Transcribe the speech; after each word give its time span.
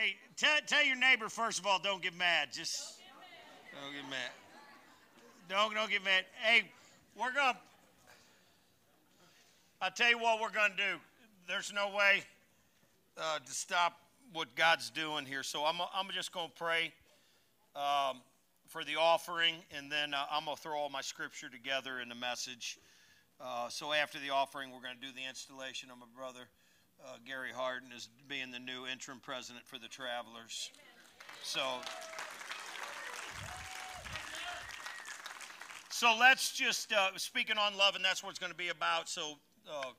Hey, 0.00 0.16
tell, 0.34 0.56
tell 0.66 0.82
your 0.82 0.96
neighbor 0.96 1.28
first 1.28 1.58
of 1.58 1.66
all, 1.66 1.78
don't 1.78 2.00
get 2.00 2.16
mad. 2.16 2.48
Just 2.52 3.00
don't 3.74 3.92
get 3.92 4.08
mad. 4.08 4.30
Don't 5.46 5.74
don't 5.74 5.90
get 5.90 6.02
mad. 6.02 6.24
Hey, 6.42 6.70
we're 7.14 7.34
gonna. 7.34 7.58
I'll 9.82 9.90
tell 9.90 10.08
you 10.08 10.18
what 10.18 10.40
we're 10.40 10.52
gonna 10.52 10.74
do. 10.74 10.98
There's 11.46 11.70
no 11.74 11.88
way 11.88 12.22
uh, 13.18 13.40
to 13.40 13.52
stop 13.52 14.00
what 14.32 14.54
God's 14.54 14.88
doing 14.88 15.26
here. 15.26 15.42
So 15.42 15.66
I'm 15.66 15.76
I'm 15.94 16.08
just 16.14 16.32
gonna 16.32 16.48
pray 16.56 16.94
um, 17.76 18.22
for 18.68 18.84
the 18.84 18.96
offering, 18.96 19.56
and 19.76 19.92
then 19.92 20.14
uh, 20.14 20.24
I'm 20.30 20.46
gonna 20.46 20.56
throw 20.56 20.78
all 20.78 20.88
my 20.88 21.02
scripture 21.02 21.50
together 21.50 22.00
in 22.00 22.08
the 22.08 22.14
message. 22.14 22.78
Uh, 23.38 23.68
so 23.68 23.92
after 23.92 24.18
the 24.18 24.30
offering, 24.30 24.70
we're 24.70 24.80
gonna 24.80 24.94
do 24.98 25.12
the 25.14 25.28
installation 25.28 25.90
of 25.90 25.98
my 25.98 26.06
brother 26.16 26.48
uh, 27.06 27.16
Gary 27.26 27.50
Harden 27.54 27.90
as 27.94 28.08
being 28.28 28.50
the 28.50 28.58
new 28.58 28.86
interim 28.86 29.20
president 29.20 29.66
for 29.66 29.78
the 29.78 29.88
Travelers. 29.88 30.70
So, 31.42 31.60
so 35.90 36.16
let's 36.18 36.52
just 36.52 36.92
uh, 36.92 37.10
speaking 37.16 37.56
on 37.58 37.76
love, 37.76 37.96
and 37.96 38.04
that's 38.04 38.22
what 38.22 38.30
it's 38.30 38.38
going 38.38 38.52
to 38.52 38.58
be 38.58 38.68
about. 38.68 39.08
So, 39.08 39.34
uh, 39.70 39.92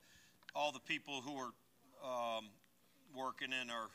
all 0.55 0.71
the 0.71 0.79
people 0.79 1.21
who 1.21 1.37
are 1.37 1.53
um, 2.03 2.45
working 3.15 3.49
in 3.53 3.69
our 3.69 3.87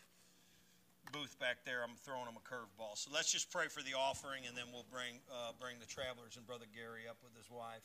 booth 1.12 1.38
back 1.38 1.58
there, 1.64 1.82
I'm 1.84 1.96
throwing 2.02 2.24
them 2.24 2.34
a 2.34 2.42
curveball. 2.42 2.96
So 2.96 3.10
let's 3.12 3.30
just 3.30 3.50
pray 3.50 3.68
for 3.68 3.82
the 3.82 3.94
offering, 3.94 4.46
and 4.48 4.56
then 4.56 4.64
we'll 4.72 4.88
bring 4.90 5.20
uh, 5.30 5.52
bring 5.60 5.76
the 5.78 5.86
Travelers 5.86 6.36
and 6.36 6.46
Brother 6.46 6.66
Gary 6.74 7.08
up 7.08 7.18
with 7.22 7.36
his 7.36 7.50
wife. 7.50 7.84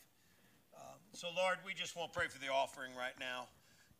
Um, 0.73 0.97
so, 1.13 1.27
Lord, 1.35 1.57
we 1.65 1.73
just 1.73 1.95
want 1.95 2.13
to 2.13 2.17
pray 2.17 2.29
for 2.29 2.39
the 2.39 2.47
offering 2.47 2.95
right 2.95 3.13
now 3.19 3.47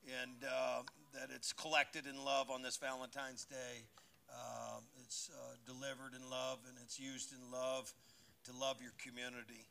and 0.08 0.44
uh, 0.44 0.82
that 1.14 1.30
it's 1.34 1.54
collected 1.54 2.06
in 2.06 2.24
love 2.24 2.50
on 2.50 2.62
this 2.62 2.78
Valentine's 2.78 3.46
Day. 3.46 3.84
Uh, 4.30 4.80
it's 5.04 5.30
uh, 5.34 5.56
delivered 5.66 6.14
in 6.16 6.30
love 6.30 6.60
and 6.68 6.78
it's 6.84 7.00
used 7.00 7.34
in 7.34 7.52
love 7.52 7.94
to 8.46 8.52
love 8.58 8.82
your 8.82 8.94
community. 8.98 9.68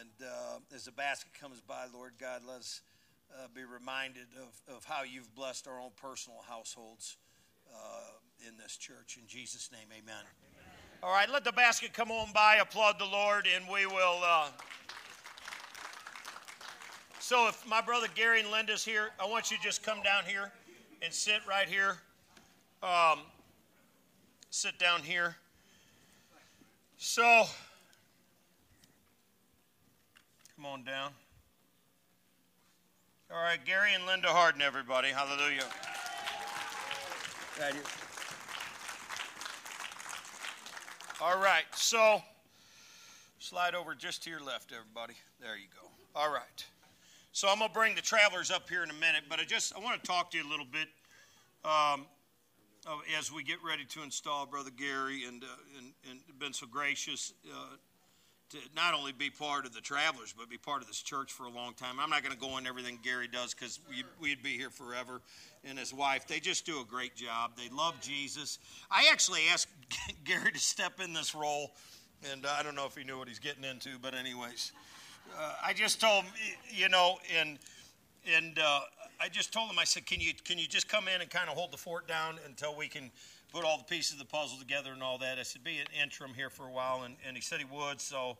And 0.00 0.10
uh, 0.20 0.74
as 0.74 0.84
the 0.84 0.92
basket 0.92 1.32
comes 1.38 1.60
by, 1.60 1.84
Lord 1.92 2.14
God, 2.20 2.42
let's 2.46 2.82
uh, 3.32 3.46
be 3.54 3.62
reminded 3.62 4.26
of, 4.40 4.76
of 4.76 4.84
how 4.84 5.04
you've 5.04 5.32
blessed 5.34 5.68
our 5.68 5.80
own 5.80 5.90
personal 5.96 6.40
households 6.48 7.16
uh, 7.72 8.46
in 8.46 8.56
this 8.56 8.76
church. 8.76 9.18
In 9.20 9.26
Jesus' 9.28 9.70
name, 9.70 9.86
amen. 9.92 10.14
amen. 10.18 10.72
All 11.02 11.12
right, 11.12 11.30
let 11.30 11.44
the 11.44 11.52
basket 11.52 11.92
come 11.92 12.10
on 12.10 12.32
by, 12.32 12.56
applaud 12.56 12.98
the 12.98 13.04
Lord, 13.04 13.46
and 13.54 13.64
we 13.72 13.86
will. 13.86 14.22
So 17.20 17.48
if 17.48 17.66
my 17.68 17.80
brother 17.80 18.06
Gary 18.14 18.40
and 18.40 18.50
Linda's 18.50 18.84
here, 18.84 19.10
I 19.20 19.26
want 19.26 19.50
you 19.50 19.56
to 19.56 19.62
just 19.62 19.82
come 19.82 20.02
down 20.02 20.24
here 20.26 20.52
and 21.06 21.14
sit 21.14 21.40
right 21.48 21.68
here. 21.68 21.98
Um, 22.82 23.20
sit 24.50 24.76
down 24.76 25.02
here. 25.02 25.36
So, 26.96 27.44
come 30.56 30.66
on 30.66 30.82
down. 30.82 31.12
All 33.30 33.40
right, 33.40 33.64
Gary 33.64 33.94
and 33.94 34.04
Linda 34.04 34.26
Harden, 34.26 34.60
everybody. 34.60 35.10
Hallelujah. 35.10 35.62
Thank 37.54 37.76
you. 37.76 37.82
All 41.24 41.40
right, 41.40 41.64
so 41.72 42.20
slide 43.38 43.76
over 43.76 43.94
just 43.94 44.24
to 44.24 44.30
your 44.30 44.42
left, 44.42 44.72
everybody. 44.72 45.14
There 45.40 45.56
you 45.56 45.68
go. 45.80 45.88
All 46.16 46.32
right. 46.32 46.66
So 47.36 47.50
I'm 47.50 47.58
going 47.58 47.68
to 47.68 47.74
bring 47.74 47.94
the 47.94 48.00
travelers 48.00 48.50
up 48.50 48.66
here 48.66 48.82
in 48.82 48.88
a 48.88 48.94
minute, 48.94 49.24
but 49.28 49.38
I 49.38 49.44
just 49.44 49.76
I 49.76 49.78
want 49.78 50.02
to 50.02 50.06
talk 50.06 50.30
to 50.30 50.38
you 50.38 50.48
a 50.48 50.48
little 50.48 50.64
bit 50.64 50.88
um, 51.66 52.06
as 53.18 53.30
we 53.30 53.44
get 53.44 53.58
ready 53.62 53.84
to 53.84 54.02
install 54.02 54.46
Brother 54.46 54.70
Gary 54.74 55.24
and, 55.26 55.44
uh, 55.44 55.46
and, 55.76 55.92
and 56.10 56.38
been 56.38 56.54
so 56.54 56.66
gracious 56.66 57.34
uh, 57.52 57.76
to 58.48 58.58
not 58.74 58.94
only 58.94 59.12
be 59.12 59.28
part 59.28 59.66
of 59.66 59.74
the 59.74 59.82
travelers, 59.82 60.34
but 60.34 60.48
be 60.48 60.56
part 60.56 60.80
of 60.80 60.88
this 60.88 61.02
church 61.02 61.30
for 61.30 61.44
a 61.44 61.50
long 61.50 61.74
time. 61.74 62.00
I'm 62.00 62.08
not 62.08 62.22
going 62.22 62.34
to 62.34 62.40
go 62.40 62.56
into 62.56 62.70
everything 62.70 63.00
Gary 63.02 63.28
does 63.28 63.52
because 63.52 63.80
we'd, 63.86 64.06
we'd 64.18 64.42
be 64.42 64.56
here 64.56 64.70
forever. 64.70 65.20
And 65.62 65.78
his 65.78 65.92
wife, 65.92 66.26
they 66.26 66.40
just 66.40 66.64
do 66.64 66.80
a 66.80 66.86
great 66.86 67.16
job. 67.16 67.50
They 67.54 67.68
love 67.68 68.00
Jesus. 68.00 68.60
I 68.90 69.10
actually 69.12 69.42
asked 69.52 69.68
Gary 70.24 70.52
to 70.52 70.58
step 70.58 71.00
in 71.04 71.12
this 71.12 71.34
role, 71.34 71.72
and 72.32 72.46
I 72.46 72.62
don't 72.62 72.76
know 72.76 72.86
if 72.86 72.96
he 72.96 73.04
knew 73.04 73.18
what 73.18 73.28
he's 73.28 73.40
getting 73.40 73.64
into, 73.64 73.98
but 74.00 74.14
anyways 74.14 74.72
uh, 75.38 75.54
I 75.64 75.72
just 75.72 76.00
told 76.00 76.24
him, 76.24 76.32
you 76.70 76.88
know, 76.88 77.18
and 77.38 77.58
and 78.34 78.58
uh, 78.58 78.80
I 79.20 79.28
just 79.28 79.52
told 79.52 79.70
him, 79.70 79.78
I 79.78 79.84
said, 79.84 80.06
can 80.06 80.20
you 80.20 80.32
can 80.44 80.58
you 80.58 80.66
just 80.66 80.88
come 80.88 81.08
in 81.08 81.20
and 81.20 81.30
kind 81.30 81.48
of 81.48 81.56
hold 81.56 81.72
the 81.72 81.76
fort 81.76 82.06
down 82.08 82.38
until 82.46 82.76
we 82.76 82.88
can 82.88 83.10
put 83.52 83.64
all 83.64 83.78
the 83.78 83.84
pieces 83.84 84.12
of 84.12 84.18
the 84.18 84.24
puzzle 84.24 84.58
together 84.58 84.92
and 84.92 85.02
all 85.02 85.18
that. 85.18 85.38
I 85.38 85.42
said, 85.42 85.64
be 85.64 85.78
an 85.78 85.86
interim 86.02 86.34
here 86.34 86.50
for 86.50 86.66
a 86.66 86.70
while, 86.70 87.04
and, 87.04 87.16
and 87.26 87.36
he 87.36 87.42
said 87.42 87.58
he 87.58 87.64
would. 87.64 88.00
So 88.00 88.36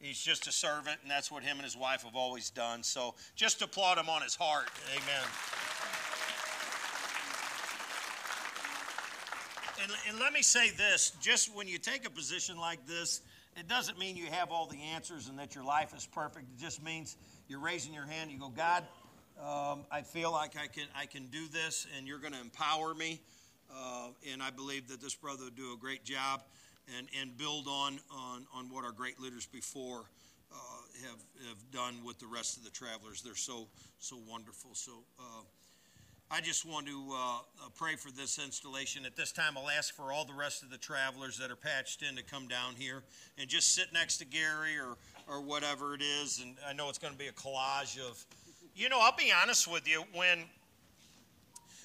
he's 0.00 0.20
just 0.20 0.46
a 0.46 0.52
servant, 0.52 0.98
and 1.02 1.10
that's 1.10 1.30
what 1.30 1.42
him 1.42 1.56
and 1.56 1.64
his 1.64 1.76
wife 1.76 2.02
have 2.02 2.16
always 2.16 2.50
done. 2.50 2.82
So 2.82 3.14
just 3.34 3.62
applaud 3.62 3.98
him 3.98 4.08
on 4.08 4.22
his 4.22 4.34
heart. 4.34 4.68
Amen. 4.92 5.24
And, 9.80 9.92
and 10.08 10.18
let 10.18 10.32
me 10.32 10.42
say 10.42 10.70
this 10.70 11.12
just 11.20 11.54
when 11.54 11.68
you 11.68 11.78
take 11.78 12.06
a 12.06 12.10
position 12.10 12.58
like 12.58 12.84
this, 12.86 13.22
it 13.58 13.68
doesn't 13.68 13.98
mean 13.98 14.16
you 14.16 14.26
have 14.26 14.50
all 14.50 14.66
the 14.66 14.80
answers 14.94 15.28
and 15.28 15.38
that 15.38 15.54
your 15.54 15.64
life 15.64 15.94
is 15.96 16.06
perfect. 16.06 16.46
It 16.54 16.62
just 16.62 16.82
means 16.82 17.16
you're 17.48 17.60
raising 17.60 17.92
your 17.92 18.06
hand. 18.06 18.30
You 18.30 18.38
go, 18.38 18.48
God, 18.48 18.84
um, 19.40 19.84
I 19.90 20.02
feel 20.02 20.32
like 20.32 20.56
I 20.56 20.66
can 20.66 20.86
I 20.96 21.06
can 21.06 21.26
do 21.26 21.46
this, 21.48 21.86
and 21.96 22.06
you're 22.06 22.18
going 22.18 22.32
to 22.32 22.40
empower 22.40 22.94
me. 22.94 23.20
Uh, 23.70 24.08
and 24.32 24.42
I 24.42 24.50
believe 24.50 24.88
that 24.88 25.00
this 25.00 25.14
brother 25.14 25.44
will 25.44 25.50
do 25.50 25.72
a 25.74 25.76
great 25.76 26.04
job 26.04 26.42
and, 26.96 27.08
and 27.20 27.36
build 27.36 27.66
on, 27.68 28.00
on, 28.10 28.46
on 28.54 28.70
what 28.70 28.84
our 28.84 28.92
great 28.92 29.20
leaders 29.20 29.46
before 29.46 30.04
uh, 30.50 30.56
have, 31.06 31.18
have 31.48 31.70
done 31.70 31.96
with 32.04 32.18
the 32.18 32.26
rest 32.26 32.56
of 32.56 32.64
the 32.64 32.70
travelers. 32.70 33.20
They're 33.20 33.34
so, 33.34 33.68
so 33.98 34.16
wonderful. 34.26 34.70
So 34.72 34.92
uh, 35.18 35.42
I 36.30 36.42
just 36.42 36.66
want 36.66 36.86
to 36.86 37.04
uh, 37.10 37.16
uh, 37.16 37.68
pray 37.74 37.96
for 37.96 38.10
this 38.10 38.38
installation. 38.38 39.06
At 39.06 39.16
this 39.16 39.32
time, 39.32 39.56
I'll 39.56 39.70
ask 39.70 39.94
for 39.94 40.12
all 40.12 40.26
the 40.26 40.34
rest 40.34 40.62
of 40.62 40.68
the 40.68 40.76
travelers 40.76 41.38
that 41.38 41.50
are 41.50 41.56
patched 41.56 42.02
in 42.02 42.16
to 42.16 42.22
come 42.22 42.46
down 42.46 42.74
here 42.76 43.02
and 43.38 43.48
just 43.48 43.74
sit 43.74 43.94
next 43.94 44.18
to 44.18 44.26
Gary 44.26 44.76
or, 44.76 44.96
or 45.26 45.40
whatever 45.40 45.94
it 45.94 46.02
is. 46.02 46.40
And 46.42 46.56
I 46.68 46.74
know 46.74 46.90
it's 46.90 46.98
going 46.98 47.14
to 47.14 47.18
be 47.18 47.28
a 47.28 47.32
collage 47.32 47.98
of, 47.98 48.22
you 48.76 48.90
know, 48.90 48.98
I'll 49.00 49.16
be 49.16 49.32
honest 49.42 49.72
with 49.72 49.88
you. 49.88 50.04
When, 50.12 50.40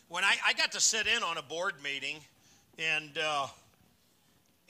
when 0.09 0.25
I, 0.25 0.35
I 0.45 0.51
got 0.51 0.73
to 0.73 0.81
sit 0.81 1.07
in 1.07 1.23
on 1.23 1.37
a 1.37 1.43
board 1.43 1.75
meeting, 1.81 2.17
and, 2.77 3.17
uh, 3.17 3.47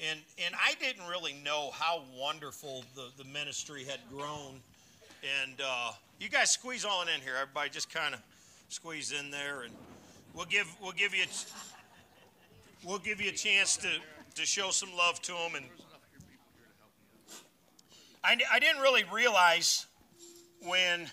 and, 0.08 0.20
and 0.46 0.54
I 0.54 0.76
didn't 0.80 1.08
really 1.08 1.34
know 1.44 1.72
how 1.74 2.04
wonderful 2.16 2.86
the, 2.96 3.08
the 3.18 3.28
ministry 3.28 3.86
had 3.86 4.02
grown. 4.16 4.60
And 5.42 5.60
uh, 5.66 5.94
you 6.20 6.30
guys 6.30 6.52
squeeze 6.52 6.86
on 6.86 7.08
in 7.10 7.22
here, 7.22 7.34
everybody, 7.42 7.72
just 7.72 7.92
kind 7.92 8.14
of 8.14 8.22
squeeze 8.74 9.12
in 9.12 9.30
there, 9.30 9.62
and 9.62 9.74
we'll 10.34 10.48
give 10.48 10.66
we'll 10.82 10.94
give 10.94 11.14
you 11.14 11.26
we'll 12.84 12.98
give 12.98 13.22
you 13.22 13.30
a 13.30 13.34
chance 13.34 13.78
to 13.78 13.88
to 14.34 14.46
show 14.48 14.72
some 14.72 14.90
love 14.98 15.22
to 15.22 15.32
them. 15.32 15.54
And 15.56 15.66
I, 18.24 18.36
I 18.52 18.58
didn't 18.58 18.82
really 18.82 19.04
realize 19.14 19.86
when 20.66 21.08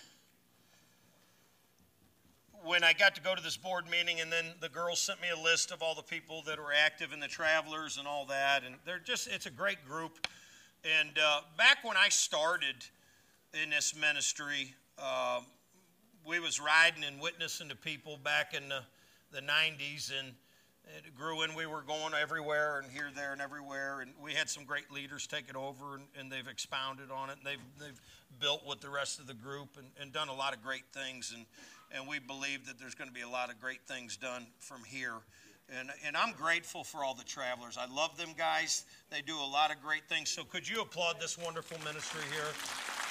when 2.63 2.83
I 2.83 2.93
got 2.93 3.13
to 3.15 3.21
go 3.21 3.35
to 3.35 3.43
this 3.43 3.57
board 3.57 3.85
meeting, 3.91 4.21
and 4.21 4.31
then 4.31 4.45
the 4.59 4.69
girls 4.69 4.99
sent 4.99 5.21
me 5.21 5.27
a 5.29 5.39
list 5.39 5.71
of 5.71 5.83
all 5.83 5.93
the 5.93 6.01
people 6.01 6.41
that 6.47 6.57
were 6.57 6.73
active 6.73 7.13
in 7.13 7.19
the 7.19 7.27
travelers 7.27 7.97
and 7.97 8.07
all 8.07 8.25
that, 8.25 8.63
and 8.65 8.73
they're 8.87 8.97
just 8.97 9.27
it's 9.27 9.45
a 9.45 9.51
great 9.51 9.85
group. 9.87 10.27
And 10.99 11.11
uh, 11.23 11.41
back 11.59 11.83
when 11.83 11.95
I 11.95 12.09
started 12.09 12.75
in 13.61 13.69
this 13.69 13.95
ministry, 13.95 14.73
uh, 14.97 15.41
we 16.25 16.39
was 16.39 16.59
riding 16.59 17.03
and 17.03 17.19
witnessing 17.19 17.69
to 17.69 17.75
people 17.75 18.17
back 18.23 18.53
in 18.53 18.69
the, 18.69 18.81
the 19.31 19.41
90s 19.41 20.11
and 20.17 20.33
it 20.97 21.15
grew 21.15 21.41
and 21.41 21.55
we 21.55 21.65
were 21.65 21.81
going 21.81 22.13
everywhere 22.19 22.79
and 22.79 22.91
here 22.91 23.09
there 23.15 23.31
and 23.31 23.41
everywhere 23.41 24.01
and 24.01 24.11
we 24.21 24.33
had 24.33 24.49
some 24.49 24.63
great 24.63 24.91
leaders 24.91 25.27
take 25.27 25.49
it 25.49 25.55
over 25.55 25.95
and, 25.95 26.05
and 26.19 26.31
they've 26.31 26.47
expounded 26.47 27.11
on 27.11 27.29
it 27.29 27.37
and 27.37 27.45
they've, 27.45 27.65
they've 27.79 28.01
built 28.39 28.65
with 28.67 28.81
the 28.81 28.89
rest 28.89 29.19
of 29.19 29.27
the 29.27 29.33
group 29.33 29.69
and, 29.77 29.87
and 29.99 30.11
done 30.11 30.27
a 30.27 30.33
lot 30.33 30.55
of 30.55 30.61
great 30.63 30.85
things 30.93 31.33
and, 31.35 31.45
and 31.91 32.07
we 32.07 32.19
believe 32.19 32.65
that 32.67 32.79
there's 32.79 32.95
going 32.95 33.09
to 33.09 33.13
be 33.13 33.21
a 33.21 33.29
lot 33.29 33.49
of 33.49 33.59
great 33.59 33.81
things 33.87 34.17
done 34.17 34.45
from 34.59 34.83
here 34.83 35.15
and, 35.79 35.89
and 36.05 36.17
I'm 36.17 36.33
grateful 36.33 36.83
for 36.83 37.03
all 37.03 37.13
the 37.13 37.23
travelers. 37.23 37.77
I 37.77 37.85
love 37.93 38.17
them 38.17 38.29
guys. 38.37 38.83
They 39.09 39.21
do 39.21 39.37
a 39.37 39.49
lot 39.49 39.71
of 39.71 39.81
great 39.81 40.03
things. 40.09 40.29
So 40.29 40.43
could 40.43 40.67
you 40.67 40.81
applaud 40.81 41.19
this 41.19 41.37
wonderful 41.37 41.77
ministry 41.85 42.21
here? 42.31 43.10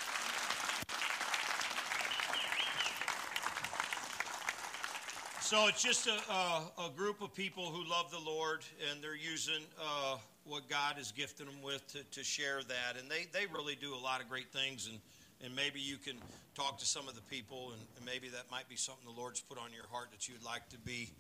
So 5.51 5.67
it's 5.67 5.83
just 5.83 6.07
a, 6.07 6.33
a, 6.33 6.87
a, 6.87 6.91
group 6.97 7.21
of 7.21 7.35
people 7.35 7.65
who 7.65 7.83
love 7.91 8.09
the 8.13 8.21
Lord, 8.25 8.61
and 8.89 9.03
they're 9.03 9.17
using 9.17 9.65
uh, 9.83 10.17
what 10.45 10.69
God 10.69 10.95
has 10.95 11.11
gifted 11.11 11.49
them 11.49 11.61
with 11.61 11.85
to, 11.89 12.05
to 12.05 12.23
share 12.23 12.61
that. 12.63 12.97
And 12.97 13.11
they, 13.11 13.27
they 13.33 13.47
really 13.53 13.75
do 13.75 13.93
a 13.93 13.99
lot 13.99 14.23
of 14.23 14.29
great 14.29 14.53
things. 14.53 14.89
And, 14.89 15.01
and 15.45 15.53
maybe 15.57 15.81
you 15.81 15.97
can 15.97 16.15
talk 16.55 16.79
to 16.79 16.87
some 16.87 17.09
of 17.09 17.17
the 17.17 17.21
people, 17.23 17.73
and, 17.73 17.83
and 17.97 18.07
maybe 18.07 18.29
that 18.29 18.49
might 18.49 18.69
be 18.69 18.77
something 18.77 19.05
the 19.05 19.21
Lord's 19.21 19.41
put 19.41 19.59
on 19.59 19.73
your 19.73 19.89
heart 19.91 20.13
that 20.13 20.29
you'd 20.29 20.45
like 20.45 20.69
to 20.69 20.79
be 20.79 21.11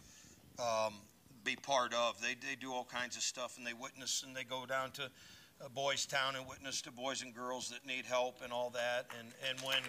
um, 0.61 0.94
be 1.43 1.56
part 1.56 1.93
of. 1.93 2.21
They, 2.21 2.35
they 2.35 2.55
do 2.55 2.73
all 2.73 2.85
kinds 2.85 3.17
of 3.17 3.25
stuff 3.25 3.59
and 3.59 3.67
they 3.67 3.75
witness 3.75 4.23
and 4.25 4.37
they 4.37 4.44
go 4.44 4.65
down 4.65 4.93
to 4.93 5.06
uh, 5.06 5.69
Boys 5.75 6.06
Town 6.06 6.37
and 6.37 6.47
witness 6.47 6.81
to 6.82 6.93
boys 6.93 7.23
and 7.23 7.35
girls 7.35 7.69
that 7.71 7.85
need 7.85 8.05
help 8.05 8.43
and 8.44 8.53
all 8.53 8.71
that. 8.71 9.06
And, 9.19 9.27
and 9.49 9.61
when. 9.67 9.82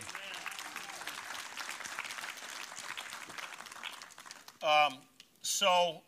Um, 4.64 4.98
so, 5.42 6.02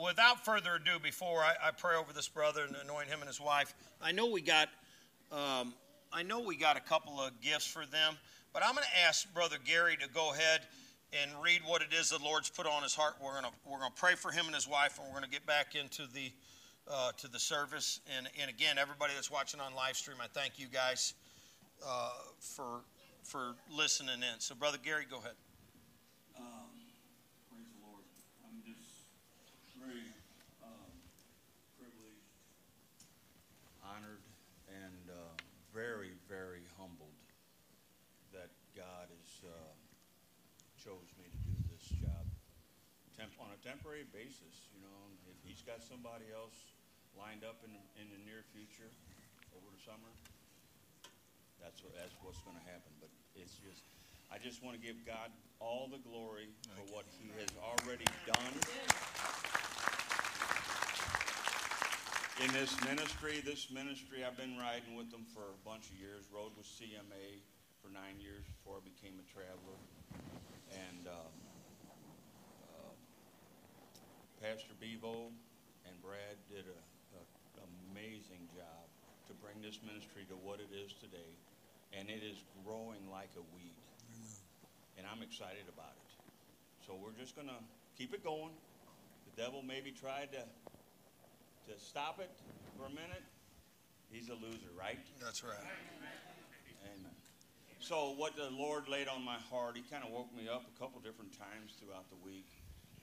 without 0.00 0.44
further 0.44 0.76
ado, 0.76 0.98
before 1.02 1.40
I, 1.40 1.54
I, 1.62 1.70
pray 1.72 1.96
over 1.96 2.12
this 2.12 2.28
brother 2.28 2.62
and 2.64 2.76
anoint 2.76 3.08
him 3.08 3.20
and 3.20 3.26
his 3.26 3.40
wife, 3.40 3.74
I 4.00 4.12
know 4.12 4.26
we 4.26 4.40
got, 4.40 4.68
um, 5.32 5.74
I 6.12 6.22
know 6.22 6.40
we 6.40 6.56
got 6.56 6.76
a 6.76 6.80
couple 6.80 7.20
of 7.20 7.40
gifts 7.40 7.66
for 7.66 7.86
them, 7.86 8.16
but 8.52 8.62
I'm 8.64 8.74
going 8.74 8.86
to 8.86 9.00
ask 9.06 9.32
Brother 9.34 9.56
Gary 9.64 9.96
to 9.96 10.08
go 10.08 10.32
ahead 10.32 10.60
and 11.12 11.30
read 11.42 11.62
what 11.66 11.82
it 11.82 11.92
is 11.92 12.10
the 12.10 12.18
Lord's 12.22 12.50
put 12.50 12.66
on 12.66 12.82
his 12.82 12.94
heart. 12.94 13.14
We're 13.22 13.32
going 13.32 13.44
to 13.44 13.50
we're 13.64 13.78
going 13.78 13.92
to 13.92 14.00
pray 14.00 14.14
for 14.14 14.30
him 14.30 14.46
and 14.46 14.54
his 14.54 14.68
wife, 14.68 14.98
and 14.98 15.06
we're 15.06 15.18
going 15.18 15.24
to 15.24 15.30
get 15.30 15.46
back 15.46 15.74
into 15.74 16.02
the 16.12 16.30
uh, 16.90 17.12
to 17.18 17.28
the 17.28 17.38
service. 17.38 18.00
And 18.16 18.28
and 18.40 18.50
again, 18.50 18.78
everybody 18.78 19.12
that's 19.14 19.30
watching 19.30 19.60
on 19.60 19.74
live 19.74 19.96
stream, 19.96 20.18
I 20.22 20.26
thank 20.26 20.58
you 20.58 20.66
guys 20.66 21.14
uh, 21.86 22.10
for 22.40 22.82
for 23.28 23.54
listening 23.70 24.24
in. 24.24 24.40
So, 24.40 24.54
Brother 24.54 24.78
Gary, 24.82 25.04
go 25.08 25.18
ahead. 25.18 25.36
Um, 26.38 26.72
praise 27.52 27.68
the 27.76 27.84
Lord. 27.84 28.04
I'm 28.40 28.56
just 28.64 29.04
very 29.76 30.08
um, 30.64 30.92
privileged, 31.76 32.24
honored, 33.84 34.24
and 34.72 35.12
uh, 35.12 35.36
very, 35.74 36.16
very 36.24 36.64
humbled 36.80 37.20
that 38.32 38.48
God 38.72 39.12
has 39.12 39.44
uh, 39.44 39.74
chose 40.80 41.12
me 41.20 41.28
to 41.28 41.40
do 41.44 41.56
this 41.68 41.84
job 42.00 42.24
Temp- 43.12 43.36
on 43.42 43.52
a 43.52 43.57
temporary 43.68 44.08
basis. 44.16 44.72
You 44.72 44.80
know, 44.80 44.96
if 45.28 45.36
He's 45.44 45.60
got 45.60 45.84
somebody 45.84 46.24
else 46.32 46.56
lined 47.12 47.44
up 47.44 47.60
in, 47.60 47.76
in 48.00 48.08
the 48.08 48.20
near 48.24 48.40
future 48.56 48.88
over 49.52 49.68
the 49.68 49.82
summer, 49.84 50.08
that's 51.60 51.84
what, 51.84 51.92
that's 51.92 52.16
what's 52.24 52.40
going 52.48 52.56
to 52.56 52.64
happen. 52.64 52.88
But 52.96 53.12
it's 53.36 53.60
just, 53.60 53.84
I 54.32 54.40
just 54.40 54.64
want 54.64 54.80
to 54.80 54.82
give 54.82 54.96
God 55.04 55.28
all 55.60 55.92
the 55.92 56.00
glory 56.00 56.48
for 56.72 56.84
what 56.96 57.04
He 57.20 57.28
has 57.36 57.52
already 57.60 58.08
done. 58.24 58.56
In 62.40 62.48
this 62.54 62.72
ministry, 62.86 63.42
this 63.44 63.68
ministry, 63.68 64.24
I've 64.24 64.38
been 64.38 64.56
riding 64.56 64.96
with 64.96 65.12
them 65.12 65.28
for 65.34 65.44
a 65.44 65.60
bunch 65.68 65.92
of 65.92 65.98
years. 66.00 66.24
Rode 66.32 66.56
with 66.56 66.70
CMA 66.70 67.44
for 67.84 67.92
nine 67.92 68.16
years 68.16 68.46
before 68.48 68.80
I 68.80 68.84
became 68.86 69.18
a 69.20 69.26
traveler. 69.28 69.76
And 70.72 71.04
um, 71.10 71.18
uh, 71.18 71.47
Pastor 74.38 74.70
Bevo 74.78 75.34
and 75.82 75.94
Brad 75.98 76.38
did 76.46 76.62
an 76.70 77.66
amazing 77.90 78.46
job 78.54 78.86
to 79.26 79.34
bring 79.42 79.58
this 79.58 79.82
ministry 79.82 80.22
to 80.30 80.38
what 80.38 80.62
it 80.62 80.70
is 80.70 80.94
today. 80.94 81.34
And 81.90 82.06
it 82.06 82.22
is 82.22 82.38
growing 82.62 83.02
like 83.10 83.34
a 83.34 83.42
weed. 83.50 83.74
And 84.94 85.06
I'm 85.10 85.26
excited 85.26 85.66
about 85.66 85.90
it. 85.90 86.10
So 86.86 86.94
we're 86.94 87.18
just 87.18 87.34
going 87.34 87.50
to 87.50 87.58
keep 87.98 88.14
it 88.14 88.22
going. 88.22 88.54
The 89.26 89.42
devil 89.42 89.58
maybe 89.66 89.90
tried 89.90 90.30
to, 90.38 90.42
to 90.46 91.74
stop 91.82 92.22
it 92.22 92.30
for 92.78 92.86
a 92.86 92.94
minute. 92.94 93.26
He's 94.06 94.30
a 94.30 94.38
loser, 94.38 94.70
right? 94.78 95.02
That's 95.18 95.42
right. 95.42 95.66
Amen. 96.94 97.10
So 97.80 98.14
what 98.14 98.36
the 98.36 98.50
Lord 98.54 98.86
laid 98.86 99.08
on 99.08 99.24
my 99.24 99.38
heart, 99.50 99.74
He 99.74 99.82
kind 99.82 100.04
of 100.04 100.10
woke 100.10 100.30
me 100.30 100.46
up 100.46 100.62
a 100.62 100.74
couple 100.78 101.00
different 101.00 101.34
times 101.34 101.74
throughout 101.80 102.06
the 102.10 102.18
week 102.22 102.46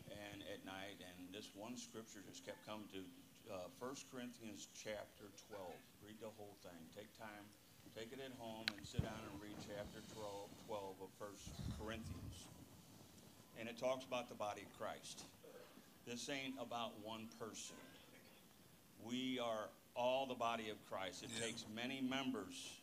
and 0.10 0.44
at 0.52 0.62
night, 0.66 1.02
and 1.02 1.30
this 1.34 1.50
one 1.54 1.78
scripture 1.78 2.22
just 2.26 2.46
kept 2.46 2.62
coming 2.66 2.88
to 2.94 3.02
uh, 3.50 3.70
1 3.78 4.10
Corinthians 4.10 4.68
chapter 4.74 5.30
12. 5.50 5.62
Read 6.06 6.18
the 6.22 6.32
whole 6.38 6.58
thing. 6.66 6.80
Take 6.94 7.12
time, 7.18 7.46
take 7.94 8.12
it 8.12 8.20
at 8.22 8.34
home, 8.38 8.66
and 8.78 8.86
sit 8.86 9.02
down 9.04 9.20
and 9.32 9.36
read 9.42 9.56
chapter 9.66 10.02
12, 10.14 10.50
12 10.68 11.06
of 11.06 11.12
1 11.18 11.30
Corinthians. 11.80 12.36
And 13.60 13.70
it 13.70 13.78
talks 13.78 14.06
about 14.06 14.30
the 14.30 14.36
body 14.36 14.62
of 14.66 14.72
Christ. 14.78 15.24
This 16.06 16.30
ain't 16.30 16.54
about 16.62 16.94
one 17.02 17.28
person. 17.40 17.76
We 19.02 19.40
are 19.40 19.70
all 19.96 20.26
the 20.28 20.36
body 20.36 20.70
of 20.70 20.78
Christ. 20.90 21.24
It 21.24 21.30
yeah. 21.34 21.46
takes 21.46 21.66
many 21.74 22.02
members 22.02 22.78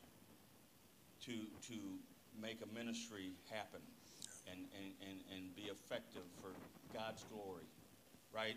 to, 1.26 1.32
to 1.68 1.78
make 2.40 2.58
a 2.62 2.74
ministry 2.74 3.30
happen 3.50 3.80
and, 4.50 4.66
and, 4.74 4.90
and, 5.06 5.18
and 5.34 5.54
be 5.54 5.70
effective 5.70 6.26
for 6.40 6.50
God's 6.92 7.24
glory, 7.32 7.68
right? 8.34 8.56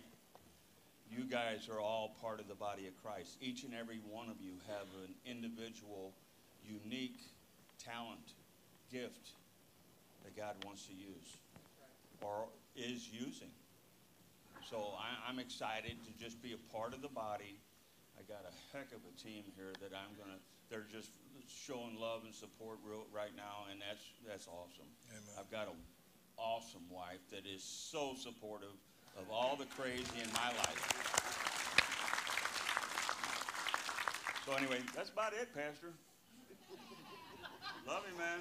You 1.10 1.24
guys 1.24 1.70
are 1.72 1.80
all 1.80 2.18
part 2.22 2.40
of 2.40 2.48
the 2.48 2.56
body 2.56 2.88
of 2.88 2.96
Christ. 3.02 3.38
Each 3.42 3.64
and 3.64 3.74
every 3.74 4.00
one 4.10 4.30
of 4.30 4.42
you 4.42 4.54
have 4.68 4.88
an 5.06 5.14
individual, 5.26 6.14
unique 6.66 7.20
talent, 7.78 8.34
gift 8.92 9.32
that 10.24 10.36
God 10.36 10.56
wants 10.66 10.86
to 10.88 10.94
use 10.94 11.38
or 12.22 12.48
is 12.76 13.10
using. 13.12 13.52
So 14.70 14.98
I, 14.98 15.30
am 15.30 15.38
excited 15.38 15.94
to 16.06 16.12
just 16.18 16.42
be 16.42 16.58
a 16.58 16.62
part 16.74 16.94
of 16.94 17.02
the 17.02 17.14
body. 17.14 17.62
I 18.18 18.26
got 18.26 18.42
a 18.50 18.54
heck 18.76 18.90
of 18.92 19.02
a 19.06 19.14
team 19.22 19.44
here 19.56 19.74
that 19.78 19.94
I'm 19.94 20.18
going 20.18 20.34
to, 20.34 20.42
they're 20.70 20.90
just 20.90 21.12
showing 21.46 22.00
love 22.02 22.26
and 22.26 22.34
support 22.34 22.80
real, 22.82 23.06
right 23.14 23.36
now, 23.38 23.70
and 23.70 23.78
that's 23.78 24.02
that's 24.26 24.48
awesome. 24.50 24.90
Amen. 25.14 25.38
I've 25.38 25.52
got 25.54 25.70
an 25.70 25.78
awesome 26.38 26.84
wife 26.90 27.20
that 27.32 27.46
is 27.46 27.64
so 27.64 28.14
supportive 28.18 28.76
of 29.18 29.30
all 29.32 29.56
the 29.56 29.66
crazy 29.66 30.04
in 30.22 30.32
my 30.34 30.50
life. 30.58 31.16
So 34.46 34.54
anyway, 34.54 34.80
that's 34.96 35.10
about 35.10 35.34
it, 35.34 35.50
Pastor. 35.56 35.94
Love 37.88 38.04
you, 38.12 38.18
man. 38.18 38.40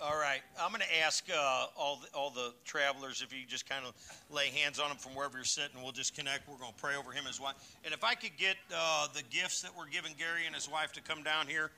All 0.00 0.18
right, 0.18 0.40
I'm 0.60 0.70
going 0.70 0.80
to 0.80 1.00
ask 1.04 1.24
uh, 1.32 1.66
all 1.78 2.00
the, 2.02 2.08
all 2.18 2.30
the 2.30 2.52
travelers 2.64 3.22
if 3.22 3.32
you 3.32 3.46
just 3.46 3.68
kind 3.68 3.84
of 3.86 3.94
lay 4.34 4.48
hands 4.48 4.80
on 4.80 4.88
them 4.88 4.96
from 4.96 5.14
wherever 5.14 5.38
you're 5.38 5.44
sitting. 5.44 5.80
We'll 5.80 5.92
just 5.92 6.16
connect. 6.16 6.48
We're 6.48 6.56
going 6.56 6.72
to 6.72 6.80
pray 6.80 6.96
over 6.96 7.12
him 7.12 7.24
his 7.24 7.40
wife. 7.40 7.54
And 7.84 7.94
if 7.94 8.02
I 8.02 8.14
could 8.14 8.36
get 8.36 8.56
uh, 8.74 9.06
the 9.14 9.22
gifts 9.30 9.62
that 9.62 9.70
we're 9.78 9.86
giving 9.86 10.14
Gary 10.18 10.46
and 10.46 10.54
his 10.56 10.68
wife 10.68 10.92
to 10.94 11.00
come 11.00 11.22
down 11.22 11.46
here, 11.46 11.70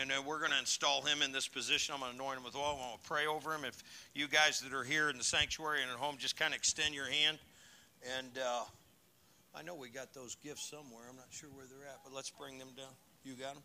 and 0.00 0.10
uh, 0.10 0.22
we're 0.26 0.38
going 0.38 0.50
to 0.50 0.58
install 0.58 1.02
him 1.02 1.22
in 1.22 1.32
this 1.32 1.46
position. 1.46 1.94
I'm 1.94 2.00
going 2.00 2.12
to 2.12 2.18
anoint 2.18 2.38
him 2.38 2.44
with 2.44 2.56
oil. 2.56 2.78
I'm 2.80 2.88
going 2.88 2.98
to 3.02 3.08
pray 3.08 3.26
over 3.26 3.54
him. 3.54 3.64
If 3.64 3.82
you 4.14 4.26
guys 4.26 4.60
that 4.60 4.72
are 4.72 4.84
here 4.84 5.08
in 5.10 5.18
the 5.18 5.24
sanctuary 5.24 5.82
and 5.82 5.90
at 5.90 5.96
home, 5.96 6.16
just 6.18 6.36
kind 6.36 6.52
of 6.52 6.58
extend 6.58 6.94
your 6.94 7.06
hand. 7.06 7.38
And 8.18 8.38
uh, 8.38 8.64
I 9.54 9.62
know 9.62 9.74
we 9.74 9.88
got 9.88 10.12
those 10.12 10.36
gifts 10.36 10.68
somewhere. 10.68 11.04
I'm 11.08 11.16
not 11.16 11.28
sure 11.30 11.48
where 11.54 11.66
they're 11.66 11.88
at, 11.88 12.00
but 12.04 12.12
let's 12.12 12.30
bring 12.30 12.58
them 12.58 12.68
down. 12.76 12.92
You 13.24 13.34
got 13.34 13.54
them? 13.54 13.62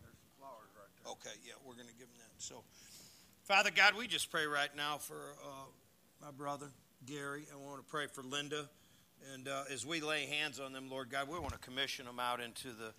There's 0.00 0.16
some 0.16 0.32
flowers 0.38 0.70
right 0.74 0.90
there. 1.04 1.12
Okay, 1.12 1.36
yeah, 1.46 1.54
we're 1.64 1.74
going 1.74 1.88
to 1.88 1.94
give 1.94 2.08
them 2.08 2.18
that. 2.18 2.42
So, 2.42 2.64
Father 3.44 3.70
God, 3.74 3.94
we 3.96 4.06
just 4.06 4.30
pray 4.30 4.46
right 4.46 4.74
now 4.76 4.98
for 4.98 5.36
uh, 5.44 5.68
my 6.20 6.30
brother, 6.30 6.66
Gary. 7.06 7.46
I 7.52 7.56
want 7.56 7.84
to 7.84 7.90
pray 7.90 8.06
for 8.06 8.22
Linda. 8.22 8.68
And 9.34 9.46
uh, 9.46 9.64
as 9.70 9.86
we 9.86 10.00
lay 10.00 10.26
hands 10.26 10.58
on 10.58 10.72
them, 10.72 10.90
Lord 10.90 11.10
God, 11.10 11.28
we 11.28 11.38
want 11.38 11.52
to 11.52 11.58
commission 11.58 12.06
them 12.06 12.18
out 12.18 12.40
into 12.40 12.68
the 12.68 12.92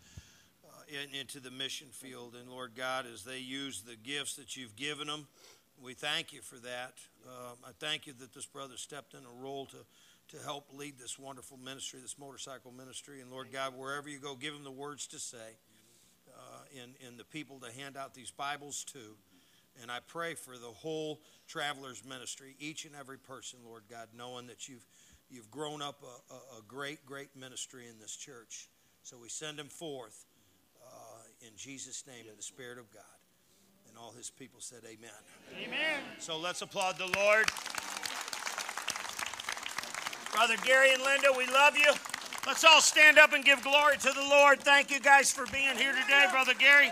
in, 0.93 1.19
into 1.19 1.39
the 1.39 1.51
mission 1.51 1.87
field. 1.91 2.35
And 2.39 2.49
Lord 2.49 2.71
God, 2.75 3.05
as 3.11 3.23
they 3.23 3.39
use 3.39 3.81
the 3.81 3.95
gifts 3.95 4.35
that 4.35 4.55
you've 4.55 4.75
given 4.75 5.07
them, 5.07 5.27
we 5.81 5.93
thank 5.93 6.31
you 6.31 6.41
for 6.41 6.55
that. 6.57 6.93
Um, 7.27 7.57
I 7.65 7.71
thank 7.79 8.07
you 8.07 8.13
that 8.19 8.33
this 8.33 8.45
brother 8.45 8.77
stepped 8.77 9.13
in 9.13 9.21
a 9.21 9.41
role 9.41 9.65
to 9.67 9.77
to 10.29 10.37
help 10.41 10.69
lead 10.73 10.97
this 10.97 11.19
wonderful 11.19 11.57
ministry, 11.57 11.99
this 12.01 12.17
motorcycle 12.17 12.71
ministry. 12.71 13.19
And 13.19 13.29
Lord 13.29 13.51
God, 13.51 13.73
wherever 13.77 14.07
you 14.07 14.19
go, 14.19 14.35
give 14.35 14.53
them 14.53 14.63
the 14.63 14.71
words 14.71 15.05
to 15.07 15.19
say 15.19 15.57
and, 16.81 16.93
and 17.05 17.17
the 17.17 17.23
people 17.23 17.59
to 17.59 17.71
hand 17.71 17.97
out 17.97 18.13
these 18.13 18.31
Bibles 18.31 18.83
to. 18.85 19.15
And 19.81 19.91
I 19.91 19.99
pray 20.05 20.35
for 20.35 20.57
the 20.57 20.67
whole 20.67 21.21
travelers 21.47 22.03
ministry, 22.07 22.55
each 22.59 22.85
and 22.85 22.95
every 22.95 23.17
person, 23.17 23.59
Lord 23.65 23.83
God, 23.89 24.07
knowing 24.15 24.47
that 24.47 24.69
you've, 24.69 24.85
you've 25.29 25.49
grown 25.49 25.81
up 25.81 26.03
a, 26.03 26.33
a, 26.57 26.61
great, 26.67 27.05
great 27.05 27.35
ministry 27.35 27.87
in 27.87 27.99
this 27.99 28.15
church. 28.15 28.69
So 29.01 29.17
we 29.17 29.29
send 29.29 29.57
them 29.57 29.69
forth 29.69 30.25
uh, 30.29 30.32
in 31.45 31.55
Jesus' 31.55 32.03
name, 32.07 32.25
in 32.29 32.35
the 32.35 32.43
Spirit 32.43 32.77
of 32.77 32.91
God. 32.93 33.03
And 33.87 33.97
all 33.97 34.11
his 34.11 34.29
people 34.29 34.59
said, 34.59 34.79
Amen. 34.85 35.11
Amen. 35.63 35.99
So 36.19 36.37
let's 36.37 36.61
applaud 36.61 36.97
the 36.97 37.11
Lord. 37.17 37.45
Brother 40.33 40.55
Gary 40.65 40.93
and 40.93 41.03
Linda, 41.03 41.27
we 41.37 41.45
love 41.45 41.77
you. 41.77 41.91
Let's 42.47 42.63
all 42.63 42.81
stand 42.81 43.19
up 43.19 43.33
and 43.33 43.45
give 43.45 43.63
glory 43.63 43.97
to 43.97 44.11
the 44.11 44.27
Lord. 44.29 44.59
Thank 44.61 44.89
you 44.89 44.99
guys 44.99 45.31
for 45.31 45.45
being 45.47 45.77
here 45.77 45.93
today, 45.93 46.25
Brother 46.31 46.53
Gary. 46.57 46.89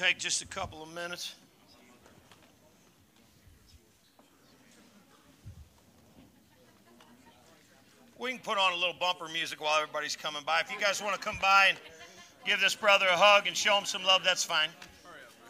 Take 0.00 0.18
just 0.18 0.40
a 0.40 0.46
couple 0.46 0.82
of 0.82 0.90
minutes. 0.94 1.34
We 8.18 8.30
can 8.30 8.38
put 8.38 8.56
on 8.56 8.72
a 8.72 8.76
little 8.76 8.94
bumper 8.98 9.28
music 9.28 9.60
while 9.60 9.78
everybody's 9.78 10.16
coming 10.16 10.40
by. 10.46 10.60
If 10.60 10.72
you 10.72 10.80
guys 10.80 11.02
want 11.02 11.16
to 11.16 11.20
come 11.20 11.36
by 11.42 11.66
and 11.68 11.78
give 12.46 12.60
this 12.60 12.74
brother 12.74 13.04
a 13.10 13.16
hug 13.16 13.46
and 13.46 13.54
show 13.54 13.76
him 13.76 13.84
some 13.84 14.02
love, 14.02 14.22
that's 14.24 14.42
fine. 14.42 14.70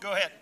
Go 0.01 0.15
ahead. 0.15 0.33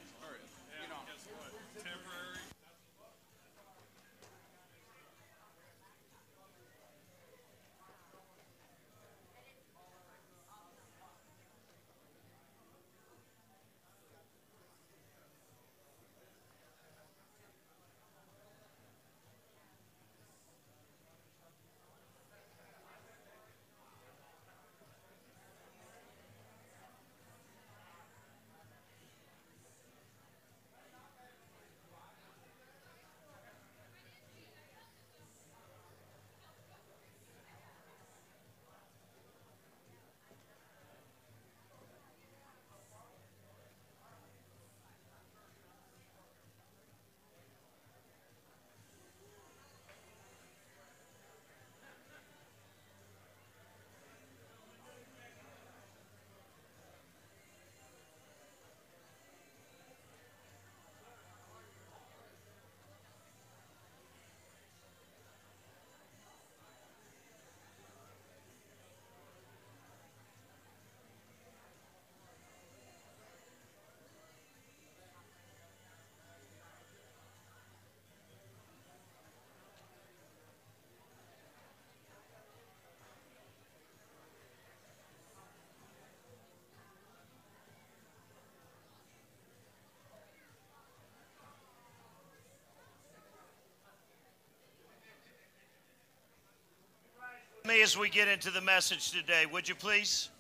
Me 97.69 97.83
as 97.83 97.99
we 97.99 98.09
get 98.09 98.29
into 98.29 98.51
the 98.51 98.63
message 98.63 99.11
today, 99.11 99.45
would 99.45 99.69
you 99.69 99.75
please? 99.75 100.31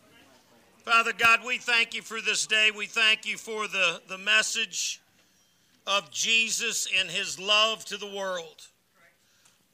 Father 0.78 1.12
God, 1.12 1.40
we 1.46 1.58
thank 1.58 1.92
you 1.92 2.00
for 2.00 2.22
this 2.22 2.46
day. 2.46 2.70
We 2.74 2.86
thank 2.86 3.26
you 3.26 3.36
for 3.36 3.68
the, 3.68 4.00
the 4.08 4.16
message 4.16 5.02
of 5.86 6.10
Jesus 6.10 6.88
and 6.98 7.10
his 7.10 7.38
love 7.38 7.84
to 7.84 7.98
the 7.98 8.06
world. 8.06 8.66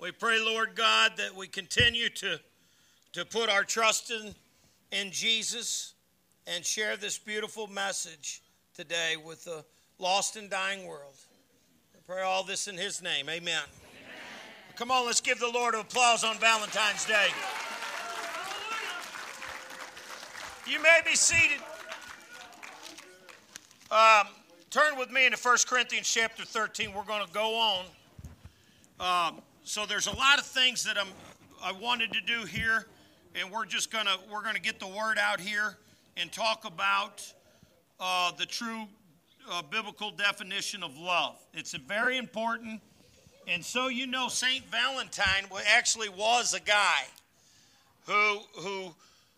We 0.00 0.10
pray, 0.10 0.40
Lord 0.44 0.74
God, 0.74 1.12
that 1.16 1.32
we 1.32 1.46
continue 1.46 2.08
to, 2.08 2.40
to 3.12 3.24
put 3.24 3.48
our 3.48 3.62
trust 3.62 4.10
in, 4.10 4.34
in 4.90 5.12
Jesus 5.12 5.94
and 6.48 6.64
share 6.64 6.96
this 6.96 7.18
beautiful 7.18 7.68
message 7.68 8.42
today 8.74 9.14
with 9.24 9.44
the 9.44 9.64
lost 10.00 10.34
and 10.34 10.50
dying 10.50 10.88
world. 10.88 11.14
We 11.94 12.00
pray 12.04 12.22
all 12.22 12.42
this 12.42 12.66
in 12.66 12.76
his 12.76 13.00
name. 13.00 13.28
Amen. 13.28 13.62
Come 14.76 14.90
on, 14.90 15.06
let's 15.06 15.20
give 15.20 15.38
the 15.38 15.48
Lord 15.48 15.76
applause 15.76 16.24
on 16.24 16.36
Valentine's 16.38 17.04
Day. 17.04 17.28
You 20.66 20.82
may 20.82 21.00
be 21.06 21.14
seated. 21.14 21.60
Um, 23.92 24.26
turn 24.70 24.98
with 24.98 25.12
me 25.12 25.26
into 25.26 25.38
1 25.38 25.56
Corinthians 25.68 26.10
chapter 26.10 26.44
13. 26.44 26.92
We're 26.92 27.04
going 27.04 27.24
to 27.24 27.32
go 27.32 27.54
on. 27.54 27.84
Um, 28.98 29.42
so 29.62 29.86
there's 29.86 30.08
a 30.08 30.16
lot 30.16 30.40
of 30.40 30.44
things 30.44 30.82
that 30.84 30.98
I'm 30.98 31.08
I 31.62 31.70
wanted 31.72 32.12
to 32.12 32.20
do 32.20 32.44
here, 32.44 32.86
and 33.40 33.50
we're 33.50 33.64
just 33.64 33.90
gonna 33.90 34.16
we're 34.30 34.42
gonna 34.42 34.58
get 34.58 34.78
the 34.78 34.86
word 34.86 35.16
out 35.18 35.40
here 35.40 35.78
and 36.18 36.30
talk 36.30 36.66
about 36.66 37.32
uh, 37.98 38.32
the 38.32 38.44
true 38.44 38.84
uh, 39.50 39.62
biblical 39.62 40.10
definition 40.10 40.82
of 40.82 40.98
love. 40.98 41.38
It's 41.54 41.72
very 41.72 42.18
important 42.18 42.82
and 43.48 43.64
so 43.64 43.88
you 43.88 44.06
know, 44.06 44.28
Saint 44.28 44.64
Valentine 44.66 45.46
actually 45.76 46.08
was 46.08 46.54
a 46.54 46.60
guy 46.60 47.04
who 48.06 48.40
who 48.56 48.94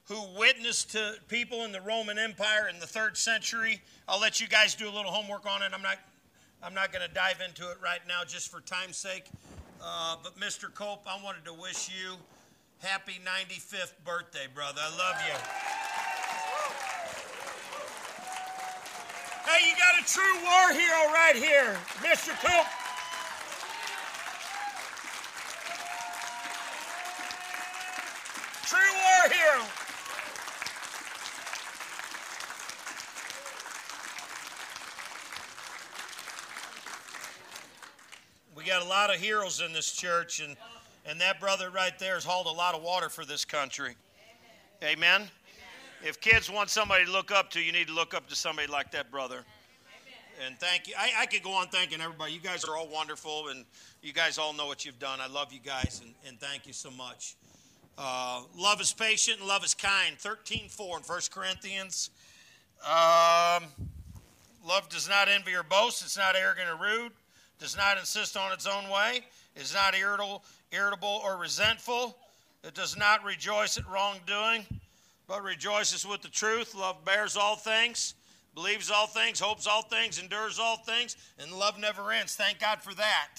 who 0.09 0.23
witnessed 0.39 0.93
to 0.93 1.15
people 1.29 1.65
in 1.65 1.73
the 1.73 1.81
Roman 1.81 2.19
Empire 2.19 2.69
in 2.73 2.79
the 2.79 2.87
third 2.87 3.17
century. 3.17 3.81
I'll 4.09 4.21
let 4.21 4.41
you 4.41 4.47
guys 4.47 4.75
do 4.75 4.89
a 4.89 4.95
little 4.95 5.11
homework 5.11 5.47
on 5.47 5.63
it. 5.63 5.73
I'm 5.75 5.83
not 5.83 5.99
I'm 6.63 6.75
not 6.75 6.93
going 6.93 7.07
to 7.07 7.15
dive 7.15 7.41
into 7.47 7.71
it 7.71 7.77
right 7.83 8.01
now, 8.09 8.25
just 8.27 8.51
for 8.51 8.61
time's 8.61 8.97
sake. 8.97 9.27
Uh, 9.83 10.17
but 10.23 10.39
Mr. 10.41 10.73
Cope, 10.73 11.07
I 11.07 11.23
wanted 11.23 11.45
to 11.45 11.53
wish 11.53 11.91
you 11.91 12.17
happy 12.79 13.21
95th 13.25 13.93
birthday, 14.05 14.47
brother. 14.53 14.81
I 14.83 14.91
love 14.97 15.17
you. 15.27 15.35
Hey, 19.49 19.71
you 19.71 19.77
got 19.77 20.01
a 20.01 20.05
true 20.05 20.43
war 20.43 20.73
hero 20.73 21.13
right 21.13 21.37
here, 21.37 21.77
Mr. 22.03 22.35
Cope. 22.43 22.67
True 28.67 28.93
war 28.93 29.31
hero. 29.31 29.63
We 38.57 38.65
got 38.65 38.83
a 38.83 38.86
lot 38.97 39.15
of 39.15 39.21
heroes 39.21 39.61
in 39.61 39.75
this 39.75 39.93
church, 39.93 40.41
and, 40.41 40.57
and 41.05 41.21
that 41.21 41.38
brother 41.38 41.69
right 41.69 41.99
there 41.99 42.15
has 42.15 42.25
hauled 42.25 42.47
a 42.47 42.50
lot 42.50 42.75
of 42.75 42.83
water 42.83 43.11
for 43.11 43.26
this 43.26 43.45
country. 43.45 43.95
Amen. 44.83 45.21
Amen? 45.21 45.29
If 46.03 46.19
kids 46.19 46.50
want 46.50 46.71
somebody 46.71 47.05
to 47.05 47.12
look 47.12 47.31
up 47.31 47.50
to, 47.50 47.61
you 47.61 47.73
need 47.73 47.88
to 47.88 47.93
look 47.93 48.15
up 48.15 48.26
to 48.31 48.35
somebody 48.35 48.69
like 48.69 48.91
that 48.93 49.11
brother. 49.11 49.45
And 50.47 50.59
thank 50.59 50.88
you. 50.88 50.95
I, 50.99 51.11
I 51.21 51.26
could 51.26 51.43
go 51.43 51.53
on 51.53 51.67
thanking 51.69 52.00
everybody. 52.00 52.33
You 52.33 52.41
guys 52.41 52.65
are 52.65 52.75
all 52.75 52.88
wonderful, 52.88 53.49
and 53.49 53.67
you 54.00 54.15
guys 54.15 54.38
all 54.38 54.55
know 54.55 54.67
what 54.67 54.87
you've 54.87 54.99
done. 54.99 55.21
I 55.21 55.26
love 55.26 55.53
you 55.53 55.61
guys, 55.61 56.00
and, 56.03 56.15
and 56.26 56.41
thank 56.41 56.67
you 56.67 56.73
so 56.73 56.91
much. 56.91 57.37
Uh, 57.99 58.45
love 58.57 58.81
is 58.81 58.95
patient 58.95 59.41
and 59.41 59.49
love 59.49 59.62
is 59.62 59.75
kind. 59.75 60.17
13 60.19 60.71
4 60.71 60.97
in 60.97 61.03
1 61.03 61.21
Corinthians. 61.31 62.09
Um, 62.83 63.65
love 64.67 64.88
does 64.88 65.07
not 65.07 65.29
envy 65.29 65.55
or 65.55 65.62
boast. 65.62 66.03
It's 66.03 66.17
not 66.17 66.35
arrogant 66.35 66.71
or 66.71 66.83
rude. 66.83 67.12
Does 67.59 67.77
not 67.77 67.99
insist 67.99 68.37
on 68.37 68.53
its 68.53 68.67
own 68.67 68.91
way. 68.91 69.21
Is 69.55 69.73
not 69.73 69.95
irritable, 69.95 70.45
irritable 70.73 71.21
or 71.25 71.37
resentful. 71.37 72.17
It 72.63 72.75
does 72.75 72.97
not 72.97 73.25
rejoice 73.25 73.79
at 73.79 73.89
wrongdoing, 73.89 74.67
but 75.27 75.43
rejoices 75.43 76.07
with 76.07 76.23
the 76.23 76.29
truth. 76.29 76.75
Love 76.75 77.05
bears 77.05 77.37
all 77.37 77.57
things, 77.57 78.15
believes 78.55 78.91
all 78.91 79.07
things, 79.07 79.41
hopes 79.41 79.67
all 79.67 79.83
things, 79.83 80.19
endures 80.19 80.59
all 80.59 80.77
things, 80.79 81.17
and 81.39 81.53
love 81.53 81.79
never 81.79 82.13
ends. 82.13 82.35
Thank 82.35 82.59
God 82.59 82.83
for 82.83 82.93
that. 82.95 83.39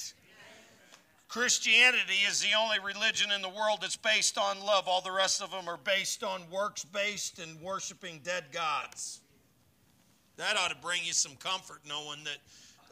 Christianity 1.27 2.23
is 2.27 2.39
the 2.39 2.57
only 2.57 2.77
religion 2.79 3.31
in 3.31 3.41
the 3.41 3.49
world 3.49 3.79
that's 3.81 3.97
based 3.97 4.37
on 4.37 4.61
love. 4.61 4.87
All 4.87 5.01
the 5.01 5.11
rest 5.11 5.41
of 5.41 5.51
them 5.51 5.67
are 5.67 5.77
based 5.77 6.23
on 6.23 6.49
works 6.49 6.85
based 6.85 7.39
and 7.39 7.59
worshiping 7.61 8.21
dead 8.23 8.45
gods. 8.53 9.19
That 10.37 10.55
ought 10.55 10.69
to 10.69 10.77
bring 10.77 11.03
you 11.03 11.13
some 11.13 11.35
comfort 11.35 11.81
knowing 11.85 12.23
that 12.23 12.37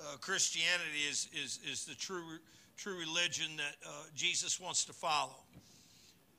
uh, 0.01 0.17
Christianity 0.17 1.01
is, 1.09 1.27
is, 1.33 1.59
is 1.69 1.85
the 1.85 1.95
true, 1.95 2.23
true 2.77 2.97
religion 2.97 3.57
that 3.57 3.75
uh, 3.85 3.91
Jesus 4.15 4.59
wants 4.59 4.85
to 4.85 4.93
follow 4.93 5.35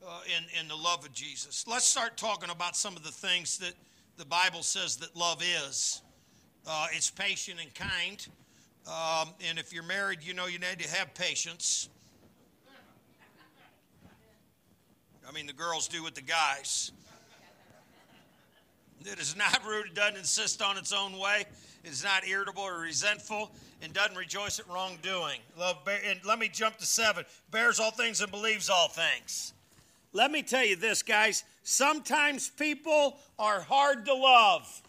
uh, 0.06 0.20
in, 0.26 0.60
in 0.60 0.68
the 0.68 0.74
love 0.74 1.04
of 1.04 1.12
Jesus. 1.12 1.66
Let's 1.66 1.84
start 1.86 2.16
talking 2.16 2.50
about 2.50 2.76
some 2.76 2.96
of 2.96 3.02
the 3.02 3.10
things 3.10 3.58
that 3.58 3.74
the 4.16 4.24
Bible 4.24 4.62
says 4.62 4.96
that 4.96 5.14
love 5.16 5.42
is. 5.42 6.02
Uh, 6.66 6.88
it's 6.92 7.10
patient 7.10 7.60
and 7.60 7.72
kind. 7.74 8.26
Um, 8.86 9.34
and 9.48 9.58
if 9.58 9.72
you're 9.72 9.82
married, 9.82 10.20
you 10.22 10.34
know 10.34 10.46
you 10.46 10.58
need 10.58 10.78
to 10.80 10.88
have 10.96 11.12
patience. 11.14 11.88
I 15.28 15.32
mean, 15.32 15.46
the 15.46 15.52
girls 15.52 15.88
do 15.88 16.04
with 16.04 16.14
the 16.14 16.22
guys. 16.22 16.92
It 19.04 19.20
is 19.20 19.36
not 19.36 19.64
rude, 19.64 19.86
it 19.86 19.94
doesn't 19.94 20.16
insist 20.16 20.62
on 20.62 20.76
its 20.76 20.92
own 20.92 21.18
way, 21.18 21.44
is 21.86 22.04
not 22.04 22.26
irritable 22.26 22.62
or 22.62 22.80
resentful, 22.80 23.50
and 23.80 23.92
doesn't 23.92 24.16
rejoice 24.16 24.58
at 24.58 24.68
wrongdoing. 24.68 25.38
Love, 25.58 25.78
and 26.04 26.20
let 26.24 26.38
me 26.38 26.48
jump 26.48 26.76
to 26.78 26.86
seven. 26.86 27.24
Bears 27.50 27.78
all 27.78 27.90
things 27.90 28.20
and 28.20 28.30
believes 28.30 28.68
all 28.68 28.88
things. 28.88 29.52
let 30.12 30.30
me 30.30 30.42
tell 30.42 30.64
you 30.64 30.76
this, 30.76 31.02
guys. 31.02 31.44
Sometimes 31.62 32.48
people 32.48 33.18
are 33.38 33.60
hard 33.60 34.04
to 34.06 34.14
love. 34.14 34.82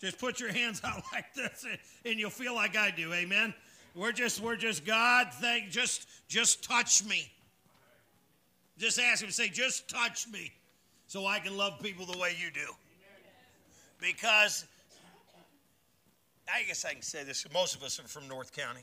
Just 0.00 0.18
put 0.18 0.40
your 0.40 0.52
hands 0.52 0.80
out 0.82 1.00
like 1.12 1.32
this 1.32 1.64
and 2.04 2.18
you'll 2.18 2.30
feel 2.30 2.54
like 2.54 2.76
I 2.76 2.90
do. 2.90 3.12
Amen. 3.12 3.54
We're 3.94 4.12
just 4.12 4.40
we're 4.40 4.56
just 4.56 4.84
God, 4.84 5.28
thank 5.34 5.70
just 5.70 6.08
just 6.28 6.64
touch 6.64 7.04
me. 7.04 7.30
Just 8.78 8.98
ask 8.98 9.22
him 9.22 9.28
to 9.28 9.34
say, 9.34 9.48
just 9.48 9.88
touch 9.88 10.26
me 10.28 10.50
so 11.06 11.26
I 11.26 11.38
can 11.38 11.56
love 11.56 11.78
people 11.80 12.04
the 12.04 12.18
way 12.18 12.34
you 12.40 12.50
do. 12.50 12.72
Because 14.02 14.66
I 16.52 16.64
guess 16.64 16.84
I 16.84 16.92
can 16.92 17.02
say 17.02 17.22
this, 17.22 17.46
most 17.54 17.76
of 17.76 17.84
us 17.84 18.00
are 18.00 18.02
from 18.02 18.26
North 18.26 18.52
County. 18.52 18.80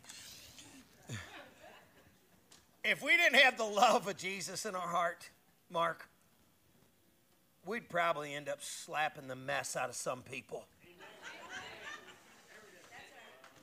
If 2.86 3.04
we 3.04 3.18
didn't 3.18 3.36
have 3.36 3.58
the 3.58 3.66
love 3.66 4.08
of 4.08 4.16
Jesus 4.16 4.66
in 4.66 4.76
our 4.76 4.88
heart, 4.88 5.30
Mark, 5.70 6.08
we'd 7.66 7.90
probably 7.90 8.34
end 8.34 8.48
up 8.48 8.64
slapping 8.64 9.28
the 9.28 9.36
mess 9.36 9.76
out 9.76 9.90
of 9.90 9.96
some 9.96 10.22
people. 10.22 10.64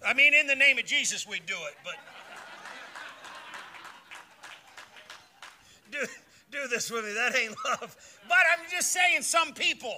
I 0.06 0.12
mean, 0.12 0.34
in 0.34 0.46
the 0.46 0.54
name 0.54 0.76
of 0.76 0.84
Jesus, 0.84 1.26
we'd 1.26 1.46
do 1.46 1.54
it, 1.54 1.74
but 1.82 1.94
do, 5.90 6.06
do 6.52 6.68
this 6.68 6.90
with 6.90 7.06
me. 7.06 7.14
That 7.14 7.34
ain't 7.34 7.56
love. 7.64 7.96
But 8.28 8.38
I'm 8.52 8.70
just 8.70 8.92
saying, 8.92 9.22
some 9.22 9.54
people. 9.54 9.96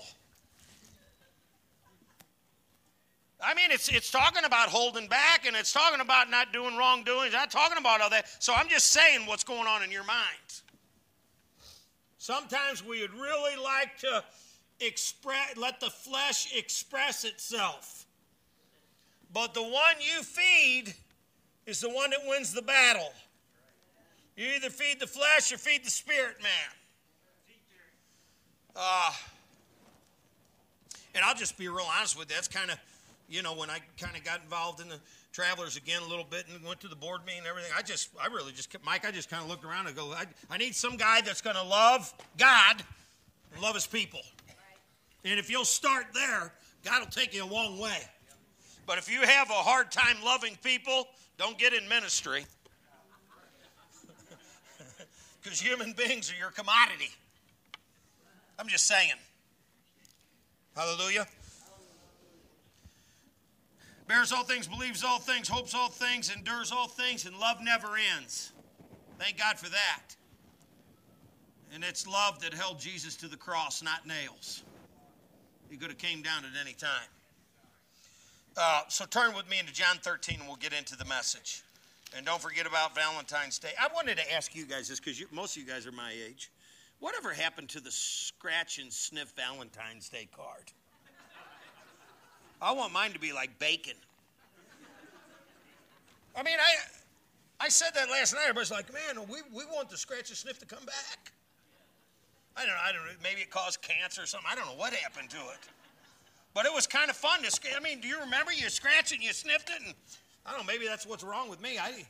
I 3.40 3.54
mean, 3.54 3.71
it's, 3.71 3.88
it's 3.88 4.11
talking 4.11 4.45
about 4.45 4.68
holding 4.68 5.07
back 5.07 5.47
and 5.47 5.54
it's 5.54 5.73
talking 5.73 6.00
about 6.00 6.28
not 6.28 6.52
doing 6.52 6.76
wrongdoings, 6.76 7.33
not 7.33 7.50
talking 7.50 7.78
about 7.78 8.00
all 8.00 8.11
that. 8.11 8.26
So 8.42 8.52
I'm 8.52 8.68
just 8.68 8.88
saying 8.88 9.26
what's 9.26 9.45
going 9.45 9.66
on 9.66 9.83
in 9.85 9.92
your 9.92 10.04
mind. 10.04 10.62
Sometimes 12.18 12.85
we 12.85 13.00
would 13.00 13.14
really 13.14 13.57
like 13.62 13.97
to 13.99 14.25
express, 14.80 15.57
let 15.57 15.78
the 15.78 15.90
flesh 15.90 16.52
express 16.57 17.25
itself. 17.25 18.07
But 19.33 19.54
the 19.54 19.62
one 19.62 19.95
you 20.00 20.23
feed 20.23 20.95
is 21.64 21.80
the 21.80 21.90
one 21.90 22.11
that 22.11 22.21
wins 22.26 22.52
the 22.52 22.62
battle. 22.62 23.12
You 24.37 24.47
either 24.57 24.71
feed 24.71 25.00
the 25.00 25.07
flesh 25.07 25.52
or 25.52 25.59
feed 25.59 25.85
the 25.85 25.90
spirit, 25.90 26.37
man. 26.42 26.50
Uh, 28.75 29.12
and 31.14 31.25
I'll 31.25 31.35
just 31.35 31.59
be 31.59 31.68
real 31.68 31.87
honest 31.97 32.18
with 32.18 32.30
you. 32.30 32.37
That's 32.37 32.49
kind 32.49 32.71
of, 32.71 32.78
you 33.28 33.42
know, 33.42 33.54
when 33.54 33.68
I 33.68 33.78
kind 34.00 34.16
of 34.16 34.25
got 34.25 34.42
involved 34.42 34.80
in 34.80 34.88
the 34.88 34.99
travelers 35.32 35.76
again 35.76 36.00
a 36.02 36.08
little 36.08 36.25
bit 36.25 36.47
and 36.52 36.64
went 36.64 36.80
to 36.80 36.88
the 36.88 36.97
board 36.97 37.20
meeting 37.26 37.40
and 37.40 37.49
everything, 37.49 37.70
I 37.76 37.82
just, 37.82 38.08
I 38.20 38.26
really 38.28 38.52
just, 38.52 38.75
Mike, 38.85 39.06
I 39.06 39.11
just 39.11 39.28
kind 39.28 39.42
of 39.42 39.49
looked 39.49 39.64
around 39.64 39.87
and 39.87 39.94
go, 39.94 40.12
I, 40.12 40.25
I 40.50 40.56
need 40.56 40.75
some 40.75 40.97
guy 40.97 41.20
that's 41.20 41.42
going 41.42 41.56
to 41.56 41.62
love 41.62 42.12
God 42.38 42.82
and 43.52 43.62
love 43.62 43.75
his 43.75 43.87
people. 43.87 44.20
And 45.25 45.38
if 45.38 45.50
you'll 45.50 45.64
start 45.64 46.06
there, 46.14 46.52
God 46.85 47.00
will 47.00 47.11
take 47.11 47.35
you 47.35 47.44
a 47.44 47.47
long 47.47 47.78
way. 47.78 47.99
But 48.87 48.97
if 48.97 49.11
you 49.12 49.20
have 49.20 49.50
a 49.50 49.54
hard 49.54 49.90
time 49.90 50.16
loving 50.25 50.56
people, 50.62 51.08
don't 51.37 51.58
get 51.58 51.75
in 51.75 51.88
ministry. 51.88 52.44
Because 55.42 55.61
human 55.61 55.92
beings 55.92 56.32
are 56.32 56.37
your 56.37 56.50
commodity. 56.50 57.11
I'm 58.58 58.66
just 58.68 58.87
saying. 58.87 59.12
Hallelujah. 60.76 61.26
Bears 64.08 64.32
all 64.32 64.42
things, 64.42 64.66
believes 64.66 65.04
all 65.04 65.18
things, 65.18 65.48
hopes 65.48 65.74
all 65.74 65.90
things, 65.90 66.32
endures 66.34 66.72
all 66.72 66.88
things, 66.88 67.26
and 67.26 67.38
love 67.38 67.58
never 67.62 67.88
ends. 68.16 68.52
Thank 69.18 69.38
God 69.38 69.58
for 69.58 69.68
that. 69.68 70.16
And 71.74 71.84
it's 71.84 72.06
love 72.06 72.40
that 72.40 72.54
held 72.54 72.80
Jesus 72.80 73.14
to 73.16 73.28
the 73.28 73.36
cross, 73.36 73.82
not 73.82 74.06
nails. 74.06 74.62
He 75.68 75.76
could 75.76 75.90
have 75.90 75.98
came 75.98 76.22
down 76.22 76.44
at 76.44 76.59
any 76.59 76.72
time. 76.72 77.09
Uh, 78.56 78.83
so 78.88 79.04
turn 79.04 79.35
with 79.35 79.48
me 79.50 79.59
into 79.59 79.74
John 79.74 79.98
13 80.00 80.38
and 80.38 80.48
we'll 80.48 80.56
get 80.56 80.72
into 80.72 80.96
the 80.96 81.04
message. 81.04 81.62
And 82.16 82.24
don't 82.24 82.40
forget 82.40 82.66
about 82.66 82.94
Valentine's 82.94 83.59
Day. 83.59 83.72
I 83.78 83.88
wanted 83.94 84.16
to 84.16 84.33
ask 84.33 84.56
you 84.56 84.64
guys 84.64 84.88
this 84.88 84.98
because 84.98 85.22
most 85.30 85.56
of 85.56 85.62
you 85.62 85.68
guys 85.68 85.87
are 85.87 85.92
my 85.92 86.12
age. 86.26 86.50
Whatever 87.00 87.35
happened 87.35 87.68
to 87.70 87.80
the 87.80 87.90
scratch 87.90 88.78
and 88.78 88.90
sniff 88.90 89.33
Valentine's 89.37 90.09
Day 90.09 90.28
card? 90.35 90.72
I 92.61 92.73
want 92.73 92.92
mine 92.92 93.12
to 93.12 93.18
be 93.18 93.33
like 93.33 93.59
bacon. 93.59 93.94
I 96.37 96.42
mean, 96.42 96.57
I 96.61 96.75
I 97.61 97.68
said 97.68 97.90
that 97.94 98.09
last 98.11 98.35
night. 98.35 98.42
Everybody's 98.42 98.71
like, 98.71 98.92
man, 98.92 99.27
we, 99.29 99.38
we 99.53 99.64
want 99.66 99.90
the 99.90 99.97
scratch 99.97 100.29
and 100.29 100.38
sniff 100.38 100.59
to 100.61 100.66
come 100.66 100.85
back. 100.85 101.33
I 102.57 102.61
don't 102.61 102.71
know. 102.71 102.81
I 102.83 102.92
don't 102.92 103.05
know. 103.05 103.12
Maybe 103.23 103.40
it 103.40 103.51
caused 103.51 103.83
cancer 103.83 104.23
or 104.23 104.27
something. 104.27 104.49
I 104.51 104.55
don't 104.55 104.66
know 104.66 104.77
what 104.77 104.92
happened 104.92 105.31
to 105.31 105.37
it. 105.37 105.68
But 106.55 106.66
it 106.66 106.73
was 106.73 106.87
kind 106.87 107.11
of 107.11 107.16
fun 107.16 107.42
to. 107.42 107.61
I 107.77 107.81
mean, 107.81 108.01
do 108.01 108.09
you 108.09 108.21
remember 108.21 108.53
you 108.53 108.68
scratched 108.68 109.12
it 109.12 109.16
and 109.16 109.25
you 109.25 109.33
sniffed 109.33 109.71
it? 109.71 109.81
And 109.85 109.94
I 110.47 110.51
don't 110.51 110.61
know. 110.61 110.66
Maybe 110.73 110.87
that's 110.87 111.07
what's 111.07 111.25
wrong 111.25 111.49
with 111.49 111.61
me. 111.61 111.79
I. 111.79 112.05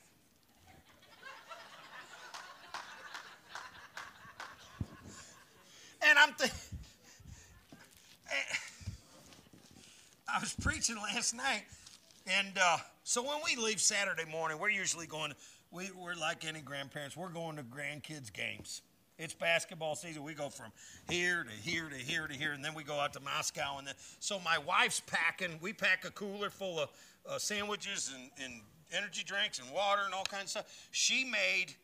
And 6.02 6.18
I'm 6.18 6.32
thinking. 6.34 6.77
I 10.38 10.40
was 10.40 10.54
preaching 10.54 10.94
last 10.94 11.34
night, 11.34 11.64
and 12.28 12.56
uh, 12.62 12.76
so 13.02 13.24
when 13.24 13.38
we 13.44 13.60
leave 13.60 13.80
Saturday 13.80 14.24
morning, 14.24 14.56
we're 14.60 14.70
usually 14.70 15.08
going. 15.08 15.32
We, 15.72 15.90
we're 15.90 16.14
like 16.14 16.46
any 16.46 16.60
grandparents. 16.60 17.16
We're 17.16 17.28
going 17.28 17.56
to 17.56 17.64
grandkids' 17.64 18.32
games. 18.32 18.82
It's 19.18 19.34
basketball 19.34 19.96
season. 19.96 20.22
We 20.22 20.34
go 20.34 20.48
from 20.48 20.70
here 21.10 21.42
to 21.42 21.50
here 21.68 21.88
to 21.88 21.96
here 21.96 22.28
to 22.28 22.32
here, 22.32 22.52
and 22.52 22.64
then 22.64 22.72
we 22.74 22.84
go 22.84 23.00
out 23.00 23.14
to 23.14 23.20
Moscow. 23.20 23.78
And 23.78 23.88
then, 23.88 23.94
so 24.20 24.38
my 24.38 24.58
wife's 24.58 25.00
packing. 25.00 25.58
We 25.60 25.72
pack 25.72 26.04
a 26.04 26.12
cooler 26.12 26.50
full 26.50 26.78
of 26.78 26.90
uh, 27.28 27.38
sandwiches 27.38 28.14
and, 28.16 28.30
and 28.40 28.60
energy 28.96 29.24
drinks 29.24 29.58
and 29.58 29.68
water 29.72 30.02
and 30.04 30.14
all 30.14 30.24
kinds 30.24 30.44
of 30.44 30.50
stuff. 30.50 30.88
She 30.92 31.24
made 31.24 31.74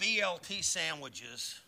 BLT 0.00 0.64
sandwiches 0.64 1.60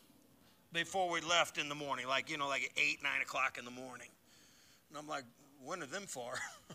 before 0.73 1.09
we 1.13 1.21
left 1.21 1.59
in 1.59 1.69
the 1.69 1.77
morning, 1.77 2.09
like 2.09 2.29
you 2.29 2.39
know, 2.39 2.49
like 2.49 2.73
eight, 2.77 3.05
nine 3.05 3.23
o'clock 3.23 3.57
in 3.57 3.65
the 3.65 3.71
morning. 3.71 4.09
And 4.89 4.99
I'm 4.99 5.07
like, 5.07 5.25
when 5.65 5.83
of 5.83 5.91
them 5.91 6.05
for? 6.07 6.35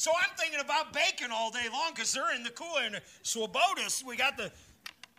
So 0.00 0.10
I'm 0.16 0.34
thinking 0.38 0.60
about 0.60 0.94
bacon 0.94 1.28
all 1.30 1.50
day 1.50 1.66
long 1.70 1.90
because 1.94 2.10
they're 2.10 2.34
in 2.34 2.42
the 2.42 2.48
cooler. 2.48 2.80
And 2.86 3.02
Swoboda's, 3.20 4.02
we 4.06 4.16
got 4.16 4.38
the 4.38 4.50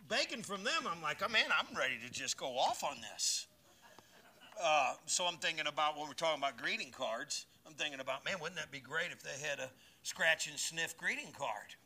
bacon 0.08 0.42
from 0.42 0.64
them. 0.64 0.88
I'm 0.90 1.00
like, 1.00 1.22
oh 1.24 1.28
man, 1.28 1.44
I'm 1.56 1.76
ready 1.76 1.94
to 2.04 2.12
just 2.12 2.36
go 2.36 2.46
off 2.58 2.82
on 2.82 2.96
this. 3.12 3.46
Uh, 4.60 4.94
so 5.06 5.24
I'm 5.24 5.36
thinking 5.36 5.68
about 5.68 5.96
when 5.96 6.08
we're 6.08 6.14
talking 6.14 6.40
about 6.40 6.56
greeting 6.56 6.90
cards. 6.90 7.46
I'm 7.64 7.74
thinking 7.74 8.00
about, 8.00 8.24
man, 8.24 8.34
wouldn't 8.40 8.58
that 8.58 8.72
be 8.72 8.80
great 8.80 9.12
if 9.12 9.22
they 9.22 9.48
had 9.48 9.60
a 9.60 9.70
scratch 10.02 10.48
and 10.48 10.58
sniff 10.58 10.98
greeting 10.98 11.30
card? 11.38 11.76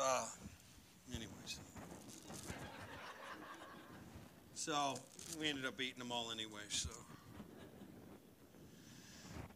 Uh, 0.00 0.24
anyways. 1.10 1.58
So 4.64 4.94
we 5.38 5.50
ended 5.50 5.66
up 5.66 5.78
eating 5.78 5.98
them 5.98 6.10
all 6.10 6.32
anyway, 6.32 6.62
so. 6.70 6.88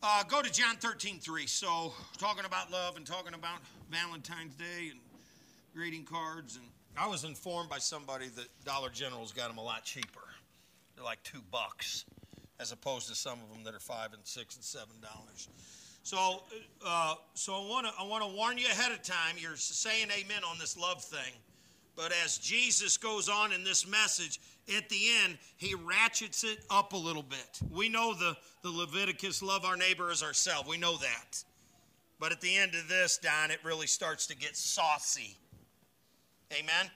Uh, 0.02 0.22
go 0.24 0.42
to 0.42 0.52
John 0.52 0.76
13, 0.76 1.18
3. 1.18 1.46
So, 1.46 1.94
talking 2.18 2.44
about 2.44 2.70
love 2.70 2.98
and 2.98 3.06
talking 3.06 3.32
about 3.32 3.60
Valentine's 3.90 4.52
Day 4.56 4.90
and 4.90 5.00
greeting 5.74 6.04
cards. 6.04 6.56
And 6.56 6.66
I 6.94 7.06
was 7.06 7.24
informed 7.24 7.70
by 7.70 7.78
somebody 7.78 8.26
that 8.36 8.48
Dollar 8.66 8.90
General's 8.90 9.32
got 9.32 9.48
them 9.48 9.56
a 9.56 9.64
lot 9.64 9.82
cheaper. 9.82 10.28
They're 10.94 11.06
like 11.06 11.22
two 11.22 11.40
bucks, 11.50 12.04
as 12.60 12.72
opposed 12.72 13.08
to 13.08 13.14
some 13.14 13.38
of 13.40 13.48
them 13.48 13.64
that 13.64 13.74
are 13.74 13.80
five 13.80 14.12
and 14.12 14.20
six 14.24 14.56
and 14.56 14.64
seven 14.64 14.96
dollars. 15.00 15.48
So, 16.02 16.42
uh, 16.86 17.14
so 17.32 17.54
I 17.54 17.66
want 17.66 17.86
to 17.86 17.92
I 17.98 18.06
want 18.06 18.24
to 18.24 18.36
warn 18.36 18.58
you 18.58 18.66
ahead 18.66 18.92
of 18.92 19.02
time. 19.02 19.36
You're 19.38 19.56
saying 19.56 20.08
amen 20.10 20.42
on 20.46 20.58
this 20.58 20.76
love 20.76 21.02
thing. 21.02 21.32
But 21.98 22.12
as 22.24 22.38
Jesus 22.38 22.96
goes 22.96 23.28
on 23.28 23.52
in 23.52 23.64
this 23.64 23.84
message, 23.84 24.38
at 24.76 24.88
the 24.88 25.00
end, 25.24 25.36
he 25.56 25.74
ratchets 25.74 26.44
it 26.44 26.60
up 26.70 26.92
a 26.92 26.96
little 26.96 27.24
bit. 27.24 27.58
We 27.72 27.88
know 27.88 28.14
the, 28.14 28.36
the 28.62 28.70
Leviticus 28.70 29.42
love 29.42 29.64
our 29.64 29.76
neighbor 29.76 30.08
as 30.12 30.22
ourselves. 30.22 30.68
We 30.68 30.78
know 30.78 30.96
that. 30.98 31.42
But 32.20 32.30
at 32.30 32.40
the 32.40 32.56
end 32.56 32.76
of 32.76 32.88
this, 32.88 33.18
Don, 33.18 33.50
it 33.50 33.58
really 33.64 33.88
starts 33.88 34.28
to 34.28 34.36
get 34.36 34.56
saucy. 34.56 35.36
Amen? 36.52 36.88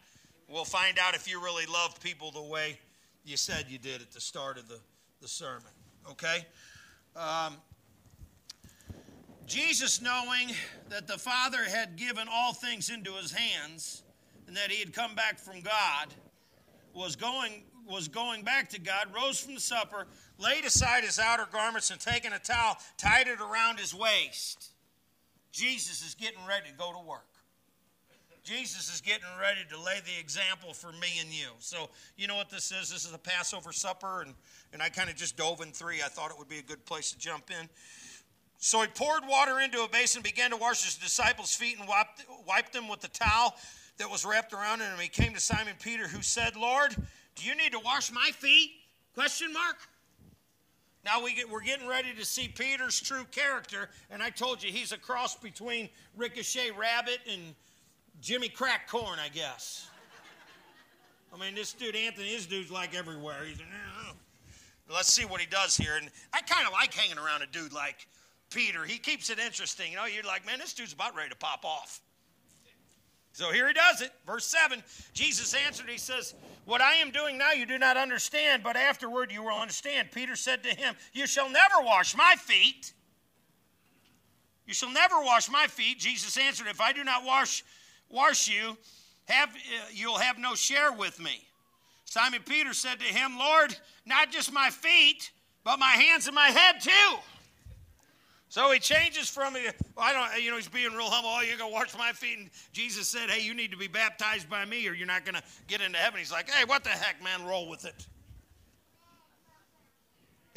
We'll 0.49 0.65
find 0.65 0.97
out 1.01 1.17
if 1.17 1.29
you 1.29 1.43
really 1.43 1.67
love 1.67 2.01
people 2.01 2.31
the 2.31 2.41
way 2.41 2.79
you 3.25 3.37
said 3.37 3.67
you 3.69 3.79
did 3.79 4.03
at 4.03 4.13
the 4.13 4.21
start 4.21 4.57
of 4.57 4.69
the, 4.69 4.79
the 5.21 5.27
sermon. 5.27 5.73
Okay? 6.13 6.47
Um, 7.17 7.57
Jesus, 9.49 10.01
knowing 10.01 10.53
that 10.91 11.09
the 11.09 11.19
Father 11.19 11.65
had 11.65 11.97
given 11.97 12.29
all 12.33 12.53
things 12.53 12.89
into 12.89 13.15
his 13.15 13.33
hands, 13.33 14.05
and 14.53 14.59
that 14.59 14.71
he 14.71 14.81
had 14.81 14.93
come 14.93 15.15
back 15.15 15.39
from 15.39 15.63
God, 15.63 16.09
was 16.93 17.17
going 17.17 17.65
was 17.89 18.07
going 18.07 18.43
back 18.43 18.69
to 18.69 18.79
God, 18.79 19.07
rose 19.15 19.41
from 19.41 19.55
the 19.55 19.61
supper, 19.61 20.07
laid 20.39 20.67
aside 20.67 21.05
his 21.05 21.19
outer 21.19 21.47
garments, 21.51 21.91
and 21.91 21.99
taking 21.99 22.35
a 22.35 22.39
towel, 22.39 22.77
tied 22.99 23.29
it 23.29 23.41
around 23.41 23.81
his 23.81 23.95
waist. 23.95 24.73
Jesus 25.53 26.07
is 26.07 26.15
getting 26.15 26.39
ready 26.47 26.69
to 26.69 26.77
go 26.77 26.93
to 26.93 27.09
work. 27.09 27.25
Jesus 28.45 28.93
is 28.93 29.01
getting 29.01 29.25
ready 29.41 29.61
to 29.71 29.81
lay 29.81 30.01
the 30.05 30.21
example 30.21 30.75
for 30.75 30.93
me 30.93 31.09
and 31.21 31.31
you. 31.31 31.49
So, 31.59 31.89
you 32.19 32.27
know 32.27 32.37
what 32.37 32.51
this 32.51 32.71
is? 32.73 32.91
This 32.91 33.07
is 33.07 33.11
the 33.11 33.19
Passover 33.19 33.73
supper, 33.73 34.21
and, 34.21 34.35
and 34.75 34.83
I 34.83 34.91
kind 34.91 35.09
of 35.09 35.17
just 35.17 35.39
dove 35.39 35.63
in 35.63 35.73
three. 35.73 36.03
I 36.03 36.09
thought 36.09 36.31
it 36.31 36.39
would 36.39 36.49
be 36.49 36.59
a 36.59 36.63
good 36.63 36.85
place 36.85 37.11
to 37.13 37.19
jump 37.19 37.51
in. 37.51 37.71
So 38.59 38.83
he 38.83 38.87
poured 38.89 39.23
water 39.27 39.59
into 39.61 39.83
a 39.83 39.89
basin, 39.89 40.23
began 40.23 40.51
to 40.51 40.57
wash 40.57 40.85
his 40.85 40.97
disciples' 40.97 41.55
feet, 41.55 41.79
and 41.81 41.89
wiped, 41.89 42.27
wiped 42.47 42.75
them 42.75 42.87
with 42.87 43.01
the 43.01 43.09
towel 43.09 43.57
that 44.03 44.11
was 44.11 44.25
wrapped 44.25 44.53
around 44.53 44.81
him. 44.81 44.91
He 44.99 45.07
came 45.07 45.33
to 45.33 45.39
Simon 45.39 45.75
Peter, 45.81 46.09
who 46.09 46.23
said, 46.23 46.57
Lord, 46.57 46.97
do 47.37 47.47
you 47.47 47.55
need 47.55 47.71
to 47.71 47.79
wash 47.79 48.11
my 48.11 48.31
feet? 48.35 48.73
Question 49.15 49.53
mark. 49.53 49.77
Now 51.05 51.23
we 51.23 51.35
get, 51.35 51.49
we're 51.49 51.61
getting 51.61 51.87
ready 51.87 52.09
to 52.19 52.25
see 52.25 52.49
Peter's 52.49 53.01
true 53.01 53.23
character, 53.31 53.91
and 54.11 54.21
I 54.21 54.31
told 54.31 54.61
you 54.61 54.73
he's 54.73 54.91
a 54.91 54.99
cross 54.99 55.37
between 55.37 55.89
Ricochet 56.17 56.73
Rabbit 56.73 57.21
and 57.31 57.55
Jimmy 58.21 58.49
Crack 58.49 58.89
Corn, 58.89 59.21
I 59.25 59.29
guess. 59.29 59.89
I 61.33 61.39
mean, 61.39 61.55
this 61.55 61.73
dude, 61.73 61.95
Anthony, 61.95 62.37
dude's 62.49 62.73
like 62.73 62.97
everywhere. 62.97 63.45
He's, 63.47 63.59
let's 64.93 65.13
see 65.13 65.25
what 65.25 65.41
he 65.41 65.47
does 65.47 65.77
here. 65.77 65.95
And 65.97 66.11
I 66.33 66.41
kind 66.41 66.67
of 66.67 66.73
like 66.73 66.93
hanging 66.93 67.19
around 67.19 67.43
a 67.43 67.47
dude 67.47 67.73
like 67.73 68.09
Peter. 68.51 68.85
He 68.85 68.99
keeps 68.99 69.31
it 69.31 69.39
interesting. 69.39 69.93
You 69.93 69.99
know, 69.99 70.07
you're 70.07 70.25
like, 70.25 70.45
man, 70.45 70.59
this 70.59 70.73
dude's 70.73 70.93
about 70.93 71.15
ready 71.15 71.31
to 71.31 71.37
pop 71.37 71.65
off. 71.65 72.01
So 73.33 73.51
here 73.51 73.67
he 73.67 73.73
does 73.73 74.03
it. 74.03 74.13
Verse 74.27 74.45
7 74.45 74.83
Jesus 75.15 75.55
answered, 75.55 75.89
He 75.89 75.99
says, 75.99 76.35
What 76.65 76.81
I 76.81 76.95
am 76.95 77.11
doing 77.11 77.39
now 77.39 77.53
you 77.53 77.67
do 77.67 77.79
not 77.79 77.97
understand, 77.97 78.63
but 78.63 78.77
afterward 78.77 79.33
you 79.33 79.43
will 79.43 79.59
understand. 79.59 80.11
Peter 80.13 80.37
said 80.37 80.63
to 80.65 80.71
him, 80.71 80.95
You 81.13 81.27
shall 81.27 81.49
never 81.49 81.77
wash 81.83 82.17
my 82.17 82.35
feet. 82.39 82.93
You 84.67 84.75
shall 84.75 84.93
never 84.93 85.17
wash 85.21 85.51
my 85.51 85.67
feet. 85.67 85.99
Jesus 85.99 86.37
answered, 86.37 86.67
If 86.69 86.81
I 86.81 86.93
do 86.93 87.05
not 87.05 87.25
wash 87.25 87.65
wash 88.09 88.49
you, 88.49 88.77
have, 89.25 89.49
uh, 89.49 89.89
you'll 89.93 90.19
have 90.19 90.39
no 90.39 90.55
share 90.55 90.93
with 90.93 91.19
me. 91.19 91.49
Simon 92.05 92.43
Peter 92.45 92.75
said 92.75 93.01
to 93.01 93.07
him, 93.07 93.39
Lord, 93.39 93.75
not 94.05 94.31
just 94.31 94.53
my 94.53 94.69
feet, 94.69 95.31
but 95.65 95.79
my 95.79 95.87
hands 95.87 96.27
and 96.27 96.35
my 96.35 96.49
head 96.49 96.81
too. 96.81 97.19
So 98.53 98.71
he 98.71 98.81
changes 98.81 99.31
from, 99.31 99.55
well, 99.55 99.63
I 99.97 100.13
don't, 100.13 100.45
you 100.45 100.51
know, 100.51 100.57
he's 100.57 100.69
being 100.69 100.93
real 100.93 101.07
humble. 101.07 101.31
Oh, 101.33 101.41
you're 101.41 101.57
going 101.57 101.71
to 101.71 101.75
wash 101.75 101.97
my 101.97 102.13
feet. 102.13 102.37
And 102.37 102.51
Jesus 102.75 103.09
said, 103.09 103.31
hey, 103.31 103.43
you 103.43 103.55
need 103.55 103.71
to 103.71 103.79
be 103.79 103.89
baptized 103.89 104.51
by 104.51 104.67
me 104.67 104.87
or 104.87 104.93
you're 104.93 105.07
not 105.07 105.25
going 105.25 105.37
to 105.37 105.43
get 105.69 105.81
into 105.81 105.97
heaven. 105.97 106.19
He's 106.19 106.31
like, 106.31 106.51
hey, 106.51 106.67
what 106.67 106.85
the 106.85 106.91
heck, 106.91 107.23
man? 107.25 107.47
Roll 107.47 107.67
with 107.67 107.87
it. 107.87 108.07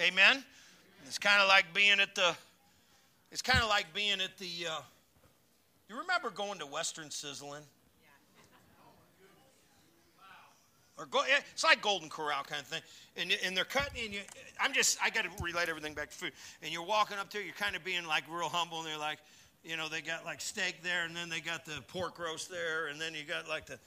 Amen? 0.02 0.44
It's 1.06 1.18
kind 1.18 1.42
of 1.42 1.48
like 1.48 1.74
being 1.74 2.02
at 2.02 2.14
the, 2.16 2.36
it's 3.32 3.42
kind 3.42 3.64
of 3.64 3.70
like 3.70 3.86
being 3.94 4.20
at 4.20 4.38
the, 4.40 4.68
uh, 4.70 4.82
you 5.88 5.98
remember 5.98 6.32
going 6.32 6.60
to 6.60 6.66
Western 6.66 7.08
Sizzlin? 7.08 7.62
Or 10.98 11.06
go, 11.08 11.24
it's 11.28 11.64
like 11.64 11.82
Golden 11.82 12.08
Corral 12.08 12.44
kind 12.44 12.62
of 12.62 12.68
thing. 12.68 12.82
And, 13.18 13.38
and 13.44 13.56
they're 13.56 13.66
cutting, 13.66 14.06
and 14.06 14.14
you, 14.14 14.22
I'm 14.62 14.72
just, 14.74 14.98
I 15.04 15.10
got 15.10 15.26
to 15.26 15.44
relate 15.44 15.68
everything 15.68 15.94
back 15.94 16.10
to 16.10 16.16
food. 16.16 16.32
And 16.62 16.72
you're 16.72 16.86
walking 16.86 17.18
up 17.18 17.30
there, 17.32 17.42
you're 17.42 17.54
kind 17.54 17.76
of 17.76 17.84
being 17.84 18.06
like 18.06 18.24
real 18.30 18.48
humble, 18.48 18.80
and 18.80 18.88
they're 18.88 18.98
like, 18.98 19.20
you 19.64 19.76
know, 19.76 19.90
they 19.90 20.02
got 20.02 20.24
like 20.24 20.40
steak 20.40 20.84
there, 20.84 21.04
and 21.04 21.16
then 21.16 21.28
they 21.30 21.42
got 21.42 21.66
the 21.66 21.82
pork 21.88 22.18
roast 22.18 22.50
there, 22.50 22.88
and 22.88 23.00
then 23.02 23.14
you 23.14 23.24
got 23.24 23.50
like 23.50 23.66
the, 23.66 23.78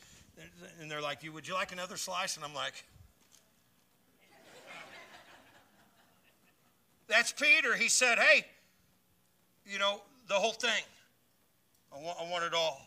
and 0.81 0.91
they're 0.91 1.01
like, 1.01 1.23
you, 1.23 1.33
would 1.33 1.49
you 1.49 1.55
like 1.55 1.73
another 1.73 1.97
slice? 1.97 2.37
And 2.37 2.45
I'm 2.45 2.55
like, 2.55 2.85
that's 7.09 7.33
Peter. 7.33 7.75
He 7.75 7.89
said, 7.89 8.19
hey, 8.19 8.45
you 9.67 9.79
know, 9.79 10.03
the 10.29 10.35
whole 10.35 10.53
thing. 10.53 10.83
I 11.91 12.03
want, 12.03 12.19
I 12.21 12.31
want 12.31 12.45
it 12.45 12.53
all. 12.53 12.83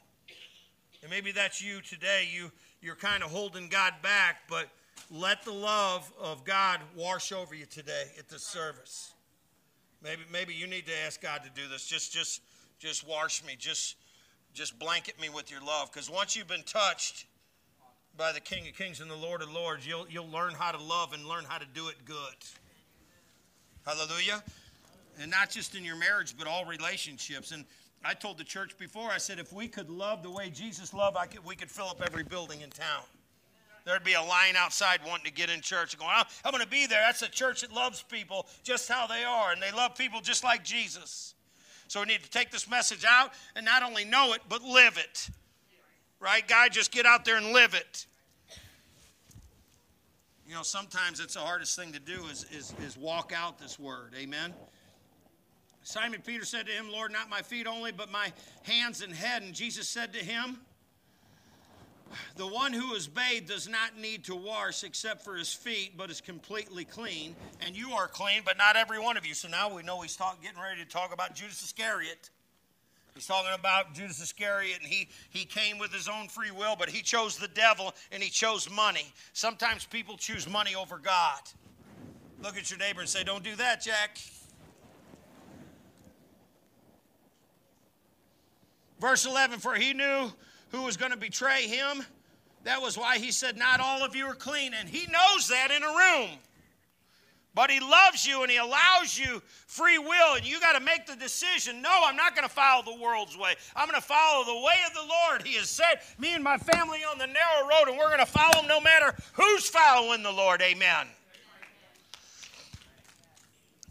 And 1.02 1.10
maybe 1.10 1.32
that's 1.32 1.62
you 1.62 1.82
today. 1.82 2.30
You, 2.32 2.52
you're 2.82 2.96
kind 2.96 3.24
of 3.24 3.30
holding 3.30 3.68
God 3.68 3.94
back, 4.02 4.42
but 4.50 4.68
let 5.10 5.44
the 5.44 5.52
love 5.52 6.12
of 6.20 6.44
God 6.46 6.80
wash 6.96 7.32
over 7.32 7.54
you 7.54 7.66
today 7.66 8.06
at 8.18 8.30
this 8.30 8.44
service. 8.44 9.14
Maybe, 10.04 10.22
maybe 10.32 10.54
you 10.54 10.68
need 10.68 10.88
to 10.88 10.94
ask 11.06 11.22
God 11.22 11.44
to 11.44 11.50
do 11.62 11.68
this. 11.68 11.86
Just, 11.86 12.12
just, 12.12 12.42
just 12.80 13.08
wash 13.08 13.44
me. 13.46 13.56
Just, 13.58 13.98
just 14.54 14.80
blanket 14.80 15.20
me 15.22 15.30
with 15.30 15.52
your 15.52 15.62
love. 15.62 15.92
Because 15.92 16.10
once 16.10 16.36
you've 16.36 16.48
been 16.48 16.64
touched 16.64 17.26
by 18.18 18.32
the 18.32 18.40
King 18.40 18.68
of 18.68 18.76
Kings 18.76 19.00
and 19.00 19.12
the 19.12 19.16
Lord 19.16 19.42
of 19.42 19.52
Lords, 19.52 19.86
you'll, 19.86 20.08
you'll 20.10 20.30
learn 20.30 20.54
how 20.54 20.72
to 20.72 20.82
love 20.82 21.14
and 21.14 21.26
learn 21.26 21.44
how 21.48 21.60
to 21.60 21.68
do 21.74 21.88
it 21.90 21.96
good. 22.06 22.18
Hallelujah. 23.86 24.44
And 25.20 25.30
not 25.30 25.50
just 25.50 25.76
in 25.76 25.86
your 25.86 25.98
marriage, 25.98 26.36
but 26.38 26.48
all 26.48 26.66
relationships. 26.66 27.52
And 27.52 27.66
I 28.04 28.14
told 28.14 28.38
the 28.38 28.44
church 28.44 28.78
before, 28.78 29.12
I 29.12 29.18
said, 29.18 29.38
if 29.38 29.54
we 29.54 29.68
could 29.68 29.90
love 29.90 30.24
the 30.24 30.32
way 30.32 30.50
Jesus 30.50 30.94
loved, 30.94 31.18
I 31.18 31.28
could, 31.28 31.46
we 31.46 31.56
could 31.56 31.70
fill 31.70 31.86
up 31.86 32.02
every 32.04 32.24
building 32.24 32.62
in 32.62 32.70
town. 32.70 33.04
There'd 33.86 34.04
be 34.04 34.14
a 34.14 34.22
line 34.22 34.56
outside 34.56 35.00
wanting 35.06 35.26
to 35.26 35.32
get 35.32 35.50
in 35.50 35.62
church 35.62 35.94
and 35.94 36.02
going, 36.02 36.14
I'm 36.44 36.52
going 36.52 36.64
to 36.64 36.70
be 36.70 36.88
there. 36.88 37.02
That's 37.02 37.22
a 37.22 37.30
church 37.30 37.62
that 37.62 37.72
loves 37.72 38.04
people 38.04 38.48
just 38.64 38.90
how 38.90 39.08
they 39.08 39.24
are, 39.24 39.52
and 39.52 39.62
they 39.62 39.72
love 39.72 39.96
people 39.96 40.22
just 40.22 40.44
like 40.44 40.64
Jesus. 40.64 41.36
So 41.88 42.00
we 42.00 42.08
need 42.08 42.24
to 42.24 42.30
take 42.30 42.52
this 42.52 42.70
message 42.70 43.06
out 43.08 43.32
and 43.56 43.66
not 43.66 43.84
only 43.84 44.06
know 44.06 44.34
it, 44.34 44.42
but 44.48 44.64
live 44.64 44.98
it. 44.98 45.30
Right? 46.20 46.48
guy? 46.48 46.70
just 46.70 46.92
get 46.92 47.06
out 47.06 47.26
there 47.26 47.38
and 47.38 47.48
live 47.48 47.74
it. 47.74 48.06
You 50.48 50.54
know, 50.54 50.64
sometimes 50.64 51.20
it's 51.20 51.34
the 51.34 51.40
hardest 51.40 51.76
thing 51.76 51.94
to 51.94 52.00
do 52.00 52.26
is, 52.26 52.46
is, 52.52 52.74
is 52.86 52.98
walk 52.98 53.34
out 53.36 53.60
this 53.60 53.80
word. 53.80 54.14
Amen? 54.18 54.54
Simon 55.84 56.22
Peter 56.26 56.46
said 56.46 56.68
to 56.68 56.72
him, 56.72 56.92
Lord, 56.92 57.12
not 57.12 57.30
my 57.30 57.42
feet 57.42 57.68
only, 57.68 57.92
but 57.92 58.12
my 58.12 58.32
hands 58.64 59.02
and 59.02 59.14
head. 59.14 59.42
And 59.42 59.54
Jesus 59.54 59.88
said 59.88 60.14
to 60.14 60.20
him, 60.20 60.60
The 62.38 62.46
one 62.46 62.72
who 62.72 62.94
is 62.94 63.08
bathed 63.08 63.48
does 63.48 63.68
not 63.68 63.98
need 63.98 64.24
to 64.26 64.36
wash 64.36 64.84
except 64.84 65.24
for 65.24 65.36
his 65.36 65.52
feet, 65.54 65.98
but 65.98 66.12
is 66.12 66.22
completely 66.22 66.86
clean. 66.86 67.36
And 67.66 67.76
you 67.76 67.92
are 67.92 68.08
clean, 68.08 68.42
but 68.46 68.58
not 68.58 68.76
every 68.76 69.00
one 69.00 69.18
of 69.18 69.26
you. 69.26 69.34
So 69.34 69.48
now 69.48 69.74
we 69.74 69.82
know 69.82 70.02
he's 70.02 70.16
talk, 70.16 70.42
getting 70.42 70.62
ready 70.62 70.84
to 70.84 70.88
talk 70.88 71.14
about 71.14 71.36
Judas 71.36 71.64
Iscariot. 71.64 72.30
He's 73.16 73.26
talking 73.26 73.52
about 73.54 73.94
Judas 73.94 74.22
Iscariot, 74.22 74.80
and 74.82 74.88
he, 74.88 75.10
he 75.30 75.44
came 75.44 75.78
with 75.78 75.92
his 75.92 76.08
own 76.08 76.30
free 76.30 76.52
will, 76.52 76.78
but 76.78 76.90
he 76.90 77.02
chose 77.02 77.38
the 77.38 77.50
devil 77.50 77.94
and 78.12 78.24
he 78.24 78.30
chose 78.30 78.70
money. 78.70 79.12
Sometimes 79.34 79.86
people 79.86 80.16
choose 80.16 80.48
money 80.48 80.76
over 80.76 80.98
God. 80.98 81.42
Look 82.42 82.58
at 82.58 82.70
your 82.70 82.80
neighbor 82.80 83.02
and 83.02 83.10
say, 83.10 83.24
Don't 83.24 83.44
do 83.44 83.56
that, 83.56 83.82
Jack. 83.82 84.18
Verse 89.02 89.26
11 89.26 89.60
For 89.60 89.74
he 89.74 89.94
knew 89.94 90.32
who 90.70 90.84
was 90.84 90.96
going 90.96 91.12
to 91.12 91.18
betray 91.18 91.68
him. 91.68 92.06
That 92.64 92.82
was 92.82 92.96
why 92.98 93.18
he 93.18 93.32
said, 93.32 93.58
Not 93.58 93.80
all 93.80 94.06
of 94.06 94.16
you 94.16 94.28
are 94.28 94.36
clean. 94.36 94.74
And 94.74 94.88
he 94.88 95.08
knows 95.08 95.48
that 95.50 95.72
in 95.72 95.84
a 95.84 95.88
room. 95.88 96.38
But 97.54 97.70
he 97.70 97.82
loves 97.82 98.26
you 98.26 98.44
and 98.44 98.52
he 98.52 98.56
allows 98.56 99.20
you 99.20 99.42
free 99.68 99.98
will, 99.98 100.36
and 100.36 100.46
you 100.46 100.62
got 100.62 100.78
to 100.78 100.80
make 100.80 101.06
the 101.06 101.18
decision. 101.18 101.82
No, 101.82 101.90
I'm 102.06 102.16
not 102.16 102.34
going 102.34 102.48
to 102.48 102.54
follow 102.54 102.82
the 102.82 103.04
world's 103.04 103.38
way. 103.38 103.56
I'm 103.76 103.90
going 103.90 104.00
to 104.00 104.08
follow 104.08 104.46
the 104.46 104.56
way 104.56 104.76
of 104.88 104.94
the 104.94 105.02
Lord. 105.02 105.46
He 105.46 105.56
has 105.56 105.70
set 105.70 106.06
me 106.18 106.34
and 106.34 106.42
my 106.42 106.58
family 106.58 107.00
on 107.00 107.18
the 107.18 107.28
narrow 107.28 107.68
road, 107.68 107.90
and 107.90 107.98
we're 107.98 108.08
going 108.08 108.20
to 108.20 108.26
follow 108.26 108.62
him 108.62 108.70
no 108.70 108.80
matter 108.80 109.14
who's 109.34 109.68
following 109.68 110.24
the 110.24 110.32
Lord. 110.32 110.62
Amen. 110.62 111.08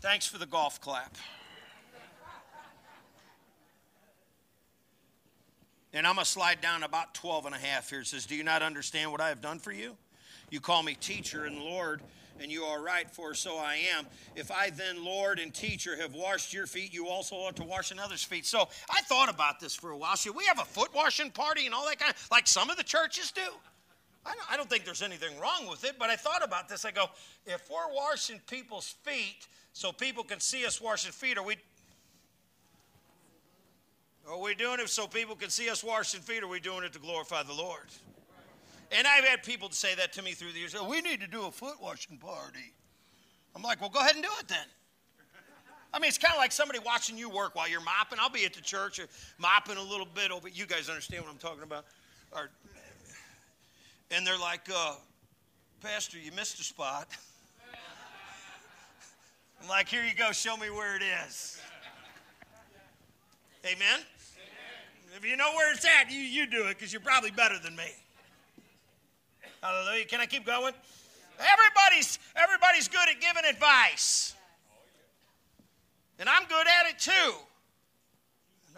Thanks 0.00 0.26
for 0.26 0.38
the 0.38 0.46
golf 0.46 0.80
clap. 0.80 1.14
And 5.92 6.06
I'm 6.06 6.14
going 6.14 6.24
to 6.24 6.30
slide 6.30 6.60
down 6.60 6.82
about 6.82 7.14
12 7.14 7.46
and 7.46 7.54
a 7.54 7.58
half 7.58 7.90
here. 7.90 8.00
It 8.00 8.06
says, 8.06 8.26
Do 8.26 8.36
you 8.36 8.44
not 8.44 8.62
understand 8.62 9.10
what 9.10 9.20
I 9.20 9.28
have 9.28 9.40
done 9.40 9.58
for 9.58 9.72
you? 9.72 9.96
You 10.50 10.60
call 10.60 10.82
me 10.82 10.94
teacher 10.94 11.44
and 11.44 11.58
Lord, 11.58 12.00
and 12.40 12.50
you 12.50 12.64
are 12.64 12.82
right, 12.82 13.08
for 13.10 13.34
so 13.34 13.56
I 13.56 13.80
am. 13.96 14.06
If 14.34 14.50
I 14.50 14.70
then, 14.70 15.04
Lord 15.04 15.38
and 15.38 15.52
teacher, 15.52 15.96
have 15.96 16.14
washed 16.14 16.52
your 16.52 16.66
feet, 16.66 16.92
you 16.92 17.08
also 17.08 17.36
ought 17.36 17.56
to 17.56 17.64
wash 17.64 17.90
another's 17.90 18.22
feet. 18.22 18.46
So 18.46 18.68
I 18.90 19.02
thought 19.02 19.28
about 19.28 19.60
this 19.60 19.74
for 19.74 19.90
a 19.90 19.96
while. 19.96 20.16
Should 20.16 20.34
we 20.34 20.44
have 20.46 20.58
a 20.58 20.64
foot 20.64 20.94
washing 20.94 21.30
party 21.30 21.66
and 21.66 21.74
all 21.74 21.86
that 21.86 21.98
kind 21.98 22.12
of, 22.12 22.28
like 22.30 22.46
some 22.46 22.70
of 22.70 22.76
the 22.76 22.84
churches 22.84 23.30
do? 23.32 23.42
I 24.24 24.34
don't, 24.34 24.52
I 24.52 24.56
don't 24.56 24.68
think 24.68 24.84
there's 24.84 25.02
anything 25.02 25.38
wrong 25.40 25.66
with 25.68 25.84
it, 25.84 25.96
but 25.98 26.10
I 26.10 26.16
thought 26.16 26.44
about 26.44 26.68
this. 26.68 26.84
I 26.84 26.90
go, 26.90 27.06
if 27.46 27.68
we're 27.70 27.94
washing 27.94 28.40
people's 28.46 28.94
feet 29.02 29.46
so 29.72 29.92
people 29.92 30.24
can 30.24 30.40
see 30.40 30.66
us 30.66 30.80
washing 30.80 31.12
feet, 31.12 31.38
are 31.38 31.44
we 31.44 31.56
are 34.28 34.38
we 34.38 34.54
doing 34.54 34.80
it 34.80 34.88
so 34.88 35.06
people 35.06 35.34
can 35.34 35.50
see 35.50 35.70
us 35.70 35.82
washing 35.82 36.20
feet, 36.20 36.42
or 36.42 36.46
are 36.46 36.48
we 36.48 36.60
doing 36.60 36.84
it 36.84 36.92
to 36.92 36.98
glorify 36.98 37.42
the 37.42 37.52
Lord? 37.52 37.86
And 38.92 39.06
I've 39.06 39.24
had 39.24 39.42
people 39.42 39.70
say 39.70 39.94
that 39.94 40.12
to 40.14 40.22
me 40.22 40.32
through 40.32 40.52
the 40.52 40.58
years. 40.58 40.74
Oh, 40.78 40.88
we 40.88 41.00
need 41.00 41.20
to 41.20 41.28
do 41.28 41.46
a 41.46 41.50
foot 41.50 41.80
washing 41.80 42.16
party. 42.16 42.74
I'm 43.54 43.62
like, 43.62 43.80
well, 43.80 43.90
go 43.90 44.00
ahead 44.00 44.14
and 44.14 44.22
do 44.22 44.30
it 44.40 44.48
then. 44.48 44.58
I 45.92 45.98
mean, 45.98 46.08
it's 46.08 46.18
kind 46.18 46.32
of 46.32 46.38
like 46.38 46.52
somebody 46.52 46.78
watching 46.84 47.18
you 47.18 47.28
work 47.28 47.56
while 47.56 47.68
you're 47.68 47.80
mopping. 47.80 48.18
I'll 48.20 48.30
be 48.30 48.44
at 48.44 48.54
the 48.54 48.60
church 48.60 49.00
mopping 49.38 49.76
a 49.76 49.82
little 49.82 50.06
bit 50.06 50.30
over. 50.30 50.48
You 50.48 50.66
guys 50.66 50.88
understand 50.88 51.24
what 51.24 51.32
I'm 51.32 51.38
talking 51.38 51.64
about? 51.64 51.84
Or, 52.32 52.50
and 54.12 54.24
they're 54.24 54.38
like, 54.38 54.68
uh, 54.72 54.94
Pastor, 55.80 56.18
you 56.18 56.30
missed 56.32 56.60
a 56.60 56.64
spot. 56.64 57.08
I'm 59.62 59.68
like, 59.68 59.88
here 59.88 60.04
you 60.04 60.14
go, 60.14 60.30
show 60.30 60.56
me 60.56 60.70
where 60.70 60.96
it 60.96 61.02
is. 61.26 61.60
Amen? 63.64 64.00
If 65.16 65.24
you 65.24 65.36
know 65.36 65.50
where 65.54 65.72
it's 65.72 65.84
at, 65.84 66.10
you, 66.10 66.20
you 66.20 66.46
do 66.46 66.64
it 66.66 66.78
because 66.78 66.92
you're 66.92 67.02
probably 67.02 67.30
better 67.30 67.58
than 67.58 67.76
me. 67.76 67.90
Hallelujah. 69.62 70.06
Can 70.06 70.20
I 70.20 70.26
keep 70.26 70.46
going? 70.46 70.72
Everybody's 71.38 72.18
everybody's 72.36 72.88
good 72.88 73.08
at 73.08 73.20
giving 73.20 73.44
advice. 73.48 74.34
And 76.18 76.28
I'm 76.28 76.44
good 76.44 76.66
at 76.66 76.90
it 76.90 76.98
too. 76.98 77.34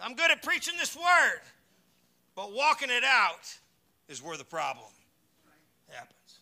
I'm 0.01 0.15
good 0.15 0.31
at 0.31 0.41
preaching 0.41 0.75
this 0.77 0.95
word. 0.95 1.41
But 2.35 2.53
walking 2.53 2.89
it 2.89 3.03
out 3.03 3.57
is 4.07 4.23
where 4.23 4.37
the 4.37 4.43
problem 4.43 4.89
happens. 5.89 6.39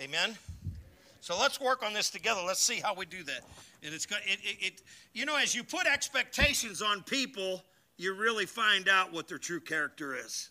Amen. 0.00 0.36
So 1.30 1.38
let's 1.38 1.60
work 1.60 1.84
on 1.84 1.92
this 1.92 2.10
together. 2.10 2.40
Let's 2.44 2.60
see 2.60 2.80
how 2.80 2.92
we 2.92 3.06
do 3.06 3.22
that. 3.22 3.42
And 3.84 3.94
it's 3.94 4.04
it, 4.04 4.40
it, 4.42 4.56
it 4.60 4.82
you 5.12 5.24
know 5.24 5.36
as 5.36 5.54
you 5.54 5.62
put 5.62 5.86
expectations 5.86 6.82
on 6.82 7.04
people, 7.04 7.62
you 7.96 8.14
really 8.14 8.46
find 8.46 8.88
out 8.88 9.12
what 9.12 9.28
their 9.28 9.38
true 9.38 9.60
character 9.60 10.16
is. 10.16 10.50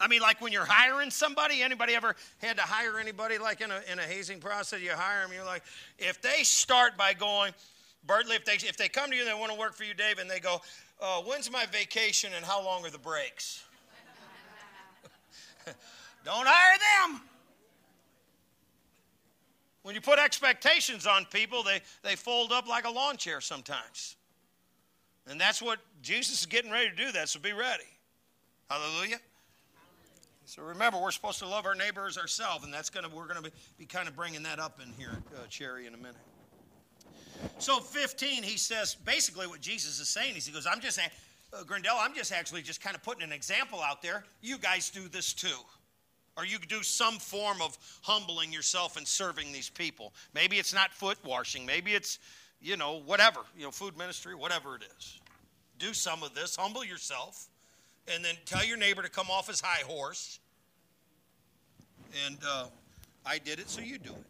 I 0.00 0.08
mean, 0.08 0.20
like 0.20 0.40
when 0.40 0.52
you're 0.52 0.64
hiring 0.64 1.08
somebody, 1.08 1.62
anybody 1.62 1.94
ever 1.94 2.16
had 2.38 2.56
to 2.56 2.64
hire 2.64 2.98
anybody 2.98 3.38
like 3.38 3.60
in 3.60 3.70
a, 3.70 3.80
in 3.92 4.00
a 4.00 4.02
hazing 4.02 4.40
process? 4.40 4.80
You 4.80 4.90
hire 4.90 5.22
them, 5.22 5.30
you're 5.32 5.46
like, 5.46 5.62
if 6.00 6.20
they 6.20 6.42
start 6.42 6.96
by 6.96 7.14
going, 7.14 7.52
Bertley, 8.08 8.34
if 8.34 8.44
they, 8.44 8.54
if 8.54 8.76
they 8.76 8.88
come 8.88 9.08
to 9.10 9.14
you 9.14 9.22
and 9.22 9.30
they 9.30 9.38
want 9.38 9.52
to 9.52 9.58
work 9.58 9.74
for 9.74 9.84
you, 9.84 9.94
Dave, 9.94 10.18
and 10.18 10.28
they 10.28 10.40
go, 10.40 10.60
uh, 11.00 11.20
when's 11.20 11.48
my 11.48 11.64
vacation 11.66 12.32
and 12.34 12.44
how 12.44 12.60
long 12.60 12.84
are 12.84 12.90
the 12.90 12.98
breaks? 12.98 13.62
Don't 16.24 16.44
hire 16.44 17.08
them. 17.08 17.20
When 19.84 19.94
you 19.94 20.00
put 20.00 20.18
expectations 20.18 21.06
on 21.06 21.26
people, 21.26 21.62
they, 21.62 21.80
they 22.02 22.16
fold 22.16 22.52
up 22.52 22.66
like 22.66 22.86
a 22.86 22.90
lawn 22.90 23.18
chair 23.18 23.42
sometimes. 23.42 24.16
And 25.28 25.38
that's 25.38 25.60
what 25.60 25.78
Jesus 26.00 26.40
is 26.40 26.46
getting 26.46 26.70
ready 26.70 26.88
to 26.88 26.96
do 26.96 27.12
that, 27.12 27.28
so 27.28 27.38
be 27.38 27.52
ready. 27.52 27.84
Hallelujah. 28.70 29.18
So 30.46 30.62
remember, 30.62 30.98
we're 30.98 31.10
supposed 31.10 31.38
to 31.40 31.46
love 31.46 31.66
our 31.66 31.74
neighbors 31.74 32.16
ourselves, 32.16 32.64
and 32.64 32.72
that's 32.72 32.88
gonna 32.88 33.10
we're 33.14 33.26
gonna 33.26 33.42
be, 33.42 33.50
be 33.78 33.84
kind 33.84 34.08
of 34.08 34.16
bringing 34.16 34.42
that 34.44 34.58
up 34.58 34.80
in 34.82 34.90
here, 34.94 35.22
uh, 35.36 35.46
Cherry, 35.48 35.86
in 35.86 35.92
a 35.92 35.98
minute. 35.98 36.16
So 37.58 37.78
15, 37.80 38.42
he 38.42 38.56
says 38.56 38.94
basically 38.94 39.46
what 39.46 39.60
Jesus 39.60 40.00
is 40.00 40.08
saying 40.08 40.36
is 40.36 40.46
he 40.46 40.52
goes, 40.52 40.66
I'm 40.66 40.80
just 40.80 40.98
uh, 40.98 41.62
Grindell, 41.64 41.96
I'm 42.00 42.14
just 42.14 42.32
actually 42.32 42.62
just 42.62 42.80
kind 42.80 42.96
of 42.96 43.02
putting 43.02 43.22
an 43.22 43.32
example 43.32 43.82
out 43.82 44.00
there. 44.00 44.24
You 44.40 44.56
guys 44.56 44.88
do 44.88 45.08
this 45.08 45.34
too. 45.34 45.58
Or 46.36 46.44
you 46.44 46.58
could 46.58 46.68
do 46.68 46.82
some 46.82 47.18
form 47.18 47.62
of 47.62 47.78
humbling 48.02 48.52
yourself 48.52 48.96
and 48.96 49.06
serving 49.06 49.52
these 49.52 49.70
people. 49.70 50.12
Maybe 50.34 50.58
it's 50.58 50.74
not 50.74 50.92
foot 50.92 51.18
washing. 51.24 51.64
Maybe 51.64 51.94
it's, 51.94 52.18
you 52.60 52.76
know, 52.76 53.00
whatever, 53.06 53.40
you 53.56 53.64
know, 53.64 53.70
food 53.70 53.96
ministry, 53.96 54.34
whatever 54.34 54.74
it 54.76 54.82
is. 54.98 55.20
Do 55.78 55.94
some 55.94 56.22
of 56.22 56.34
this, 56.34 56.56
humble 56.56 56.84
yourself 56.84 57.48
and 58.12 58.24
then 58.24 58.34
tell 58.44 58.64
your 58.64 58.76
neighbor 58.76 59.02
to 59.02 59.08
come 59.08 59.28
off 59.30 59.46
his 59.46 59.60
high 59.60 59.82
horse. 59.86 60.40
And 62.26 62.36
uh, 62.46 62.66
I 63.24 63.38
did 63.38 63.58
it, 63.58 63.70
so 63.70 63.80
you 63.80 63.98
do 63.98 64.10
it. 64.10 64.24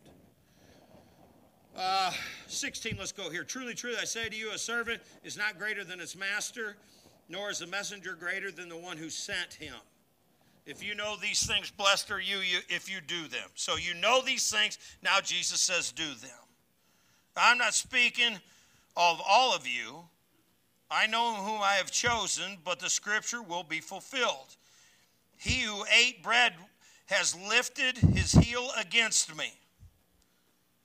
Uh, 1.76 2.12
16, 2.46 2.96
let's 2.98 3.10
go 3.12 3.30
here. 3.30 3.42
Truly, 3.42 3.74
truly, 3.74 3.96
I 4.00 4.04
say 4.04 4.28
to 4.28 4.36
you, 4.36 4.52
a 4.52 4.58
servant 4.58 5.02
is 5.24 5.36
not 5.36 5.58
greater 5.58 5.82
than 5.82 5.98
his 5.98 6.16
master, 6.16 6.76
nor 7.28 7.50
is 7.50 7.62
a 7.62 7.66
messenger 7.66 8.14
greater 8.14 8.52
than 8.52 8.68
the 8.68 8.76
one 8.76 8.96
who 8.96 9.10
sent 9.10 9.54
him. 9.54 9.74
If 10.66 10.82
you 10.82 10.94
know 10.94 11.16
these 11.16 11.46
things, 11.46 11.70
blessed 11.70 12.10
are 12.10 12.20
you, 12.20 12.38
you 12.38 12.60
if 12.68 12.90
you 12.90 13.00
do 13.00 13.28
them. 13.28 13.48
So 13.54 13.76
you 13.76 13.94
know 13.94 14.22
these 14.22 14.50
things, 14.50 14.78
now 15.02 15.20
Jesus 15.22 15.60
says, 15.60 15.92
do 15.92 16.06
them. 16.06 16.30
I'm 17.36 17.58
not 17.58 17.74
speaking 17.74 18.38
of 18.96 19.20
all 19.26 19.54
of 19.54 19.66
you 19.66 20.04
I 20.90 21.08
know 21.08 21.34
whom 21.34 21.60
I 21.60 21.74
have 21.74 21.90
chosen, 21.90 22.58
but 22.64 22.78
the 22.78 22.88
scripture 22.88 23.42
will 23.42 23.64
be 23.64 23.80
fulfilled. 23.80 24.56
He 25.36 25.62
who 25.62 25.84
ate 25.92 26.22
bread 26.22 26.54
has 27.06 27.36
lifted 27.48 27.98
his 27.98 28.32
heel 28.32 28.70
against 28.78 29.36
me. 29.36 29.52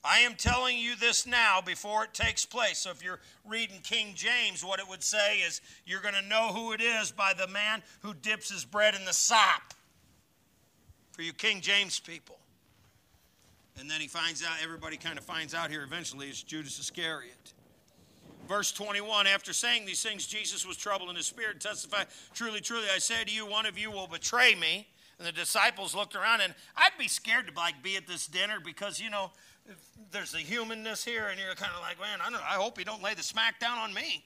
I 0.04 0.20
am 0.20 0.36
telling 0.36 0.78
you 0.78 0.96
this 0.96 1.28
now 1.28 1.60
before 1.60 2.06
it 2.06 2.14
takes 2.14 2.46
place. 2.46 2.80
So 2.80 2.92
if 2.92 3.04
you're 3.04 3.20
reading 3.46 3.80
King 3.84 4.14
James, 4.16 4.64
what 4.64 4.80
it 4.80 4.88
would 4.88 5.04
say 5.04 5.40
is 5.40 5.60
you're 5.86 6.02
going 6.02 6.14
to 6.14 6.22
know 6.22 6.50
who 6.54 6.72
it 6.72 6.82
is 6.82 7.12
by 7.12 7.34
the 7.38 7.48
man 7.48 7.84
who 8.02 8.14
dips 8.14 8.50
his 8.50 8.64
bread 8.64 8.96
in 8.96 9.04
the 9.04 9.14
sop. 9.14 9.74
For 11.12 11.22
you 11.22 11.34
King 11.34 11.60
James 11.60 12.00
people. 12.00 12.40
And 13.78 13.90
then 13.90 14.00
he 14.00 14.08
finds 14.08 14.44
out, 14.44 14.52
everybody 14.64 14.96
kind 14.96 15.18
of 15.18 15.26
finds 15.26 15.54
out 15.54 15.70
here 15.70 15.84
eventually, 15.84 16.28
it's 16.28 16.44
Judas 16.44 16.80
Iscariot. 16.80 17.54
Verse 18.48 18.72
21 18.72 19.28
After 19.28 19.54
saying 19.54 19.86
these 19.86 20.02
things, 20.02 20.26
Jesus 20.26 20.66
was 20.66 20.76
troubled 20.78 21.10
in 21.10 21.16
his 21.16 21.26
spirit 21.26 21.54
and 21.54 21.62
testified, 21.62 22.08
Truly, 22.34 22.62
truly, 22.62 22.88
I 22.94 23.00
say 23.00 23.24
to 23.24 23.32
you, 23.32 23.46
one 23.46 23.66
of 23.66 23.78
you 23.78 23.92
will 23.92 24.08
betray 24.08 24.56
me. 24.56 24.88
And 25.18 25.28
the 25.28 25.34
disciples 25.34 25.94
looked 25.94 26.16
around, 26.16 26.40
and 26.40 26.56
I'd 26.78 26.98
be 26.98 27.10
scared 27.10 27.48
to 27.48 27.54
like 27.54 27.84
be 27.84 27.98
at 27.98 28.08
this 28.08 28.26
dinner 28.26 28.60
because, 28.64 29.02
you 29.02 29.10
know, 29.10 29.32
there's 30.12 30.32
the 30.32 30.40
humanness 30.40 31.04
here, 31.04 31.28
and 31.28 31.40
you're 31.40 31.54
kind 31.56 31.72
of 31.76 31.82
like, 31.82 32.00
man, 32.00 32.20
I, 32.26 32.30
don't, 32.30 32.42
I 32.42 32.62
hope 32.62 32.78
he 32.78 32.84
don't 32.84 33.04
lay 33.04 33.14
the 33.14 33.24
smack 33.24 33.60
down 33.60 33.78
on 33.78 33.94
me. 33.94 34.24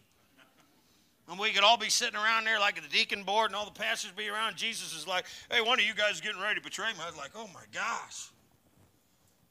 And 1.30 1.40
we 1.40 1.52
could 1.52 1.64
all 1.64 1.78
be 1.78 1.90
sitting 1.90 2.16
around 2.16 2.46
there 2.46 2.60
like 2.60 2.76
the 2.76 2.88
deacon 2.90 3.24
board, 3.24 3.48
and 3.48 3.56
all 3.56 3.66
the 3.66 3.72
pastors 3.72 4.12
be 4.12 4.28
around. 4.28 4.58
Jesus 4.58 4.94
is 4.94 5.08
like, 5.08 5.26
hey, 5.50 5.62
one 5.62 5.80
of 5.80 5.86
you 5.86 5.94
guys 5.94 6.20
getting 6.20 6.42
ready 6.42 6.60
to 6.60 6.62
betray 6.62 6.92
me. 6.92 7.00
I 7.02 7.10
was 7.10 7.18
like, 7.18 7.32
oh 7.36 7.50
my 7.54 7.64
gosh. 7.74 8.30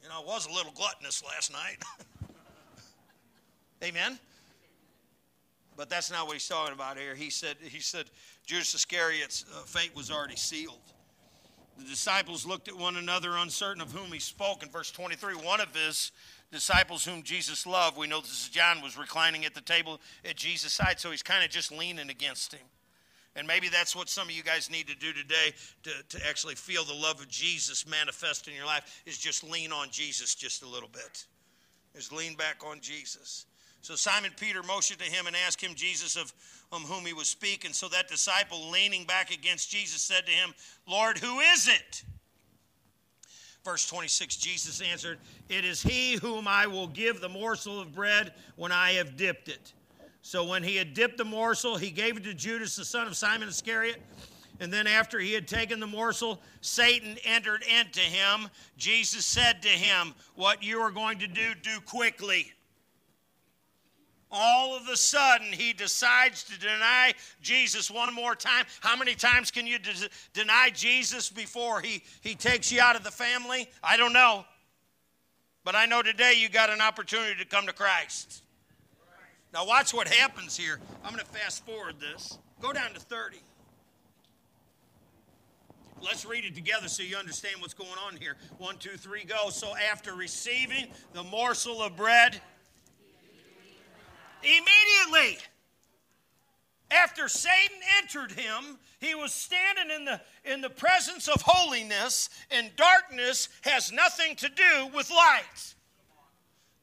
You 0.02 0.08
know, 0.08 0.20
I 0.20 0.24
was 0.24 0.46
a 0.46 0.52
little 0.52 0.72
gluttonous 0.72 1.22
last 1.24 1.52
night. 1.52 1.78
Amen. 3.84 4.18
But 5.76 5.88
that's 5.88 6.10
not 6.10 6.26
what 6.26 6.34
he's 6.34 6.46
talking 6.46 6.74
about 6.74 6.98
here. 6.98 7.14
He 7.14 7.30
said, 7.30 7.56
he 7.62 7.80
said 7.80 8.06
Judas 8.44 8.74
Iscariot's 8.74 9.46
uh, 9.50 9.62
fate 9.62 9.94
was 9.96 10.10
already 10.10 10.36
sealed. 10.36 10.91
The 11.82 11.88
disciples 11.88 12.46
looked 12.46 12.68
at 12.68 12.76
one 12.76 12.96
another, 12.96 13.36
uncertain 13.36 13.82
of 13.82 13.90
whom 13.90 14.12
he 14.12 14.20
spoke. 14.20 14.62
In 14.62 14.68
verse 14.68 14.92
23, 14.92 15.34
one 15.34 15.60
of 15.60 15.74
his 15.74 16.12
disciples 16.52 17.04
whom 17.04 17.24
Jesus 17.24 17.66
loved, 17.66 17.96
we 17.96 18.06
know 18.06 18.20
this 18.20 18.44
is 18.44 18.48
John, 18.48 18.80
was 18.82 18.96
reclining 18.96 19.44
at 19.44 19.54
the 19.54 19.60
table 19.60 20.00
at 20.24 20.36
Jesus' 20.36 20.72
side, 20.72 21.00
so 21.00 21.10
he's 21.10 21.24
kind 21.24 21.44
of 21.44 21.50
just 21.50 21.72
leaning 21.72 22.08
against 22.08 22.52
him. 22.52 22.60
And 23.34 23.48
maybe 23.48 23.68
that's 23.68 23.96
what 23.96 24.08
some 24.08 24.28
of 24.28 24.34
you 24.34 24.44
guys 24.44 24.70
need 24.70 24.86
to 24.88 24.94
do 24.94 25.12
today 25.12 25.54
to, 25.82 25.90
to 26.18 26.28
actually 26.28 26.54
feel 26.54 26.84
the 26.84 26.94
love 26.94 27.20
of 27.20 27.28
Jesus 27.28 27.84
manifest 27.84 28.46
in 28.46 28.54
your 28.54 28.66
life, 28.66 29.02
is 29.04 29.18
just 29.18 29.42
lean 29.42 29.72
on 29.72 29.88
Jesus 29.90 30.36
just 30.36 30.62
a 30.62 30.68
little 30.68 30.90
bit. 30.90 31.26
Is 31.96 32.12
lean 32.12 32.36
back 32.36 32.62
on 32.64 32.80
Jesus. 32.80 33.46
So 33.80 33.96
Simon 33.96 34.30
Peter 34.38 34.62
motioned 34.62 35.00
to 35.00 35.10
him 35.10 35.26
and 35.26 35.34
asked 35.34 35.60
him 35.60 35.74
Jesus 35.74 36.14
of 36.14 36.32
um, 36.72 36.82
whom 36.82 37.04
he 37.04 37.12
was 37.12 37.28
speaking. 37.28 37.72
So 37.72 37.88
that 37.88 38.08
disciple, 38.08 38.70
leaning 38.70 39.04
back 39.04 39.30
against 39.30 39.70
Jesus, 39.70 40.00
said 40.00 40.26
to 40.26 40.32
him, 40.32 40.54
Lord, 40.88 41.18
who 41.18 41.40
is 41.40 41.68
it? 41.68 42.02
Verse 43.64 43.86
26 43.86 44.36
Jesus 44.36 44.80
answered, 44.80 45.18
It 45.48 45.64
is 45.64 45.82
he 45.82 46.16
whom 46.16 46.48
I 46.48 46.66
will 46.66 46.88
give 46.88 47.20
the 47.20 47.28
morsel 47.28 47.80
of 47.80 47.94
bread 47.94 48.32
when 48.56 48.72
I 48.72 48.92
have 48.92 49.16
dipped 49.16 49.48
it. 49.48 49.72
So 50.22 50.44
when 50.44 50.62
he 50.62 50.76
had 50.76 50.94
dipped 50.94 51.18
the 51.18 51.24
morsel, 51.24 51.76
he 51.76 51.90
gave 51.90 52.16
it 52.16 52.24
to 52.24 52.34
Judas, 52.34 52.76
the 52.76 52.84
son 52.84 53.06
of 53.06 53.16
Simon 53.16 53.48
Iscariot. 53.48 54.00
And 54.60 54.72
then 54.72 54.86
after 54.86 55.18
he 55.18 55.32
had 55.32 55.48
taken 55.48 55.80
the 55.80 55.86
morsel, 55.86 56.40
Satan 56.60 57.16
entered 57.24 57.64
into 57.80 58.00
him. 58.00 58.48
Jesus 58.76 59.26
said 59.26 59.62
to 59.62 59.68
him, 59.68 60.14
What 60.34 60.62
you 60.62 60.78
are 60.78 60.92
going 60.92 61.18
to 61.18 61.26
do, 61.26 61.54
do 61.62 61.80
quickly 61.80 62.52
all 64.32 64.74
of 64.74 64.88
a 64.88 64.96
sudden 64.96 65.52
he 65.52 65.74
decides 65.74 66.42
to 66.44 66.58
deny 66.58 67.12
Jesus 67.42 67.90
one 67.90 68.12
more 68.14 68.34
time. 68.34 68.64
How 68.80 68.96
many 68.96 69.14
times 69.14 69.50
can 69.50 69.66
you 69.66 69.78
de- 69.78 70.08
deny 70.32 70.70
Jesus 70.74 71.28
before 71.28 71.82
he, 71.82 72.02
he 72.22 72.34
takes 72.34 72.72
you 72.72 72.80
out 72.80 72.96
of 72.96 73.04
the 73.04 73.10
family? 73.10 73.68
I 73.84 73.98
don't 73.98 74.14
know. 74.14 74.46
But 75.64 75.76
I 75.76 75.86
know 75.86 76.02
today 76.02 76.34
you 76.36 76.48
got 76.48 76.70
an 76.70 76.80
opportunity 76.80 77.36
to 77.36 77.44
come 77.44 77.66
to 77.66 77.72
Christ. 77.72 78.42
Now, 79.52 79.66
watch 79.66 79.92
what 79.92 80.08
happens 80.08 80.56
here. 80.56 80.80
I'm 81.04 81.12
going 81.12 81.24
to 81.24 81.30
fast 81.30 81.64
forward 81.66 82.00
this. 82.00 82.38
Go 82.60 82.72
down 82.72 82.94
to 82.94 83.00
30. 83.00 83.36
Let's 86.00 86.24
read 86.24 86.44
it 86.44 86.54
together 86.54 86.88
so 86.88 87.02
you 87.02 87.16
understand 87.16 87.60
what's 87.60 87.74
going 87.74 87.90
on 88.06 88.16
here. 88.16 88.36
One, 88.58 88.76
two, 88.78 88.96
three, 88.96 89.24
go. 89.24 89.50
So, 89.50 89.74
after 89.76 90.14
receiving 90.14 90.88
the 91.12 91.22
morsel 91.22 91.80
of 91.80 91.96
bread, 91.96 92.40
Immediately 94.42 95.38
after 96.90 97.28
Satan 97.28 97.78
entered 97.98 98.32
him, 98.32 98.78
he 99.00 99.14
was 99.14 99.32
standing 99.32 99.94
in 99.94 100.04
the, 100.04 100.20
in 100.44 100.60
the 100.60 100.70
presence 100.70 101.28
of 101.28 101.42
holiness, 101.42 102.28
and 102.50 102.70
darkness 102.76 103.48
has 103.62 103.90
nothing 103.92 104.36
to 104.36 104.48
do 104.48 104.88
with 104.94 105.10
light. 105.10 105.74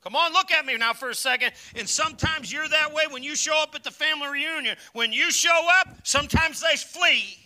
Come 0.01 0.15
on, 0.15 0.31
look 0.31 0.51
at 0.51 0.65
me 0.65 0.77
now 0.77 0.93
for 0.93 1.09
a 1.09 1.15
second. 1.15 1.51
And 1.75 1.87
sometimes 1.87 2.51
you're 2.51 2.67
that 2.67 2.93
way 2.93 3.03
when 3.09 3.21
you 3.21 3.35
show 3.35 3.61
up 3.61 3.75
at 3.75 3.83
the 3.83 3.91
family 3.91 4.29
reunion. 4.29 4.77
When 4.93 5.11
you 5.11 5.29
show 5.31 5.67
up, 5.81 5.99
sometimes 6.03 6.61
they 6.61 6.77
flee 6.77 7.37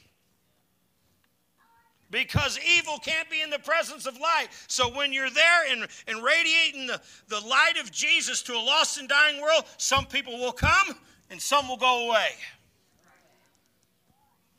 because 2.13 2.59
evil 2.77 2.99
can't 2.99 3.27
be 3.29 3.41
in 3.41 3.49
the 3.49 3.57
presence 3.57 4.05
of 4.05 4.17
light. 4.19 4.47
So 4.67 4.87
when 4.95 5.11
you're 5.11 5.31
there 5.31 5.71
and, 5.71 5.87
and 6.07 6.23
radiating 6.23 6.85
the, 6.85 7.01
the 7.27 7.39
light 7.39 7.73
of 7.81 7.91
Jesus 7.91 8.43
to 8.43 8.53
a 8.53 8.61
lost 8.61 8.99
and 8.99 9.09
dying 9.09 9.41
world, 9.41 9.63
some 9.77 10.05
people 10.05 10.39
will 10.39 10.51
come 10.51 10.95
and 11.31 11.41
some 11.41 11.67
will 11.67 11.77
go 11.77 12.07
away. 12.07 12.29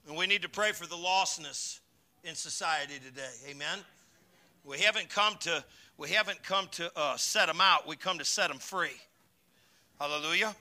And 0.08 0.16
we 0.16 0.26
need 0.26 0.42
to 0.42 0.48
pray 0.48 0.72
for 0.72 0.86
the 0.86 0.96
lostness 0.96 1.78
in 2.24 2.34
society 2.34 2.94
today. 3.06 3.30
Amen. 3.48 3.78
We 4.64 4.80
haven't 4.80 5.08
come 5.08 5.36
to 5.40 5.64
we 5.96 6.08
haven't 6.08 6.42
come 6.42 6.66
to 6.72 6.90
uh, 6.96 7.16
set 7.16 7.46
them 7.46 7.60
out. 7.60 7.86
We 7.86 7.94
come 7.94 8.18
to 8.18 8.24
set 8.24 8.48
them 8.48 8.58
free. 8.58 8.96
Hallelujah. 10.00 10.56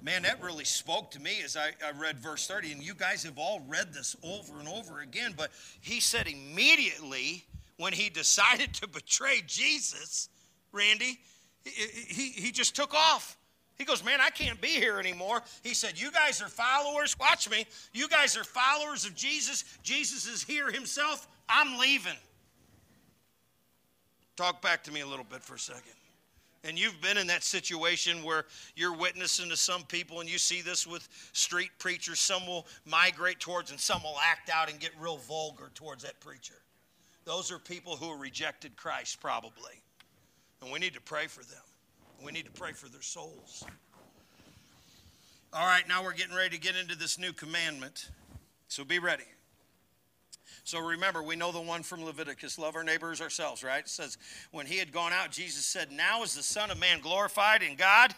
Man, 0.00 0.22
that 0.22 0.42
really 0.42 0.64
spoke 0.64 1.10
to 1.12 1.20
me 1.20 1.42
as 1.44 1.56
I, 1.56 1.70
I, 1.84 1.90
read 1.90 2.18
verse 2.18 2.46
30. 2.46 2.72
And 2.72 2.82
you 2.82 2.94
guys 2.94 3.24
have 3.24 3.36
all 3.36 3.60
read 3.66 3.92
this 3.92 4.14
over 4.22 4.60
and 4.60 4.68
over 4.68 5.00
again. 5.00 5.34
But 5.36 5.50
he 5.80 6.00
said 6.00 6.28
immediately 6.28 7.44
when 7.78 7.92
he 7.92 8.08
decided 8.08 8.74
to 8.74 8.88
betray 8.88 9.42
Jesus, 9.46 10.28
Randy, 10.72 11.18
he, 11.64 11.70
he, 12.08 12.28
he 12.30 12.52
just 12.52 12.76
took 12.76 12.94
off. 12.94 13.36
He 13.76 13.84
goes, 13.84 14.04
Man, 14.04 14.20
I 14.20 14.30
can't 14.30 14.60
be 14.60 14.68
here 14.68 14.98
anymore. 14.98 15.42
He 15.62 15.74
said, 15.74 16.00
You 16.00 16.12
guys 16.12 16.40
are 16.42 16.48
followers. 16.48 17.18
Watch 17.18 17.50
me. 17.50 17.66
You 17.92 18.08
guys 18.08 18.36
are 18.36 18.44
followers 18.44 19.04
of 19.04 19.14
Jesus. 19.14 19.64
Jesus 19.82 20.26
is 20.26 20.42
here 20.42 20.70
himself. 20.70 21.26
I'm 21.48 21.78
leaving. 21.78 22.16
Talk 24.36 24.62
back 24.62 24.84
to 24.84 24.92
me 24.92 25.00
a 25.00 25.06
little 25.06 25.24
bit 25.24 25.42
for 25.42 25.54
a 25.54 25.58
second. 25.58 25.97
And 26.64 26.78
you've 26.78 27.00
been 27.00 27.16
in 27.16 27.28
that 27.28 27.44
situation 27.44 28.24
where 28.24 28.44
you're 28.74 28.96
witnessing 28.96 29.48
to 29.50 29.56
some 29.56 29.84
people, 29.84 30.20
and 30.20 30.28
you 30.28 30.38
see 30.38 30.60
this 30.60 30.86
with 30.86 31.08
street 31.32 31.70
preachers. 31.78 32.18
Some 32.18 32.46
will 32.46 32.66
migrate 32.84 33.38
towards, 33.38 33.70
and 33.70 33.78
some 33.78 34.02
will 34.02 34.16
act 34.24 34.50
out 34.50 34.70
and 34.70 34.80
get 34.80 34.90
real 35.00 35.18
vulgar 35.18 35.70
towards 35.74 36.02
that 36.02 36.18
preacher. 36.20 36.54
Those 37.24 37.52
are 37.52 37.58
people 37.58 37.96
who 37.96 38.10
have 38.10 38.20
rejected 38.20 38.76
Christ, 38.76 39.20
probably. 39.20 39.82
And 40.60 40.72
we 40.72 40.78
need 40.78 40.94
to 40.94 41.00
pray 41.00 41.26
for 41.26 41.44
them. 41.44 41.62
We 42.24 42.32
need 42.32 42.46
to 42.46 42.50
pray 42.50 42.72
for 42.72 42.88
their 42.88 43.02
souls. 43.02 43.64
All 45.52 45.66
right, 45.66 45.86
now 45.88 46.02
we're 46.02 46.14
getting 46.14 46.34
ready 46.34 46.56
to 46.56 46.60
get 46.60 46.74
into 46.74 46.96
this 46.96 47.18
new 47.18 47.32
commandment. 47.32 48.08
So 48.66 48.84
be 48.84 48.98
ready. 48.98 49.24
So 50.68 50.80
remember, 50.80 51.22
we 51.22 51.34
know 51.34 51.50
the 51.50 51.62
one 51.62 51.82
from 51.82 52.04
Leviticus 52.04 52.58
love 52.58 52.76
our 52.76 52.84
neighbors 52.84 53.22
ourselves, 53.22 53.64
right? 53.64 53.80
It 53.80 53.88
says, 53.88 54.18
when 54.50 54.66
he 54.66 54.76
had 54.76 54.92
gone 54.92 55.14
out, 55.14 55.30
Jesus 55.30 55.64
said, 55.64 55.90
Now 55.90 56.22
is 56.22 56.34
the 56.34 56.42
Son 56.42 56.70
of 56.70 56.78
Man 56.78 57.00
glorified 57.00 57.62
and 57.62 57.78
God 57.78 58.14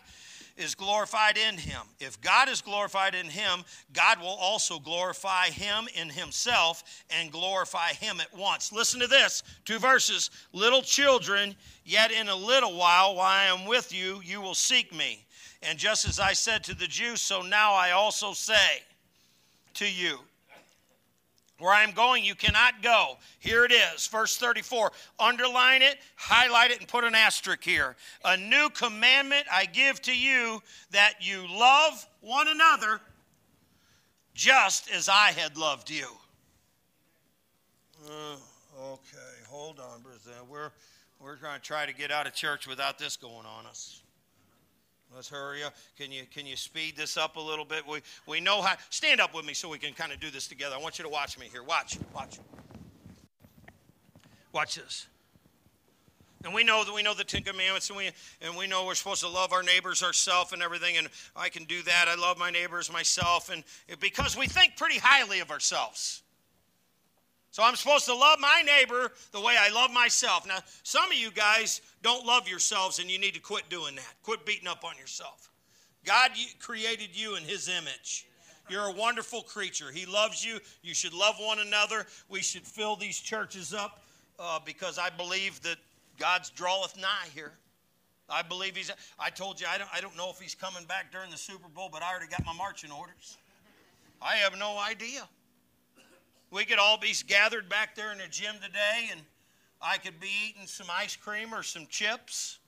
is 0.57 0.75
glorified 0.75 1.39
in 1.39 1.57
him. 1.57 1.83
If 2.01 2.21
God 2.21 2.49
is 2.49 2.61
glorified 2.61 3.15
in 3.15 3.27
him, 3.27 3.61
God 3.93 4.19
will 4.19 4.37
also 4.41 4.81
glorify 4.81 5.47
him 5.47 5.87
in 5.95 6.09
himself 6.09 7.05
and 7.09 7.31
glorify 7.31 7.91
him 7.91 8.21
at 8.21 8.37
once. 8.37 8.73
Listen 8.73 8.99
to 8.99 9.07
this 9.07 9.45
two 9.65 9.79
verses. 9.79 10.33
Little 10.53 10.83
children, 10.83 11.55
yet 11.85 12.11
in 12.11 12.29
a 12.29 12.35
little 12.35 12.77
while, 12.77 13.15
while 13.15 13.29
I 13.29 13.45
am 13.45 13.65
with 13.65 13.95
you, 13.95 14.21
you 14.25 14.41
will 14.41 14.57
seek 14.57 14.93
me. 14.93 15.25
And 15.63 15.79
just 15.79 16.05
as 16.05 16.19
I 16.19 16.33
said 16.33 16.65
to 16.65 16.75
the 16.75 16.89
Jews, 16.89 17.21
so 17.21 17.43
now 17.43 17.75
I 17.75 17.93
also 17.93 18.33
say 18.33 18.83
to 19.75 19.89
you. 19.89 20.19
Where 21.61 21.73
I 21.73 21.83
am 21.83 21.93
going, 21.93 22.25
you 22.25 22.35
cannot 22.35 22.83
go. 22.83 23.19
Here 23.39 23.65
it 23.65 23.73
is, 23.73 24.07
verse 24.07 24.37
34. 24.37 24.91
Underline 25.19 25.83
it, 25.83 25.99
highlight 26.17 26.71
it, 26.71 26.81
and 26.81 26.89
put 26.89 27.05
an 27.05 27.15
asterisk 27.15 27.63
here. 27.63 27.97
A 28.25 28.37
new 28.37 28.71
commandment 28.71 29.45
I 29.53 29.67
give 29.67 30.01
to 30.03 30.17
you 30.17 30.63
that 30.91 31.15
you 31.21 31.47
love 31.49 32.07
one 32.23 32.49
another 32.49 33.01
just 34.35 34.91
as 34.91 35.11
I 35.11 35.33
had 35.33 35.59
loved 35.59 35.91
you. 35.91 36.07
Uh, 38.07 38.37
okay, 38.93 39.19
hold 39.47 39.79
on, 39.79 40.01
Brazil. 40.01 40.47
We're, 40.49 40.71
we're 41.21 41.37
going 41.37 41.57
to 41.57 41.63
try 41.63 41.85
to 41.85 41.93
get 41.93 42.11
out 42.11 42.27
of 42.27 42.33
church 42.33 42.67
without 42.67 42.99
this 42.99 43.17
going 43.17 43.45
on 43.47 43.67
us. 43.67 44.01
Let's 45.15 45.29
hurry 45.29 45.65
up. 45.65 45.75
Can 45.99 46.13
you 46.13 46.23
can 46.33 46.47
you 46.47 46.57
speed 46.57 46.97
this 46.97 47.17
up 47.17 47.37
a 47.37 47.41
little 47.41 47.65
bit? 47.65 47.87
We 47.87 48.01
we 48.27 48.41
know 48.41 48.63
how. 48.63 48.77
Stand 48.91 49.21
up 49.21 49.35
with 49.35 49.45
me 49.45 49.55
so 49.55 49.69
we 49.69 49.79
can 49.79 49.93
kind 49.93 50.13
of 50.13 50.21
do 50.21 50.31
this 50.31 50.47
together. 50.47 50.77
I 50.77 50.79
want 50.79 50.99
you 50.99 51.05
to 51.05 51.09
watch 51.09 51.37
me 51.37 51.49
here. 51.51 51.65
Watch, 51.65 51.99
watch, 52.15 52.39
watch 54.53 54.77
this. 54.77 55.09
And 56.45 56.55
we 56.55 56.65
know 56.65 56.85
that 56.85 56.95
we 56.95 57.03
know 57.03 57.13
the 57.13 57.25
Ten 57.25 57.43
Commandments, 57.43 57.91
and 57.91 57.99
we 57.99 58.11
and 58.41 58.57
we 58.57 58.69
know 58.69 58.87
we're 58.87 58.95
supposed 58.95 59.23
to 59.23 59.29
love 59.29 59.53
our 59.53 59.65
neighbors 59.65 60.03
ourselves 60.03 60.53
and 60.53 60.63
everything. 60.63 60.97
And 60.97 61.09
I 61.35 61.49
can 61.49 61.65
do 61.65 61.83
that. 61.83 62.07
I 62.09 62.15
love 62.15 62.39
my 62.39 62.51
neighbors 62.51 62.91
myself, 62.93 63.51
and 63.51 63.65
because 63.99 64.37
we 64.37 64.47
think 64.47 64.77
pretty 64.77 64.99
highly 64.99 65.41
of 65.41 65.51
ourselves. 65.51 66.23
So 67.51 67.65
I'm 67.65 67.75
supposed 67.75 68.07
to 68.07 68.15
love 68.15 68.39
my 68.39 68.63
neighbor 68.65 69.11
the 69.33 69.41
way 69.41 69.57
I 69.59 69.71
love 69.71 69.93
myself. 69.93 70.47
Now, 70.47 70.59
some 70.85 71.11
of 71.11 71.19
you 71.19 71.33
guys 71.33 71.81
don't 72.03 72.25
love 72.25 72.49
yourselves 72.49 73.01
and 73.01 73.11
you 73.11 73.19
need 73.19 73.35
to 73.35 73.41
quit 73.41 73.69
doing 73.69 73.97
that. 73.97 74.15
Quit 74.23 74.47
beating 74.47 74.69
up 74.69 74.85
on 74.85 74.97
yourself. 74.97 75.51
God 76.05 76.31
created 76.61 77.11
you 77.13 77.37
in 77.37 77.43
His 77.43 77.69
image. 77.69 78.27
You're 78.69 78.87
a 78.87 78.93
wonderful 78.93 79.43
creature. 79.43 79.91
He 79.91 80.07
loves 80.07 80.45
you. 80.45 80.61
You 80.83 80.95
should 80.95 81.13
love 81.13 81.35
one 81.41 81.59
another. 81.59 82.07
We 82.29 82.41
should 82.41 82.63
fill 82.63 82.95
these 82.95 83.19
churches 83.19 83.75
up 83.75 84.05
uh, 84.39 84.61
because 84.65 84.97
I 84.97 85.11
believe 85.11 85.61
that 85.63 85.77
God's 86.19 86.51
draweth 86.51 86.97
nigh 86.97 87.29
here. 87.35 87.53
I 88.29 88.43
believe 88.43 88.77
He's. 88.77 88.93
I 89.19 89.29
told 89.31 89.61
you, 89.61 89.67
I 89.69 89.77
don't, 89.77 89.91
I 89.93 90.01
don't 90.01 90.17
know 90.17 90.31
if 90.31 90.39
He's 90.39 90.55
coming 90.55 90.85
back 90.85 91.11
during 91.11 91.33
the 91.33 91.37
Super 91.37 91.69
Bowl, 91.69 91.89
but 91.91 92.03
I 92.03 92.11
already 92.11 92.29
got 92.29 92.47
my 92.47 92.55
marching 92.55 92.93
orders. 92.93 93.39
I 94.23 94.37
have 94.37 94.57
no 94.57 94.79
idea. 94.79 95.29
We 96.51 96.65
could 96.65 96.79
all 96.79 96.99
be 96.99 97.15
gathered 97.27 97.69
back 97.69 97.95
there 97.95 98.11
in 98.13 98.19
the 98.19 98.27
gym 98.29 98.57
today, 98.57 99.09
and 99.13 99.21
I 99.81 99.99
could 99.99 100.19
be 100.19 100.31
eating 100.49 100.67
some 100.67 100.89
ice 100.91 101.15
cream 101.15 101.55
or 101.55 101.63
some 101.63 101.87
chips. 101.87 102.59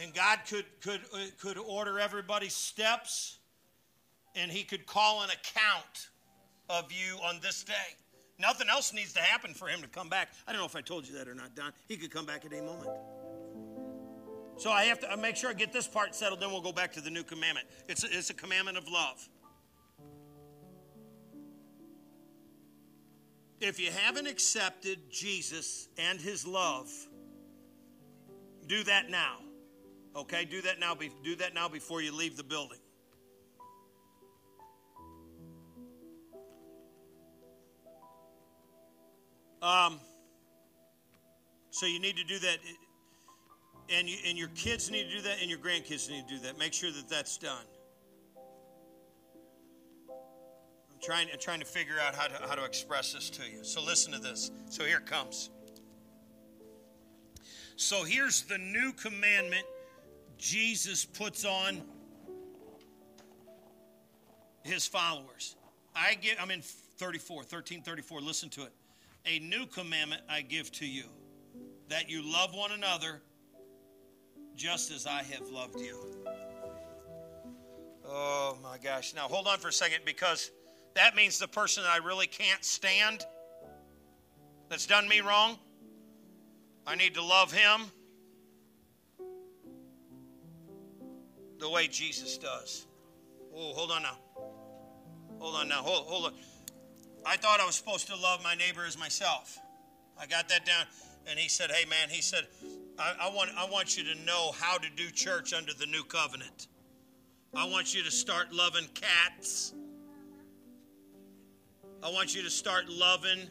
And 0.00 0.14
God 0.14 0.38
could, 0.48 0.66
could, 0.80 1.00
uh, 1.12 1.18
could 1.40 1.58
order 1.58 1.98
everybody's 1.98 2.54
steps, 2.54 3.38
and 4.36 4.52
He 4.52 4.62
could 4.62 4.86
call 4.86 5.22
an 5.22 5.30
account 5.30 6.10
of 6.70 6.92
you 6.92 7.16
on 7.24 7.40
this 7.42 7.64
day. 7.64 7.96
Nothing 8.38 8.68
else 8.68 8.92
needs 8.92 9.12
to 9.14 9.20
happen 9.20 9.52
for 9.52 9.66
Him 9.66 9.82
to 9.82 9.88
come 9.88 10.08
back. 10.08 10.28
I 10.46 10.52
don't 10.52 10.60
know 10.60 10.66
if 10.66 10.76
I 10.76 10.80
told 10.80 11.08
you 11.08 11.14
that 11.14 11.26
or 11.26 11.34
not, 11.34 11.56
Don. 11.56 11.72
He 11.88 11.96
could 11.96 12.12
come 12.12 12.24
back 12.24 12.44
at 12.44 12.52
any 12.52 12.64
moment. 12.64 12.90
So 14.58 14.70
I 14.70 14.84
have 14.84 15.00
to 15.00 15.16
make 15.16 15.34
sure 15.34 15.50
I 15.50 15.54
get 15.54 15.72
this 15.72 15.88
part 15.88 16.14
settled, 16.14 16.40
then 16.40 16.52
we'll 16.52 16.60
go 16.60 16.72
back 16.72 16.92
to 16.92 17.00
the 17.00 17.10
new 17.10 17.24
commandment. 17.24 17.66
It's 17.88 18.04
a, 18.04 18.06
it's 18.16 18.30
a 18.30 18.34
commandment 18.34 18.78
of 18.78 18.88
love. 18.88 19.28
If 23.60 23.80
you 23.80 23.90
haven't 23.90 24.26
accepted 24.26 25.10
Jesus 25.10 25.88
and 25.98 26.20
his 26.20 26.46
love, 26.46 26.90
do 28.66 28.84
that 28.84 29.10
now. 29.10 29.38
Okay, 30.14 30.44
do 30.44 30.62
that 30.62 30.78
now. 30.78 30.96
Do 31.24 31.36
that 31.36 31.54
now 31.54 31.68
before 31.68 32.00
you 32.00 32.14
leave 32.14 32.36
the 32.36 32.44
building. 32.44 32.78
Um, 39.60 39.98
so 41.70 41.86
you 41.86 41.98
need 41.98 42.16
to 42.16 42.24
do 42.24 42.38
that, 42.38 42.58
and 43.90 44.08
you, 44.08 44.16
and 44.26 44.38
your 44.38 44.48
kids 44.48 44.88
need 44.90 45.10
to 45.10 45.16
do 45.16 45.22
that, 45.22 45.40
and 45.40 45.50
your 45.50 45.58
grandkids 45.58 46.08
need 46.08 46.28
to 46.28 46.36
do 46.36 46.40
that. 46.44 46.58
Make 46.58 46.72
sure 46.72 46.92
that 46.92 47.08
that's 47.08 47.36
done. 47.38 47.64
I'm 50.98 51.04
trying, 51.04 51.28
I'm 51.32 51.38
trying 51.38 51.60
to 51.60 51.66
figure 51.66 51.94
out 52.04 52.16
how 52.16 52.26
to, 52.26 52.48
how 52.48 52.54
to 52.56 52.64
express 52.64 53.12
this 53.12 53.30
to 53.30 53.42
you. 53.42 53.62
So 53.62 53.80
listen 53.80 54.12
to 54.14 54.18
this. 54.18 54.50
So 54.68 54.84
here 54.84 54.98
comes. 54.98 55.50
So 57.76 58.02
here's 58.02 58.42
the 58.42 58.58
new 58.58 58.90
commandment 58.92 59.64
Jesus 60.38 61.04
puts 61.04 61.44
on 61.44 61.82
his 64.64 64.88
followers. 64.88 65.54
I 65.94 66.14
get 66.14 66.42
I'm 66.42 66.50
in 66.50 66.62
34, 66.62 67.44
13, 67.44 67.82
34. 67.82 68.20
Listen 68.20 68.48
to 68.50 68.62
it. 68.62 68.72
A 69.24 69.38
new 69.38 69.66
commandment 69.66 70.22
I 70.28 70.40
give 70.40 70.72
to 70.72 70.86
you, 70.86 71.04
that 71.88 72.10
you 72.10 72.22
love 72.28 72.54
one 72.54 72.72
another 72.72 73.20
just 74.56 74.90
as 74.90 75.06
I 75.06 75.22
have 75.22 75.48
loved 75.50 75.78
you. 75.78 75.96
Oh 78.04 78.58
my 78.64 78.78
gosh. 78.78 79.14
Now 79.14 79.28
hold 79.28 79.46
on 79.46 79.58
for 79.58 79.68
a 79.68 79.72
second 79.72 80.00
because 80.04 80.50
that 80.94 81.14
means 81.14 81.38
the 81.38 81.48
person 81.48 81.82
that 81.84 81.90
I 81.90 81.98
really 81.98 82.26
can't 82.26 82.64
stand 82.64 83.24
that's 84.68 84.86
done 84.86 85.08
me 85.08 85.20
wrong, 85.20 85.58
I 86.86 86.94
need 86.94 87.14
to 87.14 87.22
love 87.22 87.52
him 87.52 87.90
the 91.58 91.68
way 91.68 91.88
Jesus 91.88 92.38
does. 92.38 92.86
Oh, 93.54 93.72
hold 93.74 93.90
on 93.90 94.02
now. 94.02 94.18
Hold 95.38 95.56
on 95.56 95.68
now. 95.68 95.82
Hold, 95.82 96.06
hold 96.06 96.26
on. 96.26 96.34
I 97.26 97.36
thought 97.36 97.60
I 97.60 97.66
was 97.66 97.74
supposed 97.74 98.06
to 98.08 98.16
love 98.16 98.42
my 98.42 98.54
neighbor 98.54 98.84
as 98.86 98.98
myself. 98.98 99.58
I 100.18 100.26
got 100.26 100.48
that 100.48 100.64
down. 100.64 100.86
And 101.26 101.38
he 101.38 101.48
said, 101.48 101.70
Hey, 101.70 101.84
man, 101.88 102.08
he 102.08 102.22
said, 102.22 102.46
I, 102.98 103.14
I, 103.22 103.34
want, 103.34 103.50
I 103.56 103.68
want 103.68 103.96
you 103.96 104.04
to 104.04 104.14
know 104.24 104.52
how 104.58 104.78
to 104.78 104.88
do 104.96 105.10
church 105.10 105.52
under 105.52 105.74
the 105.74 105.86
new 105.86 106.02
covenant. 106.04 106.68
I 107.54 107.68
want 107.68 107.94
you 107.94 108.02
to 108.04 108.10
start 108.10 108.52
loving 108.52 108.86
cats 108.94 109.74
I 112.02 112.10
want 112.10 112.34
you 112.34 112.42
to 112.42 112.50
start 112.50 112.88
loving 112.88 113.48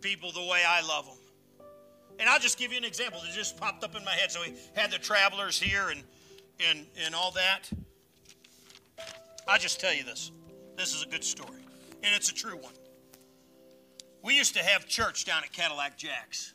people 0.00 0.32
the 0.32 0.40
way 0.40 0.62
I 0.66 0.80
love 0.80 1.06
them. 1.06 1.16
And 2.18 2.28
I'll 2.28 2.40
just 2.40 2.58
give 2.58 2.72
you 2.72 2.78
an 2.78 2.84
example 2.84 3.20
that 3.24 3.32
just 3.32 3.58
popped 3.58 3.84
up 3.84 3.94
in 3.94 4.04
my 4.04 4.12
head. 4.12 4.32
So 4.32 4.40
we 4.40 4.54
had 4.74 4.90
the 4.90 4.98
travelers 4.98 5.60
here 5.60 5.90
and 5.90 6.02
and 6.68 6.86
and 7.04 7.14
all 7.14 7.30
that. 7.32 7.70
I'll 9.46 9.58
just 9.58 9.80
tell 9.80 9.94
you 9.94 10.04
this. 10.04 10.32
This 10.76 10.94
is 10.94 11.02
a 11.02 11.06
good 11.06 11.24
story. 11.24 11.60
And 12.02 12.14
it's 12.14 12.30
a 12.30 12.34
true 12.34 12.56
one. 12.56 12.72
We 14.22 14.36
used 14.36 14.54
to 14.54 14.60
have 14.62 14.86
church 14.86 15.24
down 15.24 15.42
at 15.44 15.52
Cadillac 15.52 15.96
Jacks 15.96 16.54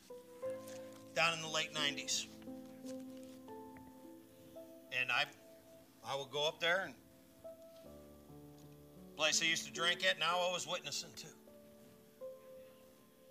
down 1.15 1.33
in 1.33 1.41
the 1.41 1.47
late 1.47 1.73
90s. 1.73 2.27
And 4.99 5.11
I 5.11 5.25
I 6.05 6.15
would 6.17 6.31
go 6.31 6.47
up 6.47 6.59
there 6.59 6.83
and 6.85 6.93
place 9.15 9.41
I 9.41 9.45
used 9.45 9.65
to 9.65 9.71
drink 9.71 10.03
at, 10.05 10.19
now 10.19 10.37
I 10.37 10.51
was 10.51 10.67
witnessing 10.67 11.11
to. 11.17 11.27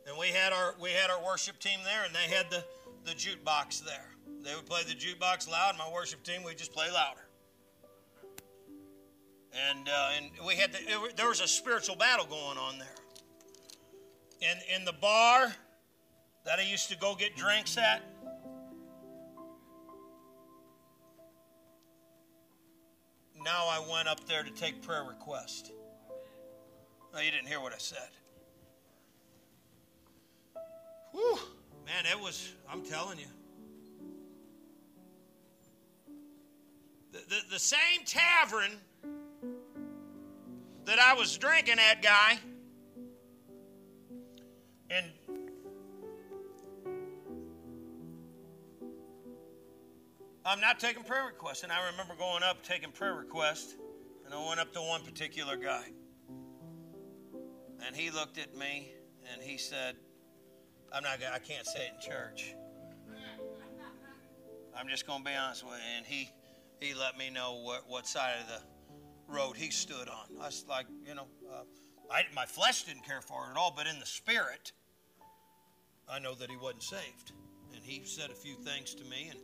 And 0.06 0.18
we 0.18 0.28
had 0.28 0.52
our 0.52 0.74
we 0.80 0.90
had 0.90 1.10
our 1.10 1.24
worship 1.24 1.58
team 1.58 1.78
there, 1.84 2.04
and 2.04 2.14
they 2.14 2.34
had 2.34 2.50
the 2.50 2.64
the 3.04 3.12
jukebox 3.12 3.84
there. 3.84 4.10
They 4.42 4.54
would 4.54 4.66
play 4.66 4.82
the 4.82 4.94
jukebox 4.94 5.48
loud. 5.48 5.70
And 5.70 5.78
my 5.78 5.90
worship 5.92 6.22
team 6.24 6.42
would 6.42 6.58
just 6.58 6.72
play 6.72 6.90
louder. 6.92 7.20
And 9.70 9.88
uh, 9.88 10.10
and 10.16 10.30
we 10.46 10.56
had 10.56 10.72
the, 10.72 10.78
it, 10.78 11.16
there 11.16 11.28
was 11.28 11.40
a 11.40 11.46
spiritual 11.46 11.96
battle 11.96 12.26
going 12.26 12.58
on 12.58 12.78
there. 12.78 12.96
In 14.40 14.80
in 14.80 14.84
the 14.84 14.94
bar 14.94 15.52
that 16.44 16.58
I 16.58 16.62
used 16.62 16.88
to 16.90 16.96
go 16.96 17.14
get 17.14 17.36
drinks 17.36 17.78
at. 17.78 18.02
Now 23.44 23.66
I 23.68 23.84
went 23.90 24.08
up 24.08 24.24
there 24.26 24.42
to 24.42 24.50
take 24.50 24.82
prayer 24.82 25.04
requests. 25.04 25.70
No, 27.12 27.20
you 27.20 27.30
didn't 27.30 27.48
hear 27.48 27.60
what 27.60 27.72
I 27.72 27.78
said. 27.78 28.08
Whew, 31.12 31.38
man, 31.84 32.04
it 32.10 32.18
was, 32.18 32.52
I'm 32.70 32.82
telling 32.82 33.18
you. 33.18 33.26
The, 37.10 37.18
the, 37.28 37.40
the 37.50 37.58
same 37.58 38.04
tavern 38.06 38.70
that 40.84 40.98
I 40.98 41.14
was 41.14 41.36
drinking 41.36 41.78
at, 41.78 42.02
guy, 42.02 42.38
and 44.88 45.06
I'm 50.44 50.60
not 50.60 50.80
taking 50.80 51.04
prayer 51.04 51.26
requests. 51.26 51.62
And 51.62 51.72
I 51.72 51.90
remember 51.90 52.14
going 52.14 52.42
up 52.42 52.62
taking 52.64 52.90
prayer 52.90 53.14
requests, 53.14 53.76
and 54.24 54.34
I 54.34 54.48
went 54.48 54.60
up 54.60 54.72
to 54.74 54.80
one 54.80 55.02
particular 55.02 55.56
guy. 55.56 55.84
And 57.86 57.94
he 57.94 58.10
looked 58.10 58.38
at 58.38 58.56
me 58.56 58.92
and 59.32 59.42
he 59.42 59.58
said, 59.58 59.96
I'm 60.92 61.02
not 61.02 61.18
I 61.32 61.38
can't 61.38 61.66
say 61.66 61.86
it 61.86 61.92
in 61.94 62.10
church. 62.10 62.54
I'm 64.76 64.88
just 64.88 65.06
going 65.06 65.20
to 65.20 65.24
be 65.24 65.34
honest 65.34 65.64
with 65.64 65.74
you. 65.74 65.96
And 65.96 66.06
he, 66.06 66.30
he 66.80 66.94
let 66.94 67.16
me 67.16 67.30
know 67.30 67.60
what, 67.62 67.84
what 67.88 68.06
side 68.06 68.34
of 68.40 68.48
the 68.48 69.32
road 69.32 69.56
he 69.56 69.70
stood 69.70 70.08
on. 70.08 70.26
I 70.40 70.46
was 70.46 70.64
like, 70.68 70.86
you 71.06 71.14
know, 71.14 71.26
uh, 71.52 71.62
I, 72.10 72.24
my 72.34 72.46
flesh 72.46 72.84
didn't 72.84 73.04
care 73.04 73.20
for 73.20 73.46
it 73.46 73.50
at 73.52 73.56
all, 73.56 73.72
but 73.76 73.86
in 73.86 73.98
the 73.98 74.06
spirit, 74.06 74.72
I 76.08 76.18
know 76.18 76.34
that 76.34 76.50
he 76.50 76.56
wasn't 76.56 76.82
saved. 76.82 77.32
And 77.74 77.82
he 77.82 78.04
said 78.04 78.30
a 78.30 78.34
few 78.34 78.56
things 78.56 78.94
to 78.96 79.04
me, 79.04 79.28
and 79.30 79.40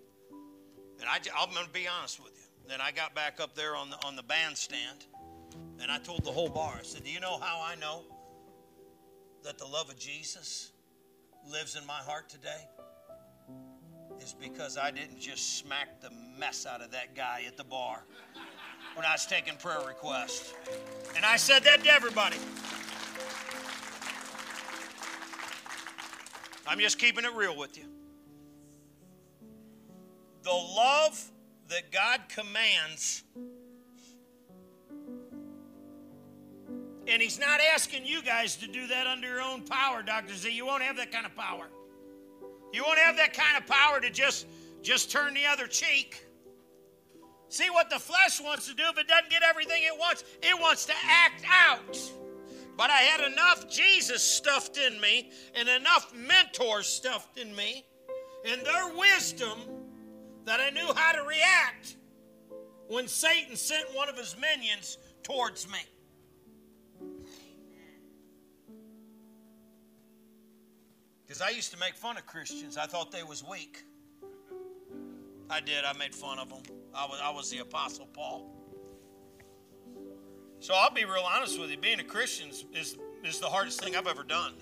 and 1.00 1.08
I, 1.08 1.18
I'm 1.38 1.52
going 1.52 1.66
to 1.66 1.72
be 1.72 1.86
honest 1.88 2.22
with 2.22 2.32
you. 2.36 2.68
Then 2.68 2.80
I 2.80 2.90
got 2.92 3.14
back 3.14 3.40
up 3.40 3.54
there 3.54 3.74
on 3.74 3.90
the 3.90 3.96
on 4.06 4.14
the 4.14 4.22
bandstand, 4.22 5.06
and 5.80 5.90
I 5.90 5.98
told 5.98 6.24
the 6.24 6.30
whole 6.30 6.50
bar. 6.50 6.74
I 6.78 6.82
said, 6.82 7.04
"Do 7.04 7.10
you 7.10 7.20
know 7.20 7.38
how 7.38 7.62
I 7.64 7.74
know 7.76 8.02
that 9.44 9.58
the 9.58 9.64
love 9.64 9.88
of 9.88 9.98
Jesus 9.98 10.72
lives 11.50 11.76
in 11.76 11.86
my 11.86 11.94
heart 11.94 12.28
today 12.28 12.68
is 14.20 14.34
because 14.38 14.76
I 14.76 14.90
didn't 14.90 15.18
just 15.18 15.58
smack 15.58 16.00
the 16.00 16.10
mess 16.38 16.66
out 16.66 16.82
of 16.82 16.90
that 16.90 17.14
guy 17.14 17.44
at 17.46 17.56
the 17.56 17.64
bar 17.64 18.04
when 18.94 19.06
I 19.06 19.12
was 19.12 19.26
taking 19.26 19.56
prayer 19.56 19.80
requests. 19.86 20.52
And 21.16 21.24
I 21.24 21.36
said 21.36 21.62
that 21.64 21.82
to 21.84 21.90
everybody. 21.90 22.36
I'm 26.66 26.78
just 26.78 26.98
keeping 26.98 27.24
it 27.24 27.32
real 27.34 27.56
with 27.56 27.78
you. 27.78 27.84
The 30.48 30.54
love 30.54 31.30
that 31.68 31.92
God 31.92 32.22
commands 32.30 33.22
And 37.06 37.20
he's 37.20 37.38
not 37.38 37.60
asking 37.74 38.06
you 38.06 38.22
guys 38.22 38.56
to 38.56 38.66
do 38.66 38.86
that 38.86 39.06
under 39.06 39.28
your 39.28 39.42
own 39.42 39.62
power, 39.62 40.02
Dr. 40.02 40.34
Z. 40.34 40.50
You 40.50 40.64
won't 40.64 40.82
have 40.82 40.96
that 40.96 41.12
kind 41.12 41.26
of 41.26 41.36
power. 41.36 41.68
You 42.72 42.82
won't 42.82 42.98
have 42.98 43.16
that 43.18 43.34
kind 43.34 43.58
of 43.58 43.66
power 43.66 44.00
to 44.00 44.08
just, 44.08 44.46
just 44.80 45.10
turn 45.10 45.34
the 45.34 45.44
other 45.44 45.66
cheek. 45.66 46.26
See 47.50 47.68
what 47.68 47.90
the 47.90 47.98
flesh 47.98 48.40
wants 48.42 48.68
to 48.68 48.74
do 48.74 48.84
if 48.90 48.98
it 48.98 49.06
doesn't 49.06 49.28
get 49.28 49.42
everything 49.42 49.82
it 49.84 49.98
wants. 49.98 50.24
It 50.42 50.58
wants 50.58 50.86
to 50.86 50.94
act 51.06 51.44
out. 51.46 51.98
But 52.76 52.88
I 52.88 53.00
had 53.00 53.30
enough 53.32 53.70
Jesus 53.70 54.22
stuffed 54.22 54.78
in 54.78 54.98
me 54.98 55.30
and 55.54 55.68
enough 55.68 56.14
mentors 56.14 56.86
stuffed 56.86 57.36
in 57.36 57.54
me 57.54 57.84
and 58.46 58.62
their 58.62 58.94
wisdom 58.96 59.77
that 60.48 60.60
I 60.60 60.70
knew 60.70 60.90
how 60.94 61.12
to 61.12 61.22
react 61.22 61.96
when 62.88 63.06
Satan 63.06 63.54
sent 63.54 63.84
one 63.94 64.08
of 64.08 64.16
his 64.16 64.34
minions 64.40 64.96
towards 65.22 65.68
me. 65.70 65.78
Because 71.26 71.42
I 71.42 71.50
used 71.50 71.70
to 71.72 71.78
make 71.78 71.94
fun 71.94 72.16
of 72.16 72.24
Christians. 72.24 72.78
I 72.78 72.86
thought 72.86 73.12
they 73.12 73.22
was 73.22 73.44
weak. 73.44 73.84
I 75.50 75.60
did. 75.60 75.84
I 75.84 75.92
made 75.98 76.14
fun 76.14 76.38
of 76.38 76.48
them. 76.48 76.62
I 76.94 77.04
was, 77.04 77.20
I 77.22 77.30
was 77.30 77.50
the 77.50 77.58
Apostle 77.58 78.08
Paul. 78.14 78.50
So 80.60 80.72
I'll 80.74 80.90
be 80.90 81.04
real 81.04 81.24
honest 81.24 81.60
with 81.60 81.70
you. 81.70 81.76
Being 81.76 82.00
a 82.00 82.04
Christian 82.04 82.48
is, 82.48 82.96
is 83.22 83.38
the 83.38 83.46
hardest 83.46 83.82
thing 83.84 83.96
I've 83.96 84.06
ever 84.06 84.24
done. 84.24 84.54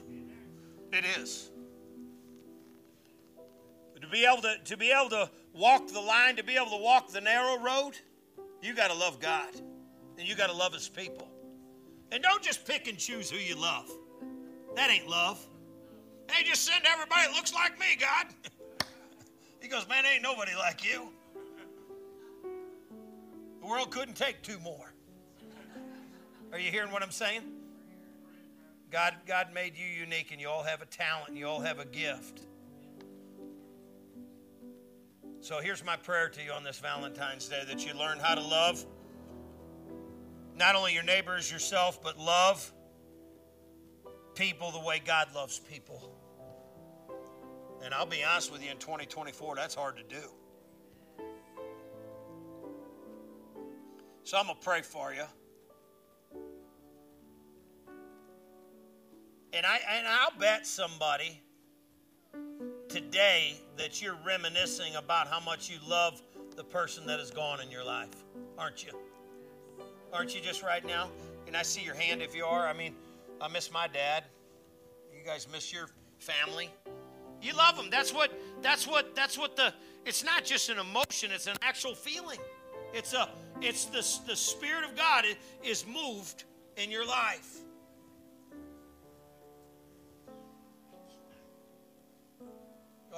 It 0.92 1.04
is. 1.16 1.52
To 4.00 4.06
be 4.08 4.26
able 4.26 4.42
to, 4.42 4.56
to 4.64 4.76
be 4.76 4.92
able 4.92 5.10
to 5.10 5.30
walk 5.54 5.88
the 5.88 6.00
line, 6.00 6.36
to 6.36 6.44
be 6.44 6.56
able 6.56 6.70
to 6.70 6.82
walk 6.82 7.10
the 7.10 7.20
narrow 7.20 7.58
road, 7.58 7.92
you 8.62 8.74
got 8.74 8.90
to 8.90 8.96
love 8.96 9.20
God. 9.20 9.48
And 10.18 10.28
you 10.28 10.34
got 10.34 10.48
to 10.48 10.56
love 10.56 10.72
His 10.72 10.88
people. 10.88 11.28
And 12.12 12.22
don't 12.22 12.42
just 12.42 12.66
pick 12.66 12.88
and 12.88 12.96
choose 12.98 13.30
who 13.30 13.38
you 13.38 13.56
love. 13.56 13.90
That 14.74 14.90
ain't 14.90 15.08
love. 15.08 15.44
Hey, 16.30 16.44
just 16.44 16.64
send 16.64 16.84
everybody 16.86 17.22
that 17.26 17.34
looks 17.34 17.54
like 17.54 17.78
me, 17.78 17.96
God. 17.98 18.26
he 19.60 19.68
goes, 19.68 19.88
Man, 19.88 20.04
ain't 20.06 20.22
nobody 20.22 20.52
like 20.56 20.84
you. 20.84 21.08
The 23.60 23.66
world 23.66 23.90
couldn't 23.90 24.14
take 24.14 24.42
two 24.42 24.58
more. 24.60 24.92
Are 26.52 26.58
you 26.58 26.70
hearing 26.70 26.92
what 26.92 27.02
I'm 27.02 27.10
saying? 27.10 27.42
God, 28.90 29.14
God 29.26 29.48
made 29.52 29.76
you 29.76 29.86
unique, 29.86 30.30
and 30.30 30.40
you 30.40 30.48
all 30.48 30.62
have 30.62 30.80
a 30.80 30.86
talent, 30.86 31.28
and 31.28 31.38
you 31.38 31.46
all 31.46 31.60
have 31.60 31.80
a 31.80 31.84
gift. 31.84 32.42
So 35.46 35.60
here's 35.60 35.84
my 35.84 35.94
prayer 35.94 36.28
to 36.28 36.42
you 36.42 36.50
on 36.50 36.64
this 36.64 36.80
Valentine's 36.80 37.48
Day 37.48 37.62
that 37.68 37.86
you 37.86 37.94
learn 37.94 38.18
how 38.18 38.34
to 38.34 38.40
love 38.40 38.84
not 40.56 40.74
only 40.74 40.92
your 40.92 41.04
neighbors, 41.04 41.52
yourself, 41.52 42.02
but 42.02 42.18
love 42.18 42.72
people 44.34 44.72
the 44.72 44.80
way 44.80 45.00
God 45.06 45.28
loves 45.36 45.60
people. 45.60 46.18
And 47.80 47.94
I'll 47.94 48.06
be 48.06 48.24
honest 48.24 48.50
with 48.50 48.64
you, 48.64 48.72
in 48.72 48.78
2024, 48.78 49.54
that's 49.54 49.76
hard 49.76 49.98
to 49.98 50.02
do. 50.02 50.20
So 54.24 54.38
I'm 54.38 54.46
going 54.46 54.58
to 54.58 54.64
pray 54.64 54.82
for 54.82 55.14
you. 55.14 55.26
And, 59.52 59.64
I, 59.64 59.78
and 59.96 60.08
I'll 60.08 60.36
bet 60.40 60.66
somebody 60.66 61.40
today 62.96 63.60
that 63.76 64.00
you're 64.00 64.16
reminiscing 64.24 64.96
about 64.96 65.28
how 65.28 65.38
much 65.38 65.68
you 65.68 65.76
love 65.86 66.22
the 66.56 66.64
person 66.64 67.04
that 67.06 67.20
is 67.20 67.30
gone 67.30 67.60
in 67.60 67.70
your 67.70 67.84
life, 67.84 68.24
aren't 68.56 68.82
you? 68.82 68.90
Aren't 70.14 70.34
you 70.34 70.40
just 70.40 70.62
right 70.62 70.82
now? 70.82 71.10
And 71.46 71.54
I 71.54 71.60
see 71.60 71.82
your 71.82 71.94
hand 71.94 72.22
if 72.22 72.34
you 72.34 72.46
are. 72.46 72.66
I 72.66 72.72
mean, 72.72 72.94
I 73.38 73.48
miss 73.48 73.70
my 73.70 73.86
dad. 73.86 74.24
You 75.12 75.22
guys 75.26 75.46
miss 75.52 75.70
your 75.70 75.88
family. 76.20 76.70
You 77.42 77.52
love 77.52 77.76
them. 77.76 77.88
That's 77.90 78.14
what 78.14 78.32
that's 78.62 78.86
what 78.86 79.14
that's 79.14 79.36
what 79.36 79.56
the 79.56 79.74
it's 80.06 80.24
not 80.24 80.46
just 80.46 80.70
an 80.70 80.78
emotion, 80.78 81.30
it's 81.32 81.48
an 81.48 81.56
actual 81.60 81.94
feeling. 81.94 82.38
It's 82.94 83.12
a 83.12 83.28
it's 83.60 83.84
the 83.84 84.02
the 84.26 84.36
spirit 84.36 84.84
of 84.84 84.96
God 84.96 85.26
is 85.62 85.84
moved 85.86 86.44
in 86.78 86.90
your 86.90 87.06
life. 87.06 87.58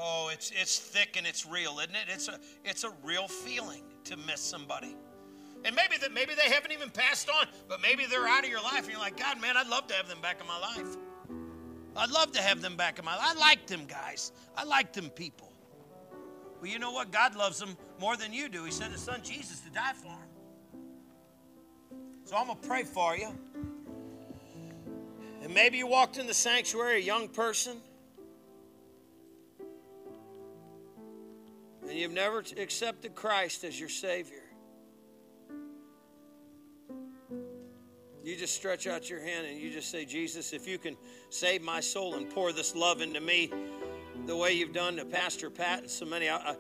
Oh, 0.01 0.30
it's 0.32 0.53
it's 0.55 0.78
thick 0.78 1.16
and 1.16 1.26
it's 1.26 1.44
real, 1.44 1.78
isn't 1.80 1.94
it? 1.94 2.05
It's 2.09 2.28
a 2.28 2.38
it's 2.64 2.84
a 2.84 2.92
real 3.03 3.26
feeling 3.26 3.82
to 4.05 4.16
miss 4.16 4.40
somebody. 4.40 4.96
And 5.64 5.74
maybe 5.74 5.96
that 6.01 6.12
maybe 6.12 6.34
they 6.34 6.49
haven't 6.53 6.70
even 6.72 6.88
passed 6.88 7.28
on, 7.28 7.46
but 7.68 7.80
maybe 7.80 8.07
they're 8.07 8.28
out 8.28 8.44
of 8.44 8.51
your 8.51 8.62
life, 8.62 8.84
and 8.84 8.90
you're 8.90 9.01
like, 9.01 9.18
God, 9.18 9.40
man, 9.40 9.57
I'd 9.57 9.66
love 9.66 9.88
to 9.88 9.94
have 9.94 10.09
them 10.09 10.20
back 10.20 10.40
in 10.40 10.46
my 10.46 10.59
life. 10.59 10.96
I'd 11.96 12.11
love 12.11 12.30
to 12.32 12.40
have 12.40 12.62
them 12.62 12.76
back 12.76 13.01
in 13.01 13.05
my 13.05 13.16
life. 13.16 13.26
I 13.28 13.34
like 13.34 13.66
them 13.66 13.86
guys. 13.86 14.30
I 14.57 14.62
like 14.62 14.92
them 14.92 15.11
people. 15.11 15.53
Well, 16.61 16.70
you 16.70 16.78
know 16.78 16.92
what? 16.92 17.11
God 17.11 17.34
loves 17.34 17.59
them 17.59 17.76
more 18.01 18.16
than 18.16 18.32
you 18.32 18.49
do. 18.49 18.64
He 18.64 18.70
sent 18.70 18.92
His 18.92 19.03
Son 19.03 19.20
Jesus 19.24 19.61
to 19.61 19.70
die 19.70 19.94
for 19.94 20.09
them. 20.09 20.28
So 22.24 22.36
I'm 22.36 22.46
gonna 22.46 22.61
pray 22.61 22.84
for 22.84 23.16
you. 23.16 23.36
And 25.42 25.53
maybe 25.53 25.78
you 25.78 25.86
walked 25.86 26.18
in 26.18 26.26
the 26.26 26.34
sanctuary, 26.34 26.96
a 26.96 27.05
young 27.05 27.28
person, 27.28 27.78
and 31.83 31.99
you've 31.99 32.12
never 32.12 32.43
accepted 32.57 33.14
Christ 33.14 33.64
as 33.64 33.79
your 33.79 33.89
Savior. 33.89 34.43
You 38.29 38.37
just 38.37 38.55
stretch 38.55 38.87
out 38.87 39.09
your 39.09 39.20
hand 39.20 39.47
and 39.47 39.59
you 39.59 39.70
just 39.70 39.91
say, 39.91 40.05
Jesus, 40.05 40.53
if 40.53 40.68
you 40.68 40.76
can 40.76 40.97
save 41.31 41.62
my 41.62 41.81
soul 41.81 42.14
and 42.14 42.29
pour 42.29 42.53
this 42.53 42.74
love 42.74 43.01
into 43.01 43.20
me 43.20 43.51
the 44.26 44.37
way 44.37 44.53
you've 44.53 44.74
done 44.74 44.97
to 44.97 45.07
Pastor 45.07 45.49
Pat 45.49 45.81
and 45.81 45.91
so 45.91 46.05
many, 46.05 46.29
I, 46.29 46.37
I, 46.37 46.57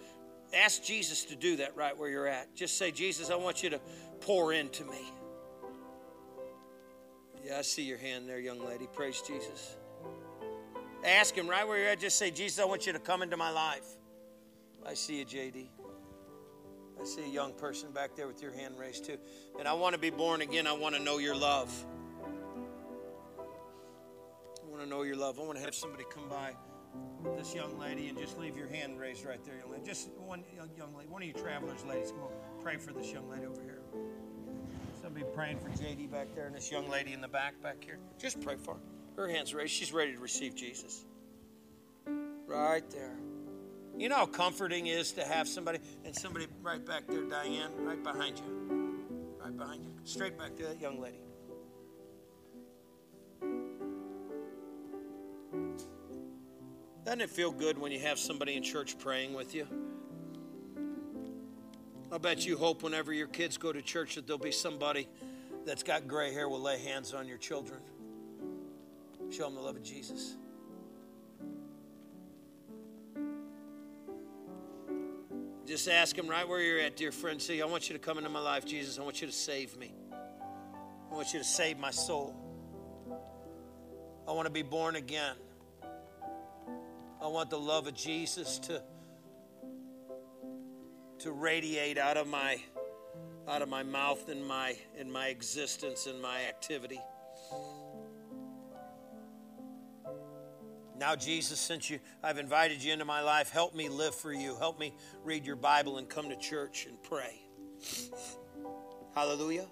ask 0.54 0.82
Jesus 0.82 1.26
to 1.26 1.36
do 1.36 1.56
that 1.56 1.76
right 1.76 1.94
where 1.94 2.08
you're 2.08 2.26
at. 2.26 2.54
Just 2.54 2.78
say, 2.78 2.90
Jesus, 2.90 3.28
I 3.28 3.34
want 3.34 3.62
you 3.62 3.68
to 3.68 3.80
pour 4.20 4.54
into 4.54 4.84
me. 4.84 5.12
Yeah, 7.44 7.58
I 7.58 7.62
see 7.62 7.82
your 7.82 7.98
hand 7.98 8.26
there, 8.26 8.38
young 8.38 8.64
lady. 8.64 8.88
Praise 8.90 9.20
Jesus. 9.20 9.76
Ask 11.04 11.34
him 11.34 11.48
right 11.48 11.68
where 11.68 11.78
you're 11.78 11.88
at. 11.88 12.00
Just 12.00 12.18
say, 12.18 12.30
Jesus, 12.30 12.58
I 12.58 12.64
want 12.64 12.86
you 12.86 12.94
to 12.94 12.98
come 12.98 13.22
into 13.22 13.36
my 13.36 13.50
life. 13.50 13.97
I 14.86 14.94
see 14.94 15.18
you, 15.18 15.24
JD. 15.24 15.68
I 17.00 17.04
see 17.04 17.24
a 17.24 17.28
young 17.28 17.52
person 17.52 17.92
back 17.92 18.16
there 18.16 18.26
with 18.26 18.42
your 18.42 18.52
hand 18.52 18.78
raised 18.78 19.04
too. 19.04 19.18
And 19.58 19.68
I 19.68 19.72
want 19.74 19.94
to 19.94 20.00
be 20.00 20.10
born 20.10 20.40
again. 20.40 20.66
I 20.66 20.72
want 20.72 20.94
to 20.96 21.02
know 21.02 21.18
your 21.18 21.36
love. 21.36 21.72
I 23.38 24.70
want 24.70 24.82
to 24.82 24.88
know 24.88 25.02
your 25.02 25.16
love. 25.16 25.38
I 25.38 25.42
want 25.42 25.58
to 25.58 25.64
have 25.64 25.74
somebody 25.74 26.04
come 26.12 26.28
by 26.28 26.54
this 27.36 27.54
young 27.54 27.78
lady 27.78 28.08
and 28.08 28.18
just 28.18 28.38
leave 28.38 28.56
your 28.56 28.68
hand 28.68 28.98
raised 28.98 29.24
right 29.24 29.44
there. 29.44 29.54
Just 29.84 30.10
one 30.18 30.42
young 30.56 30.94
lady, 30.96 31.08
one 31.08 31.22
of 31.22 31.28
you 31.28 31.34
travelers, 31.34 31.84
ladies, 31.84 32.10
come 32.10 32.22
on, 32.22 32.30
pray 32.62 32.76
for 32.76 32.92
this 32.92 33.12
young 33.12 33.28
lady 33.30 33.46
over 33.46 33.60
here. 33.62 33.80
Somebody 35.00 35.24
praying 35.34 35.58
for 35.58 35.68
JD 35.70 36.10
back 36.10 36.28
there 36.34 36.46
and 36.46 36.54
this 36.54 36.70
young 36.70 36.88
lady 36.88 37.12
in 37.12 37.20
the 37.20 37.28
back 37.28 37.60
back 37.62 37.82
here. 37.82 37.98
Just 38.18 38.40
pray 38.40 38.56
for 38.56 38.74
her. 38.74 38.80
Her 39.16 39.28
hand's 39.28 39.54
raised. 39.54 39.72
She's 39.72 39.92
ready 39.92 40.12
to 40.12 40.18
receive 40.20 40.54
Jesus. 40.54 41.04
Right 42.46 42.88
there. 42.90 43.16
You 43.98 44.08
know 44.08 44.14
how 44.14 44.26
comforting 44.26 44.86
is 44.86 45.10
to 45.12 45.24
have 45.24 45.48
somebody, 45.48 45.80
and 46.04 46.14
somebody 46.14 46.46
right 46.62 46.84
back 46.84 47.08
there, 47.08 47.24
Diane, 47.24 47.72
right 47.80 48.00
behind 48.00 48.38
you. 48.38 49.34
Right 49.42 49.56
behind 49.56 49.84
you. 49.84 49.90
Straight 50.04 50.38
back 50.38 50.56
to 50.56 50.62
that 50.62 50.80
young 50.80 51.00
lady. 51.00 51.18
Doesn't 57.04 57.22
it 57.22 57.30
feel 57.30 57.50
good 57.50 57.76
when 57.76 57.90
you 57.90 57.98
have 57.98 58.20
somebody 58.20 58.54
in 58.54 58.62
church 58.62 58.98
praying 58.98 59.34
with 59.34 59.52
you? 59.52 59.66
I'll 62.12 62.20
bet 62.20 62.46
you 62.46 62.56
hope 62.56 62.84
whenever 62.84 63.12
your 63.12 63.26
kids 63.26 63.56
go 63.56 63.72
to 63.72 63.82
church 63.82 64.14
that 64.14 64.28
there'll 64.28 64.38
be 64.38 64.52
somebody 64.52 65.08
that's 65.66 65.82
got 65.82 66.06
gray 66.06 66.32
hair 66.32 66.48
will 66.48 66.60
lay 66.60 66.78
hands 66.78 67.14
on 67.14 67.26
your 67.26 67.38
children. 67.38 67.80
Show 69.30 69.44
them 69.44 69.56
the 69.56 69.60
love 69.60 69.76
of 69.76 69.82
Jesus. 69.82 70.36
Just 75.78 75.90
ask 75.90 76.18
him 76.18 76.26
right 76.26 76.48
where 76.48 76.60
you're 76.60 76.80
at, 76.80 76.96
dear 76.96 77.12
friend. 77.12 77.40
Say, 77.40 77.60
I 77.60 77.64
want 77.64 77.88
you 77.88 77.92
to 77.92 78.00
come 78.00 78.18
into 78.18 78.28
my 78.28 78.40
life, 78.40 78.66
Jesus. 78.66 78.98
I 78.98 79.02
want 79.02 79.20
you 79.20 79.28
to 79.28 79.32
save 79.32 79.76
me. 79.76 79.94
I 80.12 81.14
want 81.14 81.32
you 81.32 81.38
to 81.38 81.44
save 81.44 81.78
my 81.78 81.92
soul. 81.92 82.34
I 84.26 84.32
want 84.32 84.46
to 84.46 84.52
be 84.52 84.62
born 84.62 84.96
again. 84.96 85.36
I 87.22 87.28
want 87.28 87.48
the 87.48 87.60
love 87.60 87.86
of 87.86 87.94
Jesus 87.94 88.58
to, 88.58 88.82
to 91.20 91.30
radiate 91.30 91.96
out 91.96 92.16
of 92.16 92.26
my 92.26 92.60
out 93.46 93.62
of 93.62 93.68
my 93.68 93.84
mouth 93.84 94.28
and 94.28 94.44
my 94.44 94.74
in 94.98 95.08
my 95.08 95.28
existence 95.28 96.08
and 96.08 96.20
my 96.20 96.42
activity. 96.46 96.98
Now, 100.98 101.14
Jesus, 101.14 101.60
since 101.60 101.88
you, 101.88 102.00
I've 102.24 102.38
invited 102.38 102.82
you 102.82 102.92
into 102.92 103.04
my 103.04 103.20
life, 103.20 103.50
help 103.50 103.74
me 103.74 103.88
live 103.88 104.14
for 104.14 104.32
you. 104.32 104.56
Help 104.56 104.80
me 104.80 104.94
read 105.22 105.46
your 105.46 105.54
Bible 105.54 105.98
and 105.98 106.08
come 106.08 106.28
to 106.28 106.36
church 106.36 106.86
and 106.86 107.00
pray. 107.02 107.40
Hallelujah. 109.14 109.66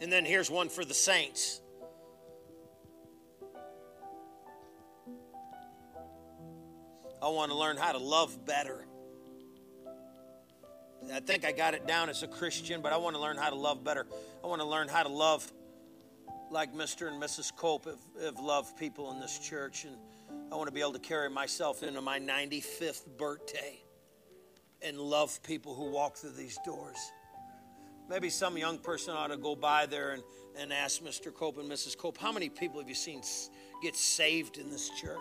And 0.00 0.12
then 0.12 0.24
here's 0.24 0.50
one 0.50 0.68
for 0.68 0.84
the 0.84 0.94
saints. 0.94 1.60
I 7.22 7.28
want 7.28 7.50
to 7.52 7.56
learn 7.56 7.76
how 7.76 7.92
to 7.92 7.98
love 7.98 8.44
better. 8.44 8.84
I 11.12 11.20
think 11.20 11.44
I 11.44 11.52
got 11.52 11.74
it 11.74 11.86
down 11.86 12.08
as 12.08 12.22
a 12.22 12.28
Christian, 12.28 12.82
but 12.82 12.92
I 12.92 12.96
want 12.96 13.14
to 13.14 13.22
learn 13.22 13.36
how 13.36 13.50
to 13.50 13.56
love 13.56 13.84
better. 13.84 14.06
I 14.42 14.46
want 14.48 14.60
to 14.60 14.66
learn 14.66 14.88
how 14.88 15.04
to 15.04 15.08
love 15.08 15.50
like 16.50 16.74
Mr. 16.74 17.08
and 17.08 17.22
Mrs. 17.22 17.54
Cope 17.54 17.84
have, 17.84 17.98
have 18.22 18.40
loved 18.40 18.76
people 18.76 19.12
in 19.12 19.20
this 19.20 19.38
church, 19.38 19.84
and 19.84 19.96
I 20.50 20.56
want 20.56 20.68
to 20.68 20.72
be 20.72 20.80
able 20.80 20.92
to 20.92 20.98
carry 20.98 21.28
myself 21.28 21.82
into 21.82 22.00
my 22.00 22.18
95th 22.18 23.06
birthday 23.18 23.78
and 24.80 24.98
love 24.98 25.42
people 25.42 25.74
who 25.74 25.90
walk 25.90 26.16
through 26.16 26.30
these 26.30 26.58
doors. 26.64 26.96
Maybe 28.08 28.30
some 28.30 28.56
young 28.56 28.78
person 28.78 29.14
ought 29.14 29.28
to 29.28 29.36
go 29.36 29.54
by 29.54 29.86
there 29.86 30.12
and, 30.12 30.22
and 30.58 30.72
ask 30.72 31.02
Mr. 31.02 31.34
Cope 31.34 31.58
and 31.58 31.70
Mrs. 31.70 31.96
Cope, 31.96 32.16
how 32.16 32.32
many 32.32 32.48
people 32.48 32.80
have 32.80 32.88
you 32.88 32.94
seen 32.94 33.20
get 33.82 33.96
saved 33.96 34.56
in 34.56 34.70
this 34.70 34.88
church? 34.90 35.18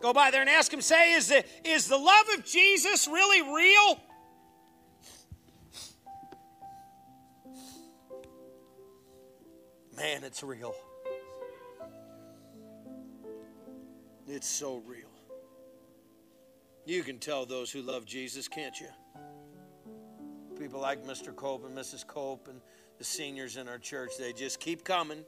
Go 0.00 0.12
by 0.12 0.30
there 0.30 0.40
and 0.40 0.50
ask 0.50 0.70
them, 0.70 0.80
say, 0.80 1.12
is 1.12 1.28
the, 1.28 1.44
is 1.64 1.88
the 1.88 1.98
love 1.98 2.26
of 2.36 2.44
Jesus 2.44 3.06
really 3.06 3.42
real? 3.42 4.00
Man, 9.96 10.24
it's 10.24 10.42
real. 10.42 10.74
It's 14.26 14.48
so 14.48 14.82
real. 14.86 15.10
You 16.86 17.02
can 17.02 17.18
tell 17.18 17.46
those 17.46 17.70
who 17.70 17.82
love 17.82 18.04
Jesus, 18.04 18.48
can't 18.48 18.78
you? 18.80 18.88
People 20.58 20.80
like 20.80 21.04
Mr. 21.04 21.34
Cope 21.34 21.64
and 21.64 21.76
Mrs. 21.76 22.06
Cope 22.06 22.48
and 22.48 22.60
the 22.98 23.04
seniors 23.04 23.56
in 23.56 23.68
our 23.68 23.78
church, 23.78 24.12
they 24.18 24.32
just 24.32 24.60
keep 24.60 24.84
coming 24.84 25.24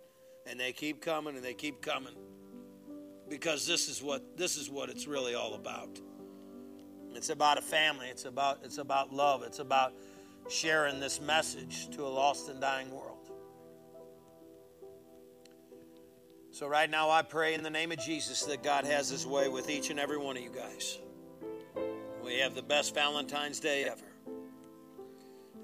and 0.47 0.59
they 0.59 0.73
keep 0.73 1.01
coming 1.01 1.37
and 1.37 1.45
they 1.45 1.55
keep 1.55 1.81
coming. 1.81 2.15
Because 3.29 3.67
this 3.67 3.89
is 3.89 4.03
what 4.03 4.37
this 4.37 4.57
is 4.57 4.71
what 4.71 4.89
it's 4.89 5.07
really 5.07 5.35
all 5.35 5.55
about. 5.55 6.01
It's 7.15 7.31
about 7.31 7.59
a 7.59 7.63
family, 7.63 8.07
it's 8.07 8.25
about 8.25 8.61
it's 8.63 8.79
about 8.79 9.13
love, 9.13 9.43
it's 9.43 9.59
about 9.59 9.95
sharing 10.49 11.01
this 11.01 11.21
message 11.21 11.89
to 11.91 12.03
a 12.03 12.09
lost 12.09 12.49
and 12.49 12.61
dying 12.61 12.91
world. 12.91 13.06
So, 16.57 16.67
right 16.67 16.89
now, 16.89 17.11
I 17.11 17.21
pray 17.21 17.53
in 17.53 17.63
the 17.63 17.69
name 17.69 17.93
of 17.93 17.99
Jesus 17.99 18.45
that 18.45 18.63
God 18.63 18.87
has 18.87 19.11
His 19.11 19.27
way 19.27 19.47
with 19.47 19.69
each 19.69 19.91
and 19.91 20.01
every 20.01 20.17
one 20.17 20.39
of 20.39 20.43
you 20.43 20.49
guys. 20.49 20.97
We 22.25 22.39
have 22.39 22.55
the 22.55 22.63
best 22.63 22.95
Valentine's 22.95 23.61
Day 23.61 23.85
ever. 23.85 24.07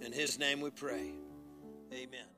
In 0.02 0.12
His 0.12 0.38
name 0.38 0.60
we 0.60 0.68
pray. 0.68 1.12
Amen. 1.94 2.31